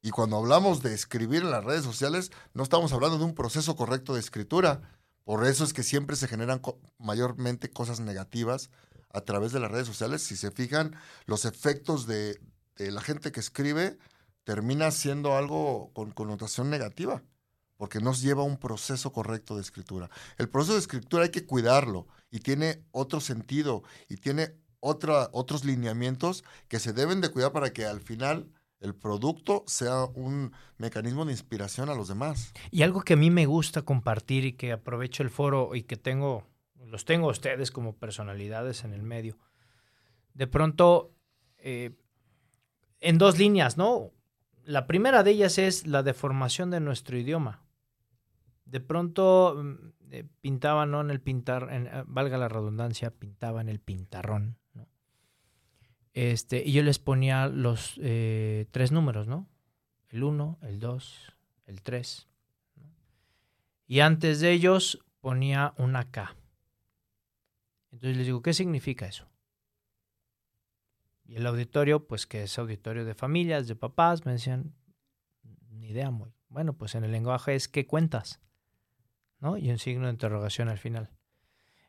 Y 0.00 0.10
cuando 0.10 0.36
hablamos 0.36 0.82
de 0.82 0.94
escribir 0.94 1.42
en 1.42 1.50
las 1.50 1.64
redes 1.64 1.84
sociales, 1.84 2.30
no 2.54 2.62
estamos 2.62 2.92
hablando 2.92 3.18
de 3.18 3.24
un 3.24 3.34
proceso 3.34 3.76
correcto 3.76 4.14
de 4.14 4.20
escritura. 4.20 4.80
Por 5.24 5.44
eso 5.46 5.64
es 5.64 5.72
que 5.72 5.82
siempre 5.82 6.16
se 6.16 6.28
generan 6.28 6.62
mayormente 6.98 7.70
cosas 7.70 8.00
negativas 8.00 8.70
a 9.12 9.22
través 9.22 9.52
de 9.52 9.60
las 9.60 9.70
redes 9.70 9.86
sociales. 9.86 10.22
Si 10.22 10.36
se 10.36 10.50
fijan, 10.50 10.94
los 11.26 11.44
efectos 11.44 12.06
de, 12.06 12.40
la 12.76 13.00
gente 13.00 13.32
que 13.32 13.40
escribe 13.40 13.98
termina 14.44 14.90
siendo 14.90 15.36
algo 15.36 15.90
con 15.92 16.12
connotación 16.12 16.70
negativa, 16.70 17.22
porque 17.76 18.00
nos 18.00 18.22
lleva 18.22 18.42
a 18.42 18.46
un 18.46 18.56
proceso 18.56 19.12
correcto 19.12 19.56
de 19.56 19.62
escritura. 19.62 20.08
El 20.38 20.48
proceso 20.48 20.74
de 20.74 20.80
escritura 20.80 21.24
hay 21.24 21.30
que 21.30 21.44
cuidarlo 21.44 22.06
y 22.30 22.40
tiene 22.40 22.84
otro 22.90 23.20
sentido 23.20 23.82
y 24.08 24.16
tiene 24.16 24.54
otra, 24.80 25.28
otros 25.32 25.64
lineamientos 25.64 26.44
que 26.68 26.78
se 26.78 26.92
deben 26.92 27.20
de 27.20 27.30
cuidar 27.30 27.52
para 27.52 27.72
que 27.72 27.84
al 27.84 28.00
final 28.00 28.52
el 28.80 28.94
producto 28.94 29.64
sea 29.66 30.04
un 30.04 30.52
mecanismo 30.76 31.24
de 31.24 31.32
inspiración 31.32 31.88
a 31.88 31.94
los 31.94 32.08
demás. 32.08 32.52
Y 32.70 32.82
algo 32.82 33.02
que 33.02 33.14
a 33.14 33.16
mí 33.16 33.30
me 33.30 33.46
gusta 33.46 33.82
compartir 33.82 34.44
y 34.44 34.52
que 34.52 34.72
aprovecho 34.72 35.22
el 35.22 35.30
foro 35.30 35.74
y 35.74 35.82
que 35.82 35.96
tengo 35.96 36.46
los 36.86 37.04
tengo 37.04 37.28
ustedes 37.28 37.70
como 37.70 37.96
personalidades 37.96 38.84
en 38.84 38.92
el 38.92 39.02
medio. 39.02 39.38
De 40.34 40.46
pronto, 40.46 41.14
eh, 41.58 41.96
en 43.00 43.18
dos 43.18 43.38
líneas, 43.38 43.76
¿no? 43.76 44.12
La 44.64 44.86
primera 44.86 45.22
de 45.22 45.32
ellas 45.32 45.58
es 45.58 45.86
la 45.86 46.02
deformación 46.02 46.70
de 46.70 46.80
nuestro 46.80 47.18
idioma. 47.18 47.62
De 48.64 48.80
pronto 48.80 49.56
mm, 49.56 49.97
eh, 50.10 50.24
pintaban 50.40 50.90
¿no? 50.90 51.00
en 51.00 51.10
el 51.10 51.20
pintar, 51.20 51.68
en, 51.70 51.86
eh, 51.86 52.04
valga 52.06 52.38
la 52.38 52.48
redundancia, 52.48 53.10
pintaban 53.10 53.68
el 53.68 53.80
pintarrón. 53.80 54.56
Este, 56.14 56.64
y 56.64 56.72
yo 56.72 56.82
les 56.82 56.98
ponía 56.98 57.46
los 57.46 57.94
tres 57.94 58.90
números, 58.90 59.28
¿no? 59.28 59.48
El 60.08 60.24
1, 60.24 60.58
el 60.62 60.80
2, 60.80 61.34
el 61.66 61.82
3. 61.82 62.28
Y 63.86 64.00
antes 64.00 64.40
de 64.40 64.50
ellos 64.50 65.04
ponía 65.20 65.74
una 65.76 66.10
K. 66.10 66.34
Entonces 67.92 68.16
les 68.16 68.26
digo, 68.26 68.42
¿qué 68.42 68.52
significa 68.52 69.06
eso? 69.06 69.28
Y 71.24 71.36
el 71.36 71.46
auditorio, 71.46 72.06
pues 72.06 72.26
que 72.26 72.42
es 72.42 72.58
auditorio 72.58 73.04
de 73.04 73.14
familias, 73.14 73.68
de 73.68 73.76
papás, 73.76 74.24
me 74.24 74.32
decían, 74.32 74.74
ni 75.70 75.88
idea 75.88 76.10
muy. 76.10 76.32
Bueno, 76.48 76.72
pues 76.72 76.94
en 76.94 77.04
el 77.04 77.12
lenguaje 77.12 77.54
es 77.54 77.68
¿qué 77.68 77.86
cuentas? 77.86 78.40
¿No? 79.40 79.56
Y 79.56 79.70
un 79.70 79.78
signo 79.78 80.06
de 80.06 80.12
interrogación 80.12 80.68
al 80.68 80.78
final. 80.78 81.10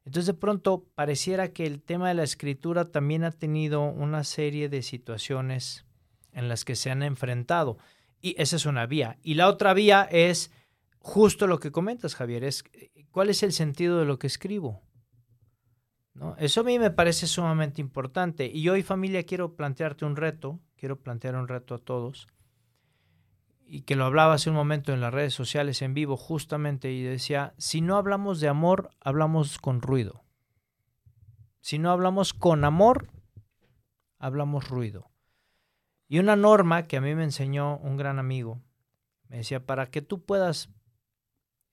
Entonces 0.05 0.27
de 0.27 0.33
pronto 0.33 0.87
pareciera 0.95 1.51
que 1.53 1.65
el 1.65 1.81
tema 1.81 2.07
de 2.07 2.15
la 2.15 2.23
escritura 2.23 2.85
también 2.85 3.23
ha 3.23 3.31
tenido 3.31 3.81
una 3.81 4.23
serie 4.23 4.69
de 4.69 4.81
situaciones 4.81 5.85
en 6.31 6.47
las 6.47 6.65
que 6.65 6.75
se 6.75 6.89
han 6.91 7.03
enfrentado. 7.03 7.77
Y 8.21 8.35
esa 8.41 8.55
es 8.55 8.65
una 8.65 8.85
vía. 8.85 9.17
Y 9.23 9.35
la 9.35 9.47
otra 9.47 9.73
vía 9.73 10.07
es 10.11 10.51
justo 10.99 11.47
lo 11.47 11.59
que 11.59 11.71
comentas, 11.71 12.15
Javier, 12.15 12.43
es 12.43 12.63
cuál 13.11 13.29
es 13.29 13.43
el 13.43 13.53
sentido 13.53 13.99
de 13.99 14.05
lo 14.05 14.19
que 14.19 14.27
escribo. 14.27 14.81
Eso 16.37 16.61
a 16.61 16.63
mí 16.63 16.79
me 16.79 16.91
parece 16.91 17.27
sumamente 17.27 17.81
importante. 17.81 18.49
Y 18.51 18.67
hoy 18.67 18.83
familia 18.83 19.23
quiero 19.23 19.55
plantearte 19.55 20.05
un 20.05 20.15
reto, 20.15 20.59
quiero 20.75 20.99
plantear 20.99 21.35
un 21.35 21.47
reto 21.47 21.75
a 21.75 21.79
todos, 21.79 22.27
y 23.71 23.81
que 23.81 23.95
lo 23.95 24.05
hablaba 24.05 24.33
hace 24.33 24.49
un 24.49 24.55
momento 24.55 24.93
en 24.93 25.01
las 25.01 25.13
redes 25.13 25.33
sociales 25.33 25.83
en 25.83 25.93
vivo 25.93 26.17
justamente, 26.17 26.91
y 26.91 27.03
decía, 27.03 27.53
si 27.57 27.81
no 27.81 27.97
hablamos 27.97 28.39
de 28.39 28.47
amor, 28.47 28.89
hablamos 28.99 29.59
con 29.59 29.81
ruido. 29.81 30.23
Si 31.61 31.77
no 31.77 31.91
hablamos 31.91 32.33
con 32.33 32.63
amor, 32.63 33.11
hablamos 34.17 34.69
ruido. 34.69 35.11
Y 36.07 36.17
una 36.17 36.35
norma 36.35 36.87
que 36.87 36.97
a 36.97 37.01
mí 37.01 37.13
me 37.13 37.23
enseñó 37.23 37.77
un 37.77 37.95
gran 37.95 38.17
amigo, 38.17 38.59
me 39.27 39.37
decía, 39.37 39.63
para 39.63 39.91
que 39.91 40.01
tú 40.01 40.25
puedas 40.25 40.69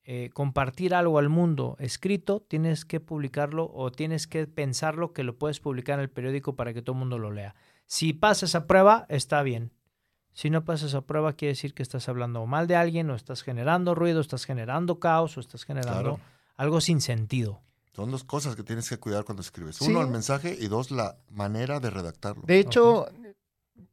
eh, 0.03 0.29
compartir 0.33 0.93
algo 0.93 1.17
al 1.17 1.29
mundo 1.29 1.77
escrito, 1.79 2.45
tienes 2.47 2.85
que 2.85 2.99
publicarlo 2.99 3.71
o 3.73 3.91
tienes 3.91 4.27
que 4.27 4.45
pensarlo 4.45 5.13
que 5.13 5.23
lo 5.23 5.39
puedes 5.39 5.59
publicar 5.59 5.95
en 5.95 6.03
el 6.03 6.11
periódico 6.11 6.55
para 6.55 6.75
que 6.75 6.83
todo 6.83 6.93
el 6.93 6.99
mundo 6.99 7.17
lo 7.17 7.31
lea. 7.31 7.55
Si 7.87 8.13
pasas 8.13 8.53
a 8.53 8.67
prueba, 8.67 9.07
está 9.09 9.41
bien. 9.41 9.71
Si 10.37 10.51
no 10.51 10.63
pasas 10.63 10.93
a 10.93 11.01
prueba, 11.01 11.33
quiere 11.33 11.53
decir 11.53 11.73
que 11.73 11.81
estás 11.81 12.07
hablando 12.09 12.45
mal 12.45 12.67
de 12.67 12.75
alguien 12.75 13.09
o 13.09 13.15
estás 13.15 13.41
generando 13.41 13.95
ruido, 13.95 14.21
estás 14.21 14.45
generando 14.45 14.99
caos 14.99 15.35
o 15.35 15.39
estás 15.39 15.63
generando 15.63 16.19
algo 16.57 16.79
sin 16.79 17.01
sentido. 17.01 17.63
Son 17.95 18.11
dos 18.11 18.23
cosas 18.23 18.55
que 18.55 18.61
tienes 18.61 18.87
que 18.87 18.97
cuidar 18.97 19.23
cuando 19.23 19.41
escribes. 19.41 19.81
Uno, 19.81 19.99
el 19.99 20.09
mensaje 20.09 20.55
y 20.59 20.67
dos, 20.67 20.91
la 20.91 21.17
manera 21.31 21.79
de 21.79 21.89
redactarlo. 21.89 22.43
De 22.45 22.59
hecho, 22.59 23.07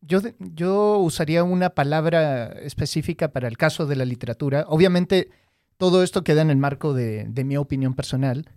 yo, 0.02 0.20
yo 0.38 0.98
usaría 0.98 1.42
una 1.44 1.70
palabra 1.70 2.48
específica 2.48 3.28
para 3.28 3.48
el 3.48 3.56
caso 3.56 3.86
de 3.86 3.96
la 3.96 4.04
literatura. 4.04 4.66
Obviamente, 4.68 5.30
todo 5.78 6.02
esto 6.02 6.24
queda 6.24 6.42
en 6.42 6.50
el 6.50 6.58
marco 6.58 6.92
de, 6.92 7.26
mi 7.42 7.56
opinión 7.56 7.94
personal. 7.94 8.50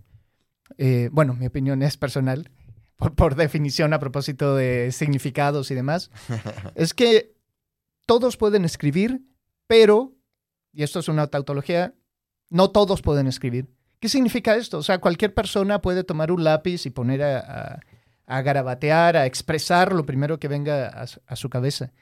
Eh, 0.76 1.08
bueno, 1.10 1.32
mi 1.32 1.46
opinión 1.46 1.82
es 1.82 1.96
personal, 1.96 2.50
por, 3.16 3.34
definición 3.34 3.94
a 3.94 3.98
propósito 3.98 4.56
de 4.56 4.92
significados 4.92 5.70
y 5.70 5.74
demás. 5.74 6.10
es 6.74 6.92
que 6.92 7.37
todos 8.08 8.38
pueden 8.38 8.64
escribir, 8.64 9.20
pero, 9.66 10.14
y 10.72 10.82
esto 10.82 10.98
es 10.98 11.08
una 11.08 11.26
tautología, 11.26 11.92
no 12.48 12.70
todos 12.70 13.02
pueden 13.02 13.26
escribir. 13.26 13.68
¿Qué 14.00 14.08
significa 14.08 14.56
esto? 14.56 14.78
O 14.78 14.82
sea, 14.82 14.98
cualquier 14.98 15.34
persona 15.34 15.82
puede 15.82 16.04
tomar 16.04 16.32
un 16.32 16.42
lápiz 16.42 16.86
y 16.86 16.90
poner 16.90 17.22
a, 17.22 17.80
garabatear, 18.26 19.18
a 19.18 19.26
expresar 19.26 19.92
lo 19.92 20.06
primero 20.06 20.38
que 20.40 20.48
venga 20.48 20.88
a, 20.88 21.36
su 21.36 21.50
cabeza. 21.50 21.92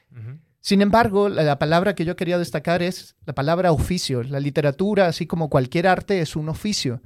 Sin 0.61 0.81
embargo, 0.81 1.27
la, 1.27 1.59
palabra 1.59 1.93
que 1.93 2.05
yo 2.05 2.15
quería 2.15 2.37
destacar 2.37 2.81
es 2.81 3.17
la 3.25 3.33
palabra 3.33 3.73
oficio. 3.73 4.23
La 4.23 4.39
literatura, 4.39 5.07
así 5.07 5.27
como 5.27 5.49
cualquier 5.49 5.87
arte, 5.87 6.21
es 6.21 6.37
un 6.37 6.47
oficio. 6.47 7.01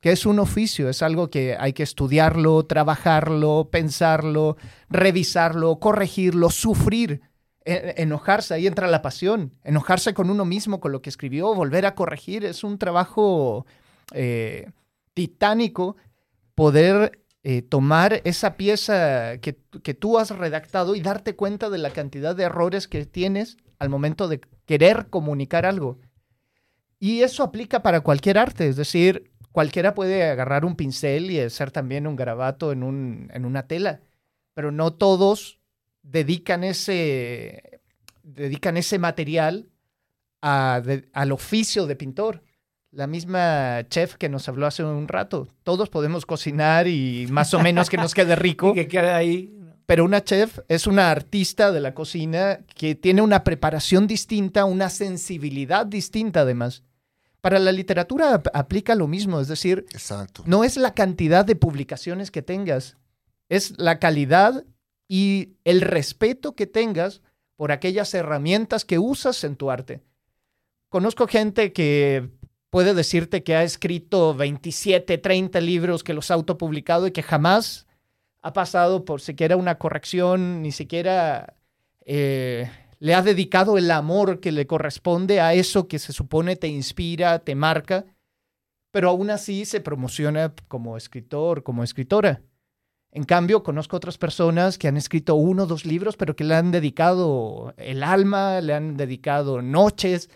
que 0.00 0.12
es 0.12 0.26
un 0.26 0.38
oficio, 0.38 0.88
es 0.88 1.02
algo 1.02 1.28
que 1.28 1.56
hay 1.58 1.72
que 1.72 1.82
estudiarlo, 1.82 2.64
trabajarlo, 2.66 3.68
pensarlo, 3.72 4.58
revisarlo, 4.88 5.80
corregirlo, 5.80 6.50
sufrir, 6.50 7.22
enojarse, 7.64 8.54
ahí 8.54 8.66
entra 8.66 8.86
la 8.86 9.02
pasión, 9.02 9.52
enojarse 9.64 10.12
con 10.12 10.30
uno 10.30 10.44
mismo, 10.44 10.80
con 10.80 10.92
lo 10.92 11.00
que 11.00 11.10
escribió, 11.10 11.54
volver 11.54 11.86
a 11.86 11.94
corregir, 11.94 12.44
es 12.44 12.62
un 12.62 12.78
trabajo 12.78 13.66
eh, 14.12 14.70
titánico 15.14 15.96
poder 16.54 17.24
eh, 17.42 17.62
tomar 17.62 18.20
esa 18.24 18.56
pieza 18.56 19.38
que, 19.38 19.58
que 19.82 19.94
tú 19.94 20.18
has 20.18 20.30
redactado 20.30 20.94
y 20.94 21.00
darte 21.00 21.36
cuenta 21.36 21.70
de 21.70 21.78
la 21.78 21.90
cantidad 21.90 22.36
de 22.36 22.44
errores 22.44 22.86
que 22.86 23.06
tienes 23.06 23.56
al 23.78 23.88
momento 23.88 24.28
de 24.28 24.40
querer 24.66 25.08
comunicar 25.08 25.66
algo. 25.66 25.98
Y 27.00 27.22
eso 27.22 27.42
aplica 27.42 27.82
para 27.82 28.00
cualquier 28.00 28.38
arte, 28.38 28.68
es 28.68 28.76
decir, 28.76 29.30
cualquiera 29.52 29.94
puede 29.94 30.24
agarrar 30.24 30.64
un 30.64 30.76
pincel 30.76 31.30
y 31.30 31.40
hacer 31.40 31.70
también 31.70 32.06
un 32.06 32.16
garabato 32.16 32.72
en, 32.72 32.82
un, 32.82 33.30
en 33.32 33.44
una 33.44 33.66
tela, 33.66 34.00
pero 34.54 34.70
no 34.70 34.92
todos 34.94 35.60
dedican 36.04 36.62
ese, 36.62 37.80
dedican 38.22 38.76
ese 38.76 38.98
material 39.00 39.68
a- 40.40 40.80
de- 40.84 41.08
al 41.12 41.32
oficio 41.32 41.86
de 41.86 41.96
pintor. 41.96 42.42
La 42.92 43.08
misma 43.08 43.82
chef 43.88 44.14
que 44.14 44.28
nos 44.28 44.48
habló 44.48 44.66
hace 44.66 44.84
un 44.84 45.08
rato. 45.08 45.48
Todos 45.64 45.88
podemos 45.90 46.24
cocinar 46.26 46.86
y 46.86 47.26
más 47.30 47.52
o 47.52 47.58
menos 47.58 47.90
que 47.90 47.96
nos 47.96 48.14
quede 48.14 48.36
rico 48.36 48.70
Y 48.70 48.74
que 48.74 48.86
quede 48.88 49.10
ahí. 49.12 49.52
pero 49.86 50.04
una 50.04 50.22
chef 50.22 50.60
es 50.68 50.86
una 50.86 51.10
artista 51.10 51.72
de 51.72 51.80
la 51.80 51.92
cocina 51.94 52.60
que 52.76 52.94
tiene 52.94 53.20
una 53.20 53.42
preparación 53.42 54.06
distinta, 54.06 54.64
una 54.64 54.90
sensibilidad 54.90 55.84
distinta 55.86 56.42
además. 56.42 56.84
Para 57.40 57.58
la 57.58 57.72
literatura 57.72 58.34
ap- 58.34 58.46
aplica 58.54 58.94
lo 58.94 59.08
mismo, 59.08 59.40
es 59.40 59.48
decir, 59.48 59.84
Exacto. 59.92 60.44
no 60.46 60.62
es 60.64 60.76
la 60.76 60.94
cantidad 60.94 61.44
de 61.44 61.56
publicaciones 61.56 62.30
que 62.30 62.42
tengas, 62.42 62.96
es 63.48 63.74
la 63.76 63.98
calidad 63.98 64.64
y 65.08 65.56
el 65.64 65.80
respeto 65.80 66.54
que 66.54 66.66
tengas 66.66 67.22
por 67.56 67.72
aquellas 67.72 68.12
herramientas 68.14 68.84
que 68.84 68.98
usas 68.98 69.44
en 69.44 69.56
tu 69.56 69.70
arte. 69.70 70.02
Conozco 70.88 71.26
gente 71.26 71.72
que 71.72 72.30
puede 72.70 72.94
decirte 72.94 73.42
que 73.42 73.54
ha 73.54 73.62
escrito 73.62 74.34
27, 74.34 75.18
30 75.18 75.60
libros, 75.60 76.02
que 76.02 76.14
los 76.14 76.30
ha 76.30 76.34
autopublicado 76.34 77.06
y 77.06 77.12
que 77.12 77.22
jamás 77.22 77.86
ha 78.42 78.52
pasado 78.52 79.04
por 79.04 79.20
siquiera 79.20 79.56
una 79.56 79.78
corrección, 79.78 80.62
ni 80.62 80.72
siquiera 80.72 81.56
eh, 82.04 82.70
le 82.98 83.14
ha 83.14 83.22
dedicado 83.22 83.78
el 83.78 83.90
amor 83.90 84.40
que 84.40 84.52
le 84.52 84.66
corresponde 84.66 85.40
a 85.40 85.54
eso 85.54 85.88
que 85.88 85.98
se 85.98 86.12
supone 86.12 86.56
te 86.56 86.68
inspira, 86.68 87.38
te 87.38 87.54
marca, 87.54 88.06
pero 88.90 89.10
aún 89.10 89.30
así 89.30 89.64
se 89.64 89.80
promociona 89.80 90.54
como 90.68 90.96
escritor, 90.96 91.62
como 91.62 91.84
escritora. 91.84 92.42
En 93.14 93.24
cambio, 93.24 93.62
conozco 93.62 93.96
otras 93.96 94.18
personas 94.18 94.76
que 94.76 94.88
han 94.88 94.96
escrito 94.96 95.36
uno 95.36 95.62
o 95.62 95.66
dos 95.66 95.86
libros, 95.86 96.16
pero 96.16 96.34
que 96.36 96.44
le 96.44 96.54
han 96.56 96.70
dedicado 96.72 97.72
el 97.78 98.02
alma, 98.02 98.60
le 98.60 98.74
han 98.74 98.96
dedicado 98.96 99.62
noches, 99.62 100.28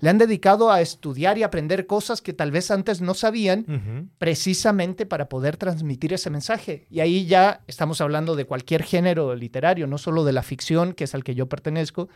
le 0.00 0.10
han 0.10 0.18
dedicado 0.18 0.70
a 0.70 0.82
estudiar 0.82 1.38
y 1.38 1.42
aprender 1.42 1.86
cosas 1.86 2.20
que 2.20 2.34
tal 2.34 2.50
vez 2.50 2.70
antes 2.70 3.00
no 3.00 3.14
sabían, 3.14 4.10
precisamente 4.18 5.06
para 5.06 5.30
poder 5.30 5.56
transmitir 5.56 6.12
ese 6.12 6.28
mensaje. 6.28 6.86
Y 6.90 7.00
ahí 7.00 7.24
ya 7.26 7.62
estamos 7.66 8.02
hablando 8.02 8.36
de 8.36 8.44
cualquier 8.44 8.82
género 8.82 9.34
literario, 9.34 9.86
no 9.86 9.96
solo 9.96 10.22
de 10.24 10.32
la 10.34 10.42
ficción, 10.42 10.92
que 10.92 11.04
es 11.04 11.14
al 11.14 11.24
que 11.24 11.34
yo 11.34 11.48
pertenezco, 11.48 12.10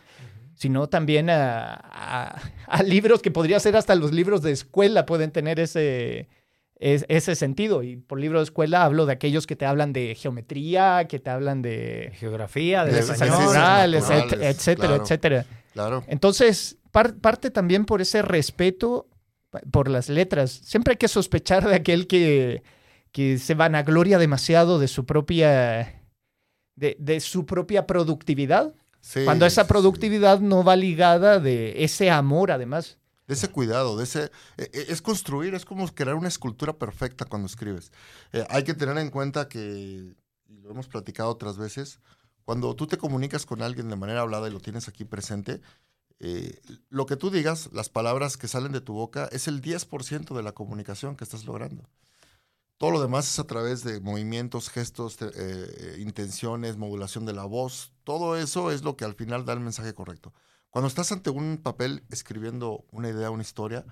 sino 0.53 0.87
también 0.89 1.31
a, 1.31 1.73
a- 1.73 2.39
a 2.67 2.83
libros 2.83 3.23
que 3.23 3.31
podría 3.31 3.59
ser 3.59 3.75
hasta 3.75 3.95
los 3.95 4.11
libros 4.11 4.43
de 4.43 4.51
escuela 4.51 5.07
pueden 5.07 5.31
tener 5.31 5.59
ese, 5.59 6.27
es- 6.81 7.05
ese 7.07 7.35
sentido. 7.35 7.83
Y 7.83 7.95
por 7.95 8.19
libro 8.19 8.39
de 8.39 8.43
escuela 8.43 8.83
hablo 8.83 9.05
de 9.05 9.13
aquellos 9.13 9.47
que 9.47 9.55
te 9.55 9.65
hablan 9.65 9.93
de 9.93 10.15
geometría, 10.15 11.05
que 11.07 11.19
te 11.19 11.29
hablan 11.29 11.61
de 11.61 12.11
Geografía, 12.15 12.83
de 12.83 12.99
español. 12.99 13.93
etcétera, 14.43 14.87
claro. 14.87 15.03
etcétera. 15.03 15.45
Claro. 15.73 16.03
Entonces, 16.07 16.77
par- 16.91 17.15
parte 17.15 17.49
también 17.51 17.85
por 17.85 18.01
ese 18.01 18.21
respeto 18.21 19.07
por 19.71 19.89
las 19.89 20.09
letras. 20.09 20.51
Siempre 20.63 20.93
hay 20.93 20.97
que 20.97 21.07
sospechar 21.07 21.67
de 21.67 21.75
aquel 21.75 22.07
que, 22.07 22.63
que 23.11 23.37
se 23.37 23.53
vanagloria 23.53 24.17
demasiado 24.17 24.79
de 24.79 24.87
su 24.87 25.05
propia, 25.05 26.01
de, 26.75 26.95
de 26.99 27.19
su 27.19 27.45
propia 27.45 27.85
productividad, 27.87 28.73
Sí, 29.03 29.21
cuando 29.25 29.45
esa 29.47 29.63
sí. 29.63 29.67
productividad 29.67 30.39
no 30.41 30.63
va 30.63 30.75
ligada 30.75 31.39
de 31.39 31.83
ese 31.83 32.11
amor, 32.11 32.51
además. 32.51 32.97
Ese 33.31 33.49
cuidado, 33.49 34.01
ese... 34.01 34.25
eh, 34.57 34.69
eh, 34.73 34.85
Es 34.89 35.01
construir, 35.01 35.53
es 35.55 35.65
como 35.65 35.87
crear 35.93 36.15
una 36.15 36.27
escultura 36.27 36.73
perfecta 36.77 37.25
cuando 37.25 37.47
escribes. 37.47 37.91
Eh, 38.33 38.45
hay 38.49 38.63
que 38.63 38.73
tener 38.73 38.97
en 38.97 39.09
cuenta 39.09 39.47
que, 39.47 40.15
y 40.47 40.61
lo 40.61 40.71
hemos 40.71 40.87
platicado 40.87 41.29
otras 41.29 41.57
veces, 41.57 41.99
cuando 42.45 42.75
tú 42.75 42.87
te 42.87 42.97
comunicas 42.97 43.45
con 43.45 43.61
alguien 43.61 43.89
de 43.89 43.95
manera 43.95 44.21
hablada 44.21 44.47
y 44.49 44.51
lo 44.51 44.59
tienes 44.59 44.87
aquí 44.87 45.05
presente, 45.05 45.61
eh, 46.19 46.59
lo 46.89 47.05
que 47.05 47.15
tú 47.15 47.29
digas, 47.31 47.69
las 47.73 47.89
palabras 47.89 48.37
que 48.37 48.47
salen 48.47 48.71
de 48.73 48.81
tu 48.81 48.93
boca, 48.93 49.29
es 49.31 49.47
el 49.47 49.61
10% 49.61 50.35
de 50.35 50.43
la 50.43 50.51
comunicación 50.53 51.15
que 51.15 51.23
estás 51.23 51.45
logrando. 51.45 51.89
Todo 52.77 52.91
lo 52.91 53.01
demás 53.01 53.29
es 53.29 53.39
a 53.39 53.45
través 53.45 53.83
de 53.83 53.99
movimientos, 54.01 54.69
gestos, 54.69 55.17
eh, 55.21 55.97
intenciones, 55.99 56.77
modulación 56.77 57.25
de 57.25 57.33
la 57.33 57.45
voz. 57.45 57.93
Todo 58.03 58.35
eso 58.37 58.71
es 58.71 58.83
lo 58.83 58.97
que 58.97 59.05
al 59.05 59.13
final 59.15 59.45
da 59.45 59.53
el 59.53 59.59
mensaje 59.59 59.93
correcto. 59.93 60.33
Cuando 60.71 60.87
estás 60.87 61.11
ante 61.11 61.29
un 61.29 61.57
papel 61.57 62.03
escribiendo 62.09 62.85
una 62.91 63.09
idea, 63.09 63.29
una 63.29 63.43
historia, 63.43 63.85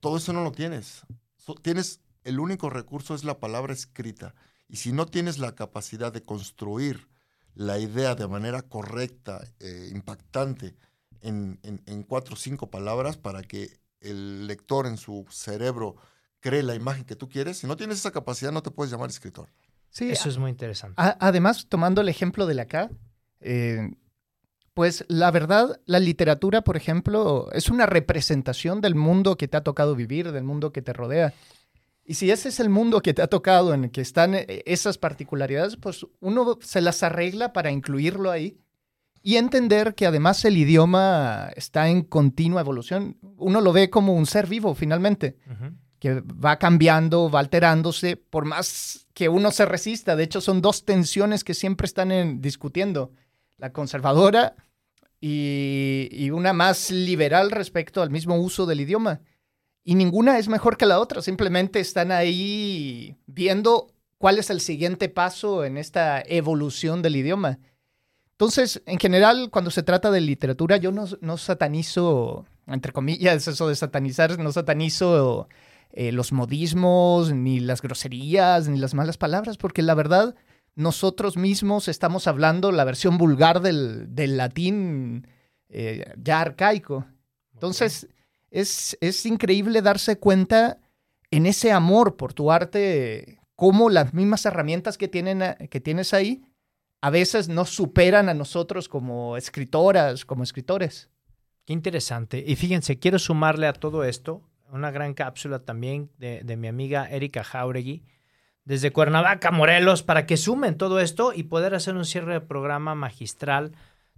todo 0.00 0.18
eso 0.18 0.32
no 0.32 0.44
lo 0.44 0.52
tienes. 0.52 1.02
So- 1.38 1.54
tienes 1.54 2.00
el 2.24 2.38
único 2.40 2.70
recurso 2.70 3.14
es 3.14 3.24
la 3.24 3.40
palabra 3.40 3.72
escrita. 3.72 4.34
Y 4.68 4.76
si 4.76 4.92
no 4.92 5.06
tienes 5.06 5.38
la 5.38 5.54
capacidad 5.54 6.12
de 6.12 6.22
construir 6.22 7.08
la 7.54 7.78
idea 7.78 8.14
de 8.14 8.28
manera 8.28 8.62
correcta, 8.62 9.42
eh, 9.60 9.88
impactante, 9.92 10.76
en, 11.22 11.58
en- 11.62 11.82
en 11.86 12.02
cuatro 12.02 12.34
o 12.34 12.36
cinco 12.36 12.70
palabras 12.70 13.16
para 13.16 13.42
que 13.42 13.78
el 14.00 14.46
lector 14.46 14.86
en 14.86 14.98
su 14.98 15.24
cerebro 15.30 15.96
cree 16.40 16.62
la 16.62 16.74
imagen 16.74 17.04
que 17.04 17.16
tú 17.16 17.28
quieres, 17.30 17.58
si 17.58 17.66
no 17.66 17.76
tienes 17.76 17.98
esa 17.98 18.10
capacidad 18.10 18.52
no 18.52 18.62
te 18.62 18.70
puedes 18.70 18.92
llamar 18.92 19.08
escritor. 19.08 19.48
Sí, 19.88 20.10
Eso 20.10 20.28
es 20.28 20.36
muy 20.36 20.50
interesante. 20.50 21.00
A- 21.00 21.16
además, 21.20 21.66
tomando 21.68 22.02
el 22.02 22.10
ejemplo 22.10 22.44
de 22.46 22.54
la 22.54 22.66
eh, 23.40 23.90
pues 24.74 25.04
la 25.08 25.30
verdad, 25.30 25.80
la 25.86 26.00
literatura, 26.00 26.62
por 26.62 26.76
ejemplo, 26.76 27.48
es 27.52 27.70
una 27.70 27.86
representación 27.86 28.80
del 28.80 28.94
mundo 28.96 29.36
que 29.36 29.48
te 29.48 29.56
ha 29.56 29.62
tocado 29.62 29.94
vivir, 29.94 30.32
del 30.32 30.44
mundo 30.44 30.72
que 30.72 30.82
te 30.82 30.92
rodea. 30.92 31.32
Y 32.04 32.14
si 32.14 32.30
ese 32.30 32.48
es 32.50 32.60
el 32.60 32.68
mundo 32.68 33.00
que 33.00 33.14
te 33.14 33.22
ha 33.22 33.28
tocado, 33.28 33.72
en 33.72 33.84
el 33.84 33.90
que 33.90 34.00
están 34.02 34.34
eh, 34.34 34.62
esas 34.66 34.98
particularidades, 34.98 35.76
pues 35.76 36.04
uno 36.20 36.58
se 36.60 36.80
las 36.82 37.02
arregla 37.02 37.52
para 37.52 37.70
incluirlo 37.70 38.30
ahí 38.30 38.58
y 39.22 39.36
entender 39.36 39.94
que 39.94 40.04
además 40.06 40.44
el 40.44 40.56
idioma 40.58 41.50
está 41.56 41.88
en 41.88 42.02
continua 42.02 42.60
evolución. 42.60 43.16
Uno 43.38 43.62
lo 43.62 43.72
ve 43.72 43.88
como 43.88 44.12
un 44.14 44.26
ser 44.26 44.46
vivo, 44.48 44.74
finalmente 44.74 45.38
que 45.98 46.20
va 46.20 46.58
cambiando, 46.58 47.30
va 47.30 47.40
alterándose, 47.40 48.18
por 48.18 48.44
más 48.44 49.06
que 49.14 49.30
uno 49.30 49.50
se 49.50 49.64
resista. 49.64 50.14
De 50.16 50.24
hecho, 50.24 50.42
son 50.42 50.60
dos 50.60 50.84
tensiones 50.84 51.42
que 51.44 51.54
siempre 51.54 51.86
están 51.86 52.12
en- 52.12 52.42
discutiendo. 52.42 53.12
La 53.64 53.72
conservadora 53.72 54.56
y, 55.22 56.28
una 56.28 56.52
más 56.52 56.90
liberal 56.90 57.50
respecto 57.50 58.02
al 58.02 58.10
mismo 58.10 58.36
uso 58.36 58.66
del 58.66 58.82
idioma. 58.82 59.22
Y 59.82 59.94
ninguna 59.94 60.38
es 60.38 60.48
mejor 60.48 60.76
que 60.76 60.84
la 60.84 61.00
otra, 61.00 61.22
simplemente 61.22 61.80
están 61.80 62.12
ahí 62.12 63.16
viendo 63.24 63.86
cuál 64.18 64.38
es 64.38 64.50
el 64.50 64.60
siguiente 64.60 65.08
paso 65.08 65.64
en 65.64 65.78
esta 65.78 66.20
evolución 66.26 67.00
del 67.00 67.16
idioma. 67.16 67.58
Entonces, 68.32 68.82
en 68.84 68.98
general, 68.98 69.48
cuando 69.50 69.70
se 69.70 69.82
trata 69.82 70.10
de 70.10 70.20
literatura, 70.20 70.76
yo 70.76 70.92
no, 70.92 71.06
no 71.22 71.38
satanizo, 71.38 72.44
entre 72.66 72.92
comillas, 72.92 73.48
eso 73.48 73.68
de 73.68 73.76
satanizar, 73.76 74.38
no 74.38 74.52
satanizo 74.52 75.48
eh, 75.90 76.12
los 76.12 76.32
modismos, 76.32 77.32
ni 77.32 77.60
las 77.60 77.80
groserías, 77.80 78.68
ni 78.68 78.76
las 78.76 78.92
malas 78.92 79.16
palabras, 79.16 79.56
porque 79.56 79.80
la 79.80 79.94
verdad, 79.94 80.34
nosotros 80.76 81.36
mismos 81.36 81.88
estamos 81.88 82.26
hablando 82.26 82.72
la 82.72 82.84
versión 82.84 83.18
vulgar 83.18 83.60
del, 83.60 84.14
del 84.14 84.36
latín 84.36 85.26
eh, 85.68 86.04
ya 86.16 86.40
arcaico. 86.40 87.06
Entonces, 87.52 88.08
es, 88.50 88.96
es 89.00 89.24
increíble 89.26 89.82
darse 89.82 90.18
cuenta 90.18 90.78
en 91.30 91.46
ese 91.46 91.72
amor 91.72 92.16
por 92.16 92.32
tu 92.32 92.50
arte, 92.50 93.40
cómo 93.56 93.90
las 93.90 94.14
mismas 94.14 94.44
herramientas 94.46 94.98
que, 94.98 95.08
tienen, 95.08 95.56
que 95.68 95.80
tienes 95.80 96.14
ahí 96.14 96.44
a 97.00 97.10
veces 97.10 97.48
nos 97.48 97.70
superan 97.70 98.28
a 98.28 98.34
nosotros 98.34 98.88
como 98.88 99.36
escritoras, 99.36 100.24
como 100.24 100.42
escritores. 100.42 101.10
Qué 101.66 101.72
interesante. 101.72 102.42
Y 102.46 102.56
fíjense, 102.56 102.98
quiero 102.98 103.18
sumarle 103.18 103.66
a 103.66 103.74
todo 103.74 104.04
esto 104.04 104.42
una 104.70 104.90
gran 104.90 105.14
cápsula 105.14 105.58
también 105.60 106.10
de, 106.18 106.42
de 106.42 106.56
mi 106.56 106.66
amiga 106.66 107.08
Erika 107.10 107.44
Jauregui 107.44 108.04
desde 108.64 108.92
Cuernavaca, 108.92 109.50
Morelos, 109.50 110.02
para 110.02 110.26
que 110.26 110.36
sumen 110.36 110.76
todo 110.76 111.00
esto 111.00 111.32
y 111.34 111.44
poder 111.44 111.74
hacer 111.74 111.94
un 111.96 112.04
cierre 112.04 112.32
de 112.34 112.40
programa 112.40 112.94
magistral 112.94 113.72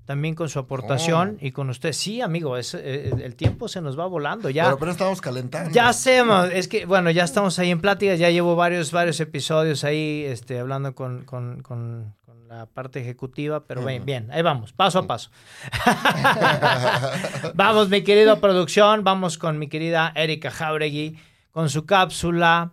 también 0.05 0.37
con 0.37 0.49
su 0.49 0.61
aportación 0.61 1.37
y 1.41 1.51
con 1.51 1.69
usted. 1.69 1.93
Sí, 1.93 2.21
amigo, 2.21 2.57
es, 2.57 2.75
eh, 2.75 3.11
el 3.25 3.35
tiempo 3.35 3.67
se 3.67 3.81
nos 3.81 3.99
va 3.99 4.07
volando. 4.07 4.49
Ya, 4.51 4.77
Pero 4.79 4.93
estamos 4.93 5.21
calentando. 5.21 5.73
ya 5.73 5.89
hacemos, 5.89 6.49
es 6.53 6.69
que, 6.69 6.87
bueno, 6.87 7.11
ya 7.11 7.25
estamos 7.25 7.59
ahí 7.59 7.73
en 7.73 7.81
pláticas, 7.81 8.21
ya 8.21 8.31
llevo 8.31 8.55
varios, 8.55 8.93
varios 8.93 9.19
episodios 9.19 9.83
ahí 9.83 10.25
este, 10.25 10.61
hablando 10.61 10.95
con, 10.95 11.25
con- 11.25 11.61
con- 11.63 12.15
con 12.25 12.47
la 12.47 12.67
parte 12.67 13.01
ejecutiva, 13.01 13.65
pero 13.67 13.85
bien, 13.85 14.05
bien, 14.05 14.29
ahí 14.31 14.43
vamos, 14.43 14.73
paso 14.73 15.01
a 15.01 15.07
paso. 15.09 15.31
vamos, 17.55 17.89
mi 17.89 18.03
querida 18.03 18.41
producción, 18.41 19.05
vamos 19.05 19.39
con 19.39 19.59
mi 19.59 19.69
querida 19.69 20.13
Erika 20.15 20.51
Jauregui, 20.53 21.19
con 21.51 21.69
su 21.71 21.87
cápsula, 21.87 22.73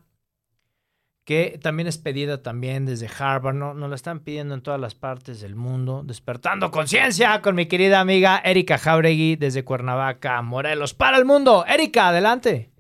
que 1.26 1.58
también 1.62 1.88
es 1.88 1.98
pedida 1.98 2.42
también 2.42 2.86
desde 2.86 3.08
Harvard, 3.08 3.56
¿no? 3.56 3.74
nos 3.74 3.90
la 3.90 3.96
están 3.96 4.20
pidiendo 4.20 4.54
en 4.56 4.62
todas 4.62 4.80
las 4.80 4.94
partes 4.94 5.40
del 5.40 5.56
mundo, 5.56 6.04
despertando 6.06 6.70
conciencia 6.70 7.42
con 7.42 7.56
mi 7.56 7.68
querida 7.68 8.02
amiga 8.02 8.42
Erika 8.44 8.78
Jauregui 8.78 9.38
desde 9.38 9.64
Cuernavaca, 9.64 10.42
Morelos, 10.42 10.94
para 10.94 11.18
el 11.18 11.26
mundo. 11.26 11.66
Erika, 11.66 12.10
adelante. 12.10 12.72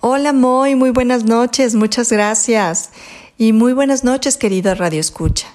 Hola 0.00 0.34
Moy, 0.34 0.74
muy 0.74 0.90
buenas 0.90 1.24
noches, 1.24 1.74
muchas 1.74 2.12
gracias. 2.12 2.92
Y 3.38 3.54
muy 3.54 3.72
buenas 3.72 4.04
noches, 4.04 4.36
querido 4.36 4.74
Radio 4.74 5.00
Escucha. 5.00 5.48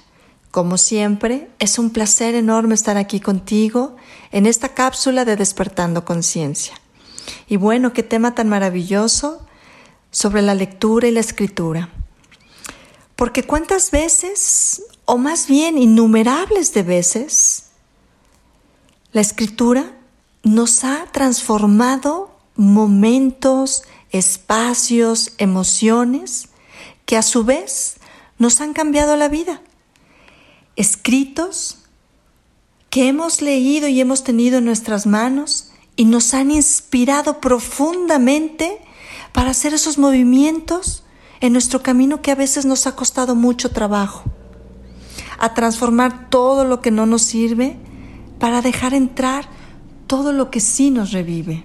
Como 0.50 0.76
siempre, 0.76 1.48
es 1.60 1.78
un 1.78 1.90
placer 1.90 2.34
enorme 2.34 2.74
estar 2.74 2.96
aquí 2.96 3.20
contigo 3.20 3.96
en 4.32 4.46
esta 4.46 4.70
cápsula 4.70 5.24
de 5.24 5.36
Despertando 5.36 6.04
Conciencia. 6.04 6.74
Y 7.46 7.56
bueno, 7.56 7.92
qué 7.92 8.02
tema 8.02 8.34
tan 8.34 8.48
maravilloso 8.48 9.46
sobre 10.10 10.42
la 10.42 10.54
lectura 10.54 11.08
y 11.08 11.12
la 11.12 11.20
escritura. 11.20 11.90
Porque 13.16 13.42
cuántas 13.42 13.90
veces, 13.90 14.82
o 15.04 15.18
más 15.18 15.46
bien 15.46 15.78
innumerables 15.78 16.72
de 16.72 16.82
veces, 16.82 17.66
la 19.12 19.20
escritura 19.20 19.96
nos 20.42 20.84
ha 20.84 21.06
transformado 21.12 22.30
momentos, 22.56 23.82
espacios, 24.10 25.32
emociones 25.38 26.48
que 27.06 27.16
a 27.16 27.22
su 27.22 27.44
vez 27.44 27.96
nos 28.38 28.60
han 28.60 28.72
cambiado 28.72 29.16
la 29.16 29.28
vida. 29.28 29.62
Escritos 30.76 31.78
que 32.88 33.08
hemos 33.08 33.42
leído 33.42 33.88
y 33.88 34.00
hemos 34.00 34.24
tenido 34.24 34.58
en 34.58 34.64
nuestras 34.64 35.06
manos 35.06 35.72
y 35.96 36.06
nos 36.06 36.34
han 36.34 36.50
inspirado 36.50 37.40
profundamente 37.40 38.80
para 39.32 39.50
hacer 39.50 39.74
esos 39.74 39.98
movimientos 39.98 41.04
en 41.40 41.52
nuestro 41.52 41.82
camino 41.82 42.22
que 42.22 42.30
a 42.30 42.34
veces 42.34 42.66
nos 42.66 42.86
ha 42.86 42.96
costado 42.96 43.34
mucho 43.34 43.70
trabajo. 43.70 44.24
A 45.38 45.54
transformar 45.54 46.28
todo 46.28 46.64
lo 46.64 46.80
que 46.80 46.90
no 46.90 47.06
nos 47.06 47.22
sirve 47.22 47.78
para 48.38 48.62
dejar 48.62 48.94
entrar 48.94 49.48
todo 50.06 50.32
lo 50.32 50.50
que 50.50 50.60
sí 50.60 50.90
nos 50.90 51.12
revive. 51.12 51.64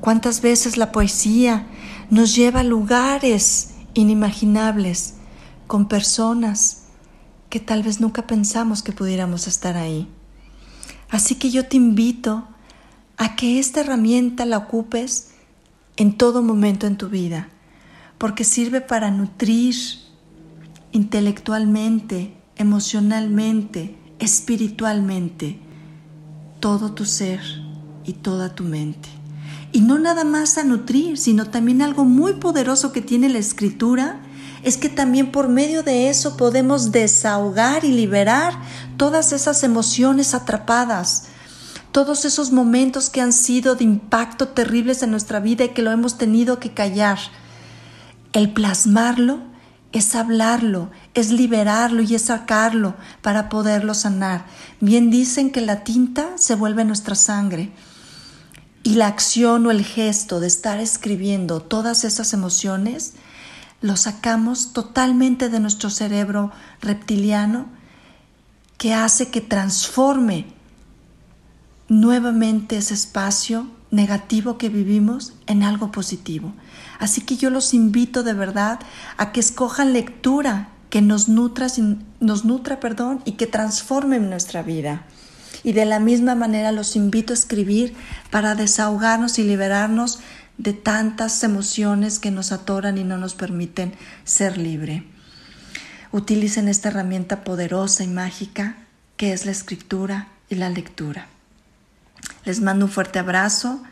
¿Cuántas 0.00 0.40
veces 0.40 0.76
la 0.76 0.92
poesía 0.92 1.66
nos 2.10 2.34
lleva 2.34 2.60
a 2.60 2.64
lugares 2.64 3.70
inimaginables 3.94 5.14
con 5.66 5.88
personas 5.88 6.82
que 7.48 7.58
tal 7.58 7.82
vez 7.82 8.00
nunca 8.00 8.26
pensamos 8.26 8.82
que 8.82 8.92
pudiéramos 8.92 9.46
estar 9.46 9.76
ahí? 9.76 10.08
Así 11.08 11.36
que 11.36 11.50
yo 11.50 11.66
te 11.66 11.76
invito 11.76 12.46
a 13.16 13.36
que 13.36 13.58
esta 13.58 13.80
herramienta 13.80 14.44
la 14.44 14.58
ocupes 14.58 15.30
en 15.96 16.16
todo 16.16 16.42
momento 16.42 16.86
en 16.86 16.96
tu 16.96 17.08
vida, 17.08 17.48
porque 18.18 18.44
sirve 18.44 18.80
para 18.80 19.10
nutrir 19.10 19.74
intelectualmente, 20.92 22.36
emocionalmente, 22.56 23.96
espiritualmente 24.18 25.60
todo 26.60 26.92
tu 26.92 27.04
ser 27.04 27.40
y 28.04 28.14
toda 28.14 28.54
tu 28.54 28.64
mente. 28.64 29.08
Y 29.72 29.80
no 29.80 29.98
nada 29.98 30.24
más 30.24 30.58
a 30.58 30.64
nutrir, 30.64 31.18
sino 31.18 31.50
también 31.50 31.82
algo 31.82 32.04
muy 32.04 32.34
poderoso 32.34 32.92
que 32.92 33.02
tiene 33.02 33.28
la 33.28 33.38
escritura, 33.38 34.20
es 34.62 34.76
que 34.76 34.88
también 34.88 35.30
por 35.30 35.48
medio 35.48 35.82
de 35.82 36.08
eso 36.08 36.36
podemos 36.36 36.92
desahogar 36.92 37.84
y 37.84 37.92
liberar 37.92 38.54
todas 38.96 39.32
esas 39.32 39.62
emociones 39.62 40.34
atrapadas, 40.34 41.28
todos 41.96 42.26
esos 42.26 42.52
momentos 42.52 43.08
que 43.08 43.22
han 43.22 43.32
sido 43.32 43.74
de 43.74 43.84
impacto 43.84 44.48
terribles 44.48 45.02
en 45.02 45.10
nuestra 45.10 45.40
vida 45.40 45.64
y 45.64 45.68
que 45.70 45.80
lo 45.80 45.92
hemos 45.92 46.18
tenido 46.18 46.60
que 46.60 46.74
callar. 46.74 47.18
El 48.34 48.52
plasmarlo 48.52 49.40
es 49.92 50.14
hablarlo, 50.14 50.90
es 51.14 51.30
liberarlo 51.30 52.02
y 52.02 52.14
es 52.14 52.20
sacarlo 52.20 52.96
para 53.22 53.48
poderlo 53.48 53.94
sanar. 53.94 54.44
Bien 54.78 55.08
dicen 55.08 55.50
que 55.50 55.62
la 55.62 55.84
tinta 55.84 56.36
se 56.36 56.54
vuelve 56.54 56.84
nuestra 56.84 57.14
sangre 57.14 57.72
y 58.82 58.96
la 58.96 59.06
acción 59.06 59.64
o 59.64 59.70
el 59.70 59.82
gesto 59.82 60.38
de 60.38 60.48
estar 60.48 60.78
escribiendo 60.80 61.62
todas 61.62 62.04
esas 62.04 62.34
emociones 62.34 63.14
lo 63.80 63.96
sacamos 63.96 64.74
totalmente 64.74 65.48
de 65.48 65.60
nuestro 65.60 65.88
cerebro 65.88 66.52
reptiliano 66.82 67.68
que 68.76 68.92
hace 68.92 69.30
que 69.30 69.40
transforme 69.40 70.55
nuevamente 71.88 72.76
ese 72.76 72.94
espacio 72.94 73.68
negativo 73.90 74.58
que 74.58 74.68
vivimos 74.68 75.34
en 75.46 75.62
algo 75.62 75.92
positivo. 75.92 76.52
Así 76.98 77.20
que 77.20 77.36
yo 77.36 77.50
los 77.50 77.74
invito 77.74 78.22
de 78.22 78.34
verdad 78.34 78.80
a 79.16 79.32
que 79.32 79.40
escojan 79.40 79.92
lectura 79.92 80.70
que 80.90 81.02
nos 81.02 81.28
nutra, 81.28 81.66
nos 82.20 82.44
nutra 82.44 82.80
perdón, 82.80 83.20
y 83.24 83.32
que 83.32 83.46
transforme 83.46 84.18
nuestra 84.18 84.62
vida. 84.62 85.04
Y 85.62 85.72
de 85.72 85.84
la 85.84 86.00
misma 86.00 86.34
manera 86.34 86.72
los 86.72 86.96
invito 86.96 87.32
a 87.32 87.34
escribir 87.34 87.94
para 88.30 88.54
desahogarnos 88.54 89.38
y 89.38 89.42
liberarnos 89.42 90.20
de 90.58 90.72
tantas 90.72 91.42
emociones 91.42 92.18
que 92.18 92.30
nos 92.30 92.52
atoran 92.52 92.98
y 92.98 93.04
no 93.04 93.18
nos 93.18 93.34
permiten 93.34 93.92
ser 94.24 94.58
libre. 94.58 95.04
Utilicen 96.12 96.68
esta 96.68 96.88
herramienta 96.88 97.42
poderosa 97.44 98.04
y 98.04 98.08
mágica 98.08 98.76
que 99.16 99.32
es 99.32 99.44
la 99.44 99.52
escritura 99.52 100.28
y 100.48 100.54
la 100.54 100.70
lectura. 100.70 101.28
Les 102.46 102.60
mando 102.60 102.86
un 102.86 102.90
fuerte 102.90 103.18
abrazo. 103.18 103.82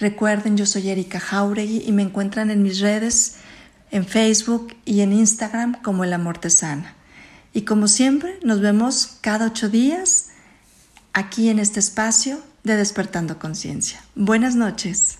Recuerden, 0.00 0.56
yo 0.56 0.64
soy 0.64 0.88
Erika 0.88 1.20
Jauregui 1.20 1.84
y 1.86 1.92
me 1.92 2.02
encuentran 2.02 2.50
en 2.50 2.62
mis 2.62 2.80
redes, 2.80 3.36
en 3.90 4.06
Facebook 4.06 4.74
y 4.86 5.02
en 5.02 5.12
Instagram 5.12 5.80
como 5.82 6.02
El 6.02 6.14
Amor 6.14 6.38
Te 6.38 6.48
Sana. 6.48 6.94
Y 7.52 7.62
como 7.62 7.88
siempre, 7.88 8.38
nos 8.42 8.60
vemos 8.60 9.18
cada 9.20 9.46
ocho 9.46 9.68
días 9.68 10.30
aquí 11.12 11.50
en 11.50 11.58
este 11.58 11.80
espacio 11.80 12.40
de 12.64 12.76
Despertando 12.76 13.38
Conciencia. 13.38 14.02
Buenas 14.14 14.54
noches. 14.54 15.18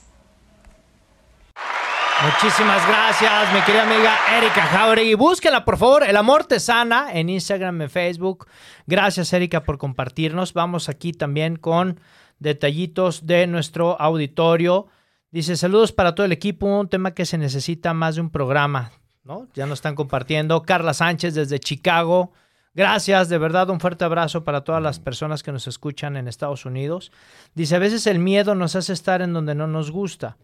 Muchísimas 2.24 2.86
gracias, 2.88 3.52
mi 3.52 3.60
querida 3.62 3.82
amiga 3.82 4.16
Erika 4.38 4.62
Jauregui. 4.62 5.14
Búsquela, 5.14 5.66
por 5.66 5.76
favor, 5.76 6.04
El 6.04 6.16
Amor 6.16 6.44
Te 6.44 6.58
Sana 6.58 7.08
en 7.12 7.28
Instagram, 7.28 7.82
en 7.82 7.90
Facebook. 7.90 8.46
Gracias, 8.86 9.30
Erika, 9.34 9.62
por 9.62 9.76
compartirnos. 9.76 10.54
Vamos 10.54 10.88
aquí 10.88 11.12
también 11.12 11.56
con 11.56 12.00
detallitos 12.42 13.26
de 13.26 13.46
nuestro 13.46 14.00
auditorio. 14.00 14.88
Dice, 15.30 15.56
saludos 15.56 15.92
para 15.92 16.14
todo 16.14 16.26
el 16.26 16.32
equipo, 16.32 16.66
un 16.66 16.88
tema 16.88 17.14
que 17.14 17.24
se 17.24 17.38
necesita 17.38 17.94
más 17.94 18.16
de 18.16 18.20
un 18.20 18.30
programa, 18.30 18.92
¿no? 19.24 19.48
Ya 19.54 19.66
nos 19.66 19.78
están 19.78 19.94
compartiendo. 19.94 20.62
Carla 20.62 20.92
Sánchez 20.92 21.34
desde 21.34 21.58
Chicago. 21.58 22.32
Gracias, 22.74 23.28
de 23.28 23.38
verdad, 23.38 23.70
un 23.70 23.80
fuerte 23.80 24.04
abrazo 24.04 24.44
para 24.44 24.62
todas 24.62 24.82
las 24.82 24.98
personas 24.98 25.42
que 25.42 25.52
nos 25.52 25.66
escuchan 25.66 26.16
en 26.16 26.28
Estados 26.28 26.66
Unidos. 26.66 27.12
Dice, 27.54 27.76
a 27.76 27.78
veces 27.78 28.06
el 28.06 28.18
miedo 28.18 28.54
nos 28.54 28.76
hace 28.76 28.92
estar 28.92 29.22
en 29.22 29.32
donde 29.32 29.54
no 29.54 29.66
nos 29.66 29.90
gusta 29.90 30.36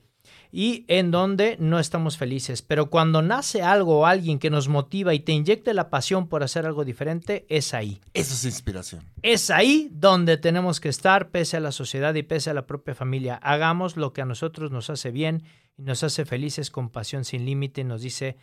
y 0.50 0.84
en 0.88 1.10
donde 1.10 1.56
no 1.60 1.78
estamos 1.78 2.16
felices. 2.16 2.62
Pero 2.62 2.90
cuando 2.90 3.22
nace 3.22 3.62
algo 3.62 4.00
o 4.00 4.06
alguien 4.06 4.38
que 4.38 4.50
nos 4.50 4.68
motiva 4.68 5.14
y 5.14 5.20
te 5.20 5.32
inyecte 5.32 5.74
la 5.74 5.90
pasión 5.90 6.28
por 6.28 6.42
hacer 6.42 6.66
algo 6.66 6.84
diferente, 6.84 7.46
es 7.48 7.74
ahí. 7.74 8.00
Eso 8.14 8.34
es 8.34 8.44
inspiración. 8.44 9.04
Es 9.22 9.50
ahí 9.50 9.88
donde 9.92 10.36
tenemos 10.36 10.80
que 10.80 10.88
estar, 10.88 11.30
pese 11.30 11.56
a 11.56 11.60
la 11.60 11.72
sociedad 11.72 12.14
y 12.14 12.22
pese 12.22 12.50
a 12.50 12.54
la 12.54 12.66
propia 12.66 12.94
familia. 12.94 13.36
Hagamos 13.36 13.96
lo 13.96 14.12
que 14.12 14.22
a 14.22 14.26
nosotros 14.26 14.70
nos 14.70 14.90
hace 14.90 15.10
bien 15.10 15.42
y 15.76 15.82
nos 15.82 16.02
hace 16.02 16.24
felices 16.24 16.70
con 16.70 16.90
pasión 16.90 17.24
sin 17.24 17.44
límite, 17.44 17.84
nos 17.84 18.02
dice, 18.02 18.36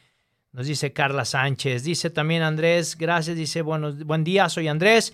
nos 0.52 0.68
dice 0.68 0.94
Carla 0.94 1.26
Sánchez. 1.26 1.84
Dice 1.84 2.10
también 2.10 2.44
Andrés, 2.44 2.98
gracias, 2.98 3.36
dice, 3.36 3.62
bueno, 3.62 3.94
buen 4.06 4.24
día, 4.24 4.48
soy 4.50 4.68
Andrés. 4.68 5.14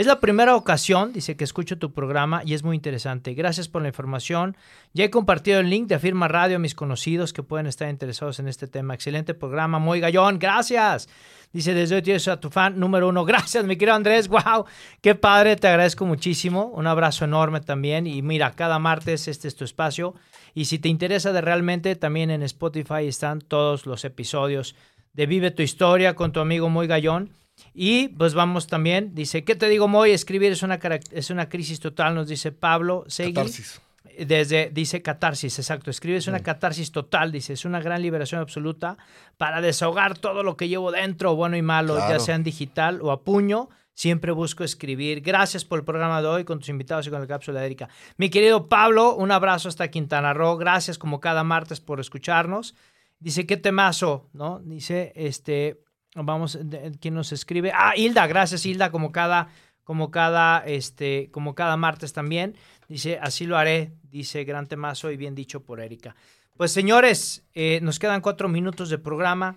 Es 0.00 0.06
la 0.06 0.18
primera 0.18 0.56
ocasión, 0.56 1.12
dice 1.12 1.36
que 1.36 1.44
escucho 1.44 1.76
tu 1.76 1.92
programa 1.92 2.40
y 2.46 2.54
es 2.54 2.62
muy 2.62 2.74
interesante. 2.74 3.34
Gracias 3.34 3.68
por 3.68 3.82
la 3.82 3.88
información. 3.88 4.56
Ya 4.94 5.04
he 5.04 5.10
compartido 5.10 5.60
el 5.60 5.68
link 5.68 5.88
de 5.88 5.94
Afirma 5.94 6.26
Radio 6.26 6.56
a 6.56 6.58
mis 6.58 6.74
conocidos 6.74 7.34
que 7.34 7.42
pueden 7.42 7.66
estar 7.66 7.90
interesados 7.90 8.38
en 8.38 8.48
este 8.48 8.66
tema. 8.66 8.94
Excelente 8.94 9.34
programa, 9.34 9.78
muy 9.78 10.00
gallón. 10.00 10.38
Gracias. 10.38 11.06
Dice 11.52 11.74
desde 11.74 11.96
hoy 11.96 12.00
tienes 12.00 12.26
a 12.28 12.40
tu 12.40 12.48
fan 12.48 12.80
número 12.80 13.10
uno. 13.10 13.26
Gracias, 13.26 13.66
mi 13.66 13.76
querido 13.76 13.94
Andrés. 13.94 14.28
Wow, 14.28 14.64
qué 15.02 15.14
padre. 15.14 15.56
Te 15.56 15.68
agradezco 15.68 16.06
muchísimo. 16.06 16.68
Un 16.68 16.86
abrazo 16.86 17.26
enorme 17.26 17.60
también. 17.60 18.06
Y 18.06 18.22
mira, 18.22 18.52
cada 18.52 18.78
martes 18.78 19.28
este 19.28 19.48
es 19.48 19.54
tu 19.54 19.64
espacio. 19.64 20.14
Y 20.54 20.64
si 20.64 20.78
te 20.78 20.88
interesa 20.88 21.30
de 21.30 21.42
realmente, 21.42 21.94
también 21.94 22.30
en 22.30 22.42
Spotify 22.42 23.06
están 23.06 23.42
todos 23.42 23.84
los 23.84 24.06
episodios 24.06 24.74
de 25.12 25.26
Vive 25.26 25.50
tu 25.50 25.60
historia 25.60 26.14
con 26.14 26.32
tu 26.32 26.40
amigo 26.40 26.70
Muy 26.70 26.86
Gallón. 26.86 27.38
Y 27.74 28.08
pues 28.08 28.34
vamos 28.34 28.66
también, 28.66 29.14
dice, 29.14 29.44
¿qué 29.44 29.54
te 29.54 29.68
digo, 29.68 29.88
Moy? 29.88 30.10
Escribir 30.12 30.52
es 30.52 30.62
una, 30.62 30.78
es 31.12 31.30
una 31.30 31.48
crisis 31.48 31.80
total, 31.80 32.14
nos 32.14 32.28
dice 32.28 32.52
Pablo 32.52 33.04
Segui. 33.08 33.32
Catarsis. 33.34 33.80
Desde, 34.18 34.70
dice 34.70 35.00
catarsis, 35.00 35.58
exacto. 35.58 35.90
Escribe, 35.90 36.18
es 36.18 36.26
Mm. 36.26 36.30
una 36.30 36.40
catarsis 36.40 36.92
total, 36.92 37.32
dice, 37.32 37.54
es 37.54 37.64
una 37.64 37.80
gran 37.80 38.02
liberación 38.02 38.40
absoluta 38.40 38.98
para 39.38 39.60
desahogar 39.62 40.18
todo 40.18 40.42
lo 40.42 40.56
que 40.56 40.68
llevo 40.68 40.92
dentro, 40.92 41.36
bueno 41.36 41.56
y 41.56 41.62
malo, 41.62 41.96
ya 41.96 42.18
sea 42.18 42.34
en 42.34 42.42
digital 42.44 43.00
o 43.02 43.12
a 43.12 43.22
puño. 43.22 43.70
Siempre 43.94 44.32
busco 44.32 44.64
escribir. 44.64 45.20
Gracias 45.20 45.64
por 45.64 45.78
el 45.78 45.84
programa 45.84 46.20
de 46.22 46.28
hoy 46.28 46.44
con 46.44 46.58
tus 46.58 46.68
invitados 46.70 47.06
y 47.06 47.10
con 47.10 47.20
la 47.20 47.26
cápsula 47.26 47.60
de 47.60 47.66
Erika. 47.66 47.88
Mi 48.16 48.30
querido 48.30 48.66
Pablo, 48.66 49.14
un 49.14 49.30
abrazo 49.30 49.68
hasta 49.68 49.88
Quintana 49.88 50.32
Roo. 50.34 50.56
Gracias 50.56 50.96
como 50.98 51.20
cada 51.20 51.44
martes 51.44 51.80
por 51.80 52.00
escucharnos. 52.00 52.74
Dice, 53.20 53.46
qué 53.46 53.56
temazo, 53.58 54.28
¿no? 54.32 54.60
Dice, 54.60 55.12
este, 55.16 55.80
vamos, 56.14 56.58
de- 56.62 56.92
¿quién 57.00 57.14
nos 57.14 57.32
escribe? 57.32 57.72
Ah, 57.74 57.92
Hilda, 57.96 58.26
gracias 58.26 58.64
Hilda, 58.66 58.90
como 58.90 59.12
cada, 59.12 59.48
como 59.84 60.10
cada, 60.10 60.58
este, 60.60 61.30
como 61.30 61.54
cada 61.54 61.76
martes 61.76 62.12
también. 62.12 62.56
Dice, 62.88 63.18
así 63.22 63.46
lo 63.46 63.56
haré, 63.56 63.92
dice, 64.02 64.44
gran 64.44 64.66
temazo 64.66 65.10
y 65.10 65.16
bien 65.16 65.34
dicho 65.34 65.62
por 65.62 65.80
Erika. 65.80 66.16
Pues 66.56 66.72
señores, 66.72 67.44
eh, 67.54 67.80
nos 67.82 67.98
quedan 67.98 68.20
cuatro 68.20 68.48
minutos 68.48 68.90
de 68.90 68.98
programa. 68.98 69.56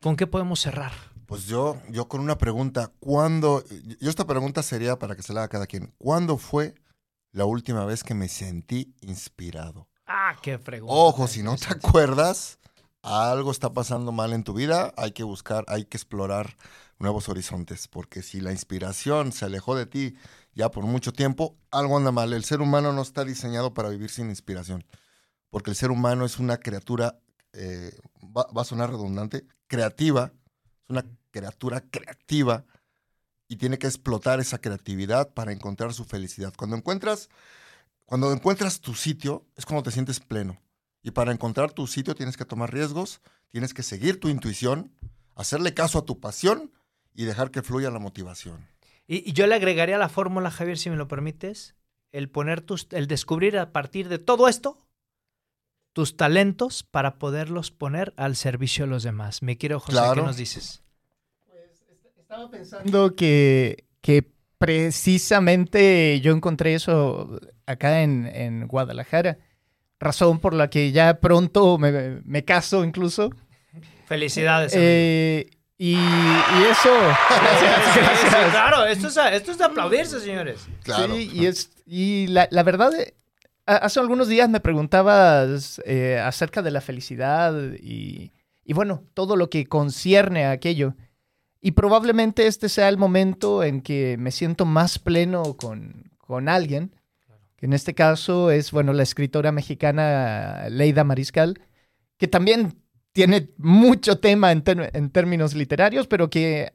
¿Con 0.00 0.16
qué 0.16 0.26
podemos 0.26 0.60
cerrar? 0.60 0.92
Pues 1.26 1.46
yo, 1.46 1.76
yo 1.90 2.08
con 2.08 2.20
una 2.20 2.38
pregunta, 2.38 2.90
¿cuándo? 2.98 3.62
Yo 4.00 4.10
esta 4.10 4.26
pregunta 4.26 4.62
sería 4.62 4.98
para 4.98 5.14
que 5.14 5.22
se 5.22 5.32
la 5.32 5.40
haga 5.40 5.48
cada 5.48 5.66
quien. 5.66 5.94
¿Cuándo 5.98 6.38
fue 6.38 6.74
la 7.32 7.44
última 7.44 7.84
vez 7.84 8.02
que 8.02 8.14
me 8.14 8.28
sentí 8.28 8.94
inspirado? 9.02 9.88
Ah, 10.06 10.34
qué 10.42 10.58
fregón. 10.58 10.88
Ojo, 10.90 11.28
si 11.28 11.42
no 11.42 11.56
te 11.56 11.68
acuerdas, 11.72 12.58
algo 13.02 13.50
está 13.50 13.72
pasando 13.72 14.12
mal 14.12 14.32
en 14.32 14.44
tu 14.44 14.52
vida, 14.52 14.92
hay 14.96 15.12
que 15.12 15.22
buscar, 15.22 15.64
hay 15.68 15.84
que 15.84 15.96
explorar 15.96 16.56
nuevos 16.98 17.28
horizontes, 17.28 17.88
porque 17.88 18.22
si 18.22 18.40
la 18.40 18.52
inspiración 18.52 19.32
se 19.32 19.46
alejó 19.46 19.74
de 19.74 19.86
ti 19.86 20.14
ya 20.54 20.70
por 20.70 20.84
mucho 20.84 21.12
tiempo, 21.12 21.56
algo 21.70 21.96
anda 21.96 22.12
mal. 22.12 22.32
El 22.32 22.44
ser 22.44 22.60
humano 22.60 22.92
no 22.92 23.02
está 23.02 23.24
diseñado 23.24 23.72
para 23.72 23.88
vivir 23.88 24.10
sin 24.10 24.28
inspiración, 24.28 24.84
porque 25.48 25.70
el 25.70 25.76
ser 25.76 25.90
humano 25.90 26.24
es 26.24 26.38
una 26.38 26.58
criatura, 26.58 27.20
eh, 27.52 27.98
va, 28.36 28.46
va 28.56 28.62
a 28.62 28.66
sonar 28.66 28.90
redundante, 28.90 29.46
creativa, 29.66 30.32
es 30.84 30.90
una 30.90 31.04
criatura 31.30 31.80
creativa 31.90 32.64
y 33.48 33.56
tiene 33.56 33.78
que 33.78 33.86
explotar 33.86 34.40
esa 34.40 34.58
creatividad 34.60 35.32
para 35.32 35.52
encontrar 35.52 35.94
su 35.94 36.04
felicidad. 36.04 36.52
Cuando 36.56 36.76
encuentras, 36.76 37.30
cuando 38.04 38.32
encuentras 38.32 38.80
tu 38.80 38.94
sitio, 38.94 39.46
es 39.56 39.64
cuando 39.64 39.82
te 39.84 39.90
sientes 39.90 40.20
pleno. 40.20 40.60
Y 41.02 41.12
para 41.12 41.32
encontrar 41.32 41.72
tu 41.72 41.86
sitio 41.86 42.14
tienes 42.14 42.36
que 42.36 42.44
tomar 42.44 42.72
riesgos, 42.72 43.20
tienes 43.50 43.74
que 43.74 43.82
seguir 43.82 44.20
tu 44.20 44.28
intuición, 44.28 44.92
hacerle 45.34 45.74
caso 45.74 45.98
a 45.98 46.04
tu 46.04 46.20
pasión 46.20 46.72
y 47.14 47.24
dejar 47.24 47.50
que 47.50 47.62
fluya 47.62 47.90
la 47.90 47.98
motivación. 47.98 48.66
Y, 49.06 49.28
y 49.28 49.32
yo 49.32 49.46
le 49.46 49.54
agregaría 49.54 49.98
la 49.98 50.08
fórmula, 50.08 50.50
Javier, 50.50 50.78
si 50.78 50.90
me 50.90 50.96
lo 50.96 51.08
permites, 51.08 51.74
el 52.12 52.28
poner 52.28 52.60
tus, 52.60 52.88
el 52.90 53.06
descubrir 53.06 53.58
a 53.58 53.72
partir 53.72 54.08
de 54.08 54.18
todo 54.18 54.48
esto 54.48 54.78
tus 55.92 56.16
talentos 56.16 56.82
para 56.82 57.18
poderlos 57.18 57.70
poner 57.70 58.12
al 58.16 58.36
servicio 58.36 58.84
de 58.84 58.90
los 58.90 59.02
demás. 59.02 59.42
Me 59.42 59.56
quiero, 59.58 59.80
José, 59.80 59.98
¿qué 60.14 60.22
nos 60.22 60.36
dices? 60.36 60.82
Estaba 62.18 62.48
pensando 62.48 63.16
que, 63.16 63.88
que 64.00 64.30
precisamente 64.58 66.20
yo 66.20 66.32
encontré 66.32 66.74
eso 66.74 67.40
acá 67.66 68.02
en, 68.02 68.26
en 68.26 68.68
Guadalajara. 68.68 69.38
Razón 70.00 70.38
por 70.40 70.54
la 70.54 70.70
que 70.70 70.92
ya 70.92 71.20
pronto 71.20 71.76
me, 71.78 72.20
me 72.24 72.44
caso 72.44 72.84
incluso. 72.84 73.30
Felicidades. 74.06 74.72
Eh, 74.74 75.50
y, 75.76 75.92
y 75.92 76.62
eso. 76.70 76.90
Gracias, 77.28 77.96
gracias. 77.96 78.20
sí, 78.20 78.50
claro, 78.50 78.86
esto 78.86 79.08
es, 79.08 79.16
esto 79.32 79.52
es 79.52 79.58
de 79.58 79.64
aplaudirse, 79.64 80.20
señores. 80.20 80.66
Claro. 80.82 81.14
Sí, 81.14 81.30
y, 81.32 81.46
es, 81.46 81.70
y 81.86 82.26
la, 82.28 82.48
la 82.50 82.62
verdad, 82.62 82.92
eh, 82.98 83.14
hace 83.66 84.00
algunos 84.00 84.26
días 84.28 84.48
me 84.48 84.60
preguntabas 84.60 85.80
eh, 85.84 86.18
acerca 86.18 86.62
de 86.62 86.70
la 86.70 86.80
felicidad 86.80 87.54
y, 87.80 88.32
y 88.64 88.72
bueno, 88.72 89.04
todo 89.14 89.36
lo 89.36 89.50
que 89.50 89.66
concierne 89.66 90.44
a 90.46 90.52
aquello. 90.52 90.94
Y 91.60 91.72
probablemente 91.72 92.46
este 92.46 92.70
sea 92.70 92.88
el 92.88 92.96
momento 92.96 93.62
en 93.62 93.82
que 93.82 94.16
me 94.18 94.30
siento 94.30 94.64
más 94.64 94.98
pleno 94.98 95.54
con, 95.54 96.10
con 96.18 96.48
alguien, 96.48 96.94
en 97.60 97.72
este 97.72 97.94
caso 97.94 98.50
es, 98.50 98.70
bueno, 98.70 98.92
la 98.92 99.02
escritora 99.02 99.52
mexicana 99.52 100.66
Leida 100.70 101.04
Mariscal, 101.04 101.60
que 102.16 102.28
también 102.28 102.78
tiene 103.12 103.50
mucho 103.58 104.18
tema 104.18 104.52
en 104.52 104.62
términos 105.10 105.54
literarios, 105.54 106.06
pero 106.06 106.30
que 106.30 106.72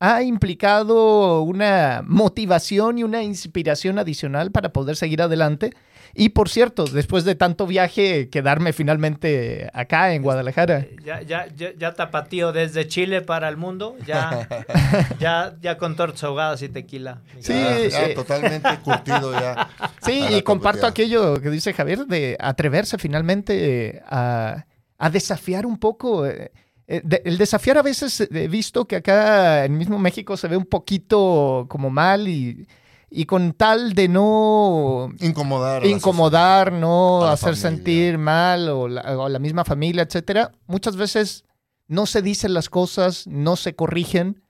ha 0.00 0.22
implicado 0.22 1.42
una 1.42 2.02
motivación 2.06 2.98
y 2.98 3.04
una 3.04 3.22
inspiración 3.22 3.98
adicional 3.98 4.50
para 4.50 4.72
poder 4.72 4.96
seguir 4.96 5.22
adelante. 5.22 5.72
Y 6.16 6.28
por 6.30 6.48
cierto, 6.48 6.84
después 6.84 7.24
de 7.24 7.34
tanto 7.34 7.66
viaje, 7.66 8.28
quedarme 8.30 8.72
finalmente 8.72 9.68
acá 9.74 10.14
en 10.14 10.22
Guadalajara. 10.22 10.86
Ya, 11.04 11.22
ya, 11.22 11.46
ya, 11.56 11.70
ya 11.76 11.92
tapatío 11.94 12.52
desde 12.52 12.86
Chile 12.86 13.20
para 13.20 13.48
el 13.48 13.56
mundo, 13.56 13.96
ya, 14.06 14.46
ya, 15.18 15.56
ya 15.60 15.76
con 15.78 15.96
tortas 15.96 16.22
ahogadas 16.24 16.62
y 16.62 16.68
tequila. 16.68 17.20
Sí, 17.40 17.52
ya 17.52 18.06
eh, 18.06 18.14
totalmente 18.14 18.68
curtido 18.84 19.32
ya. 19.32 19.68
Sí, 20.02 20.24
y 20.30 20.42
comparto 20.42 20.86
aquello 20.86 21.40
que 21.40 21.50
dice 21.50 21.72
Javier 21.72 22.06
de 22.06 22.36
atreverse 22.38 22.96
finalmente 22.98 24.02
a, 24.06 24.66
a 24.98 25.10
desafiar 25.10 25.66
un 25.66 25.78
poco. 25.78 26.26
eh, 26.26 26.52
eh, 26.86 27.00
de- 27.02 27.22
el 27.24 27.38
desafiar 27.38 27.78
a 27.78 27.82
veces 27.82 28.20
eh, 28.20 28.28
he 28.30 28.46
visto 28.48 28.84
que 28.86 28.96
acá 28.96 29.64
en 29.64 29.76
mismo 29.78 29.98
México 29.98 30.36
se 30.36 30.48
ve 30.48 30.56
un 30.56 30.66
poquito 30.66 31.66
como 31.68 31.88
mal 31.90 32.28
y, 32.28 32.68
y 33.16 33.26
con 33.26 33.52
tal 33.52 33.94
de 33.94 34.08
no 34.08 35.08
Incomodar. 35.20 35.86
incomodar, 35.86 36.72
no 36.72 37.24
hacer 37.24 37.54
familia. 37.54 37.70
sentir 37.70 38.18
mal 38.18 38.68
o 38.68 38.88
la, 38.88 39.18
o 39.18 39.28
la 39.28 39.38
misma 39.38 39.64
familia, 39.64 40.02
etcétera. 40.02 40.50
Muchas 40.66 40.96
veces 40.96 41.44
no 41.86 42.06
se 42.06 42.22
dicen 42.22 42.54
las 42.54 42.68
cosas, 42.68 43.26
no 43.28 43.54
se 43.54 43.76
corrigen, 43.76 44.42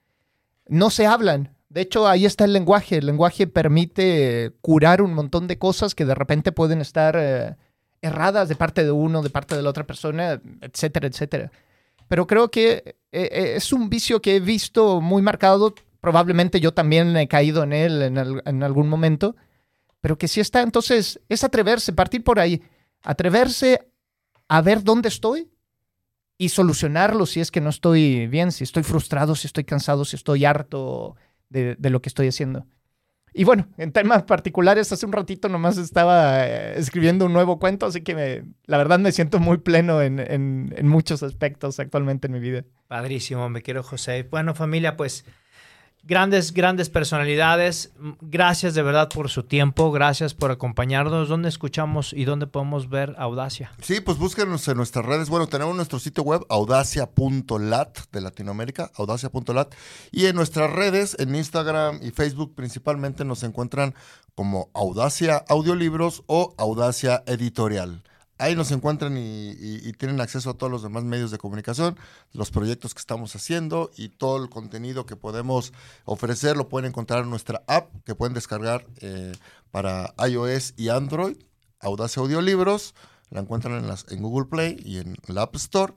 no 0.67 0.89
se 0.89 1.07
hablan. 1.07 1.55
De 1.69 1.83
hecho, 1.83 2.09
ahí 2.09 2.25
está 2.25 2.45
el 2.45 2.53
lenguaje. 2.55 2.97
El 2.99 3.07
lenguaje 3.07 3.47
permite 3.47 4.53
curar 4.63 5.03
un 5.03 5.13
montón 5.13 5.47
de 5.47 5.59
cosas 5.59 5.95
que 5.95 6.07
de 6.07 6.15
repente 6.15 6.51
pueden 6.53 6.81
estar 6.81 7.17
eh, 7.19 7.57
erradas 8.01 8.49
de 8.49 8.57
parte 8.57 8.83
de 8.83 8.93
uno, 8.93 9.23
de 9.23 9.31
parte 9.31 9.57
de 9.57 9.63
la 9.63 9.71
otra 9.71 9.85
persona, 9.85 10.41
etcétera, 10.63 11.07
etcétera. 11.09 11.51
Pero 12.09 12.27
creo 12.27 12.51
que 12.51 12.83
eh, 12.87 12.95
eh, 13.13 13.53
es 13.57 13.73
un 13.73 13.91
vicio 13.91 14.23
que 14.23 14.37
he 14.37 14.41
visto 14.41 15.01
muy 15.01 15.21
marcado. 15.21 15.75
Probablemente 16.05 16.61
yo 16.61 16.73
también 16.75 17.17
he 17.17 17.29
caído 17.29 17.63
en 17.63 17.73
él 17.73 18.03
en, 18.03 18.19
al- 18.19 18.43
en 18.45 18.63
algún 18.63 18.89
momento 18.89 19.35
pero 20.03 20.19
que 20.19 20.29
sí 20.29 20.39
está. 20.39 20.61
Entonces, 20.61 21.19
es 21.31 21.45
atreverse, 21.45 21.95
partir 21.95 22.23
por 22.23 22.39
ahí, 22.39 22.61
atreverse 23.03 23.89
a 24.49 24.61
ver 24.61 24.83
dónde 24.85 25.09
estoy 25.09 25.49
y 26.37 26.51
solucionarlo 26.51 27.25
si 27.25 27.41
es 27.41 27.51
que 27.51 27.63
no 27.63 27.71
estoy 27.71 28.27
bien, 28.27 28.53
si 28.53 28.65
estoy 28.65 28.83
frustrado, 28.83 29.35
si 29.35 29.47
estoy 29.47 29.65
cansado, 29.65 30.05
si 30.05 30.17
estoy 30.17 30.45
harto 30.45 31.17
de, 31.49 31.77
lo 31.89 32.03
que 32.03 32.11
estoy 32.11 32.29
haciendo. 32.29 32.67
Y 33.33 33.45
bueno, 33.45 33.67
en 33.79 33.93
temas 33.93 34.25
particulares, 34.25 34.93
hace 34.93 35.07
un 35.07 35.13
ratito 35.13 35.49
nomás 35.49 35.79
estaba 35.79 36.47
eh, 36.47 36.75
escribiendo 36.79 37.25
un 37.25 37.33
nuevo 37.33 37.59
cuento, 37.59 37.87
así 37.87 38.03
que 38.03 38.15
me- 38.15 38.45
la 38.67 38.77
verdad 38.77 38.99
me 38.99 39.11
siento 39.11 39.39
muy 39.41 39.57
pleno 39.57 40.03
en, 40.03 40.19
en- 40.19 40.75
en 40.77 40.87
muchos 40.87 41.23
aspectos 41.23 41.81
actualmente 41.81 42.27
en 42.27 42.35
mi 42.35 42.41
vida. 42.41 42.63
Padrísimo, 42.89 43.49
me 43.49 43.63
quiero 43.63 43.83
José. 43.83 44.29
Bueno, 44.31 44.55
familia, 44.55 44.99
pues 44.99 45.25
grandes, 46.07 46.53
grandes 46.53 46.91
personalidades. 46.91 47.93
Gracias 48.21 48.75
de 48.75 48.83
verdad 48.83 49.09
por 49.09 49.31
su 49.31 49.43
tiempo, 49.43 49.91
gracias 49.91 50.35
por 50.35 50.51
acompañarnos. 50.51 51.29
¿Dónde 51.29 51.49
escuchamos 51.49 52.13
y 52.13 52.25
dónde 52.25 52.47
podemos 52.47 52.89
ver 52.89 53.15
Audacia? 53.19 53.73
Sí, 53.81 54.01
pues 54.01 54.19
búsquenos 54.19 54.67
en 54.69 54.77
nuestras 54.77 55.05
redes. 55.05 55.29
Bueno, 55.29 55.47
tenemos 55.47 55.75
nuestro 55.77 55.99
sitio 55.99 56.23
web 56.23 56.45
audacia.lat 56.49 57.99
de 58.13 58.21
Latinoamérica, 58.21 58.91
audacia.lat. 58.97 59.75
Y 60.13 60.27
en 60.27 60.37
nuestras 60.37 60.71
redes, 60.71 61.17
en 61.19 61.35
Instagram 61.35 62.01
y 62.03 62.11
Facebook 62.11 62.55
principalmente, 62.55 63.25
nos 63.25 63.43
encuentran 63.43 63.95
como 64.35 64.71
Audacia 64.75 65.45
Audiolibros 65.49 66.23
o 66.27 66.55
Audacia 66.59 67.23
Editorial. 67.27 68.03
Ahí 68.37 68.57
nos 68.57 68.73
encuentran 68.73 69.17
y, 69.17 69.93
tienen 69.93 70.21
acceso 70.21 70.51
a 70.51 70.55
todos 70.55 70.71
los 70.71 70.83
demás 70.83 71.05
medios 71.05 71.31
de 71.31 71.39
comunicación, 71.39 71.97
los 72.33 72.51
proyectos 72.51 72.93
que 72.93 72.99
estamos 72.99 73.35
haciendo 73.37 73.93
y 73.97 74.09
todo 74.09 74.43
el 74.43 74.51
contenido 74.51 75.07
que 75.07 75.15
podemos 75.15 75.73
ofrecer 76.05 76.57
lo 76.57 76.69
pueden 76.69 76.89
encontrar 76.89 77.23
en 77.23 77.31
nuestra 77.31 77.63
app 77.69 77.93
que 78.05 78.17
pueden 78.17 78.35
descargar 78.35 78.87
eh, 79.01 79.33
para 79.71 80.15
iOS 80.29 80.75
y 80.77 80.89
Android, 80.89 81.37
Audacia 81.79 82.23
Audiolibros. 82.23 82.95
La 83.31 83.41
encuentran 83.41 83.75
en, 83.75 83.87
las, 83.87 84.07
en 84.11 84.23
Google 84.23 84.49
Play 84.49 84.83
y 84.85 84.99
en 84.99 85.17
la 85.29 85.43
App 85.43 85.55
Store. 85.57 85.95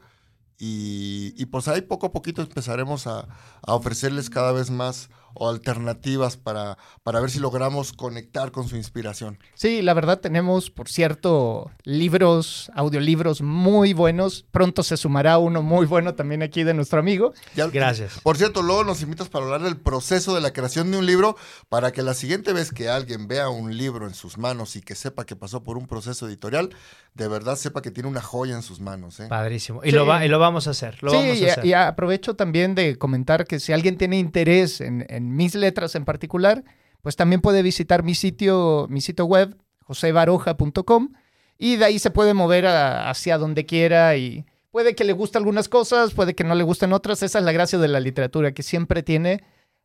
Y, 0.60 1.46
pues 1.48 1.68
ahí 1.68 1.82
poco 1.82 2.08
a 2.08 2.12
poquito 2.12 2.42
empezaremos 2.42 3.06
a 3.06 3.28
ofrecerles 3.62 4.30
cada 4.30 4.52
vez 4.52 4.72
más 4.72 5.10
o 5.34 5.50
alternativas 5.50 6.38
para, 6.38 6.78
para 7.04 7.20
ver 7.20 7.30
si 7.30 7.40
logramos 7.40 7.94
conectar 7.94 8.52
con 8.52 8.68
su 8.68 8.76
inspiración. 8.76 9.38
Sí, 9.56 9.82
la 9.82 9.94
verdad 9.94 10.20
tenemos, 10.20 10.70
por 10.72 10.90
cierto, 10.90 11.72
libros, 11.84 12.72
audiolibros 12.76 13.42
muy 13.42 13.94
buenos. 13.94 14.46
Pronto 14.52 14.84
se 14.84 14.98
sumará 14.98 15.38
uno 15.38 15.62
muy 15.62 15.86
bueno 15.86 16.16
también 16.16 16.42
aquí 16.44 16.64
de 16.64 16.74
nuestro 16.74 17.00
amigo. 17.00 17.34
Ya- 17.56 17.68
Gracias. 17.68 18.20
Por 18.24 18.38
cierto, 18.38 18.62
luego 18.62 18.84
nos 18.84 19.02
invitas 19.02 19.30
para 19.30 19.46
hablar 19.46 19.62
del 19.62 19.78
proceso 19.78 20.34
de 20.34 20.42
la 20.42 20.54
creación 20.54 20.92
de 20.92 20.98
un 20.98 21.06
libro 21.06 21.36
para 21.70 21.92
que 21.92 22.02
la 22.02 22.14
siguiente 22.14 22.54
vez 22.54 22.72
que 22.72 22.90
alguien 22.90 23.28
vea 23.28 23.50
un 23.50 23.76
libro 23.78 24.08
en 24.08 24.14
sus 24.14 24.38
manos 24.38 24.76
y 24.76 24.82
que 24.82 24.96
sepa 24.96 25.26
que 25.26 25.36
pasó 25.36 25.64
por 25.64 25.78
un 25.78 25.86
proceso 25.88 26.28
editorial, 26.28 26.70
de 27.14 27.28
verdad 27.28 27.56
sepa 27.56 27.82
que 27.82 27.92
tiene 27.92 28.10
una 28.10 28.22
joya 28.22 28.56
en 28.56 28.62
sus 28.64 28.80
manos. 28.80 29.20
¿eh? 29.20 29.28
Padrísimo. 29.28 29.82
Y, 29.84 29.90
Sí. 29.90 29.96
lo 29.96 30.06
va, 30.06 30.26
y 30.26 30.30
lo 30.30 30.40
vamos 30.40 30.68
a 30.68 30.72
hacer. 30.72 30.98
Lo 31.02 31.12
sí, 31.12 31.18
vamos 31.18 31.32
a 31.32 31.36
y, 31.36 31.46
hacer. 31.50 31.66
y 31.66 31.74
aprovecho 31.74 32.36
también 32.36 32.76
de 32.76 32.98
comentar 32.98 33.46
que 33.46 33.60
si 33.60 33.74
alguien 33.74 33.98
tiene 33.98 34.18
interés 34.18 34.82
en, 34.82 35.06
en 35.10 35.27
mis 35.36 35.56
letras 35.56 35.96
en 35.96 36.06
particular, 36.06 36.64
pues 37.02 37.16
también 37.16 37.42
puede 37.42 37.62
visitar 37.62 38.04
mi 38.04 38.16
sitio, 38.16 38.88
mi 38.90 39.02
sitio 39.02 39.26
web, 39.26 39.58
josebaroja.com, 39.84 41.14
y 41.58 41.76
de 41.78 41.86
ahí 41.86 42.00
se 42.00 42.12
puede 42.12 42.34
mover 42.34 42.68
hacia 42.68 43.38
donde 43.38 43.66
quiera 43.66 44.16
y 44.16 44.46
puede 44.72 44.96
que 44.96 45.04
le 45.04 45.14
guste 45.14 45.38
algunas 45.38 45.70
cosas, 45.70 46.14
puede 46.14 46.36
que 46.36 46.44
no 46.44 46.54
le 46.54 46.64
gusten 46.64 46.94
otras. 46.94 47.24
Esa 47.24 47.40
es 47.40 47.46
la 47.46 47.52
gracia 47.52 47.80
de 47.80 47.88
la 47.88 48.00
literatura, 48.00 48.54
que 48.54 48.64
siempre 48.64 49.02
tiene 49.04 49.44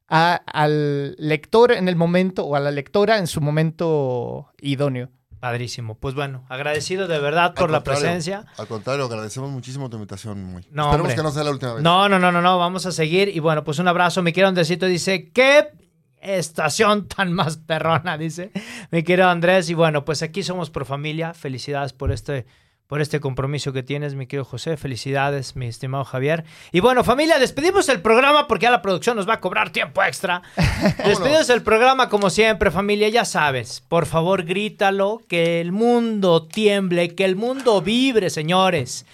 al 0.09 1.15
lector 1.17 1.73
en 1.73 1.89
el 1.89 1.97
momento 1.97 2.45
o 2.45 2.57
a 2.57 2.61
la 2.61 2.71
lectora 2.71 3.17
en 3.19 3.27
su 3.27 3.41
momento 3.41 4.53
idóneo. 4.61 5.09
Padrísimo. 5.43 5.97
Pues 5.97 6.15
bueno, 6.15 6.47
agradecido 6.49 7.09
de 7.09 7.19
verdad 7.19 7.53
por 7.53 7.69
la 7.69 7.83
presencia. 7.83 8.47
Al 8.59 8.69
contrario, 8.69 9.07
agradecemos 9.07 9.51
muchísimo 9.51 9.91
tu 9.91 9.97
invitación, 9.97 10.41
muy. 10.41 10.63
No, 10.71 10.85
Esperemos 10.85 11.01
hombre. 11.01 11.17
que 11.17 11.23
no 11.25 11.33
sea 11.33 11.43
la 11.43 11.51
última 11.51 11.75
vez. 11.75 11.83
No, 11.83 12.09
no, 12.09 12.21
no, 12.21 12.31
no, 12.31 12.41
no, 12.41 12.59
vamos 12.59 12.87
a 12.87 12.93
seguir. 12.93 13.27
Y 13.27 13.41
bueno, 13.41 13.65
pues 13.65 13.81
un 13.81 13.89
abrazo. 13.89 14.23
Mi 14.23 14.33
querido 14.33 14.47
Andresito 14.47 14.87
dice, 14.87 15.33
¿qué 15.33 15.73
estación 16.21 17.09
tan 17.09 17.33
más 17.33 17.57
perrona? 17.57 18.17
Dice 18.19 18.53
mi 18.93 19.03
querido 19.03 19.29
Andrés. 19.29 19.69
Y 19.69 19.75
bueno, 19.75 20.05
pues 20.05 20.23
aquí 20.23 20.45
somos 20.45 20.71
por 20.71 20.85
familia. 20.85 21.35
Felicidades 21.35 21.93
por 21.93 22.13
este, 22.13 22.47
por 22.93 23.01
este 23.01 23.21
compromiso 23.21 23.73
que 23.73 23.83
tienes, 23.83 24.15
mi 24.15 24.27
querido 24.27 24.45
José. 24.45 24.77
Felicidades, 24.77 25.57
mi 25.57 25.67
estimado 25.67 26.05
Javier. 26.05 26.45
Y 26.73 26.81
bueno, 26.81 27.05
familia, 27.05 27.39
despedimos 27.39 27.89
el 27.89 28.03
programa 28.03 28.47
porque 28.47 28.65
ya 28.65 28.71
la 28.71 28.83
producción 28.83 29.17
nos 29.17 29.27
va 29.27 29.33
a 29.33 29.41
cobrar 29.41 29.71
tiempo 29.71 30.03
extra. 30.03 30.43
Despedimos 31.07 31.49
el 31.49 31.63
programa 31.63 32.11
como 32.11 32.29
siempre, 32.29 32.71
familia. 32.71 33.09
Ya 33.09 33.25
sabes, 33.25 33.83
por 33.89 34.05
favor, 34.05 34.45
grítalo, 34.45 35.23
que 35.27 35.63
el 35.63 35.73
mundo 35.73 36.47
tiemble, 36.47 37.15
que 37.15 37.25
el 37.25 37.35
mundo 37.35 37.81
vibre, 37.81 38.29
señores. 38.29 39.07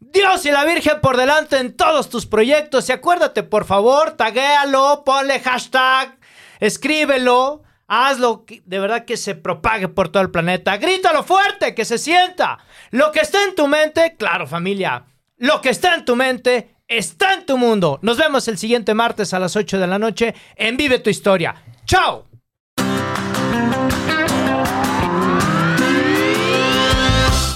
Dios 0.00 0.44
y 0.44 0.50
la 0.50 0.64
Virgen 0.64 1.00
por 1.00 1.16
delante 1.16 1.58
en 1.58 1.76
todos 1.76 2.08
tus 2.08 2.26
proyectos. 2.26 2.88
Y 2.88 2.92
acuérdate, 2.92 3.44
por 3.44 3.66
favor, 3.66 4.16
taguéalo, 4.16 5.04
ponle 5.06 5.38
hashtag, 5.38 6.18
escríbelo, 6.58 7.62
hazlo 7.88 8.44
de 8.46 8.78
verdad 8.78 9.04
que 9.04 9.16
se 9.16 9.34
propague 9.34 9.88
por 9.88 10.08
todo 10.08 10.22
el 10.22 10.30
planeta. 10.30 10.76
Grítalo 10.76 11.22
fuerte, 11.22 11.74
que 11.74 11.84
se 11.84 11.98
sienta. 11.98 12.58
Lo 12.90 13.12
que 13.12 13.20
está 13.20 13.44
en 13.44 13.54
tu 13.54 13.66
mente, 13.68 14.16
claro, 14.18 14.46
familia, 14.46 15.04
lo 15.36 15.60
que 15.60 15.70
está 15.70 15.94
en 15.94 16.04
tu 16.04 16.16
mente 16.16 16.76
está 16.88 17.34
en 17.34 17.46
tu 17.46 17.58
mundo. 17.58 17.98
Nos 18.02 18.18
vemos 18.18 18.48
el 18.48 18.58
siguiente 18.58 18.94
martes 18.94 19.34
a 19.34 19.38
las 19.38 19.56
8 19.56 19.78
de 19.78 19.86
la 19.86 19.98
noche 19.98 20.34
en 20.56 20.76
Vive 20.76 20.98
tu 20.98 21.10
Historia. 21.10 21.54
¡Chao! 21.84 22.31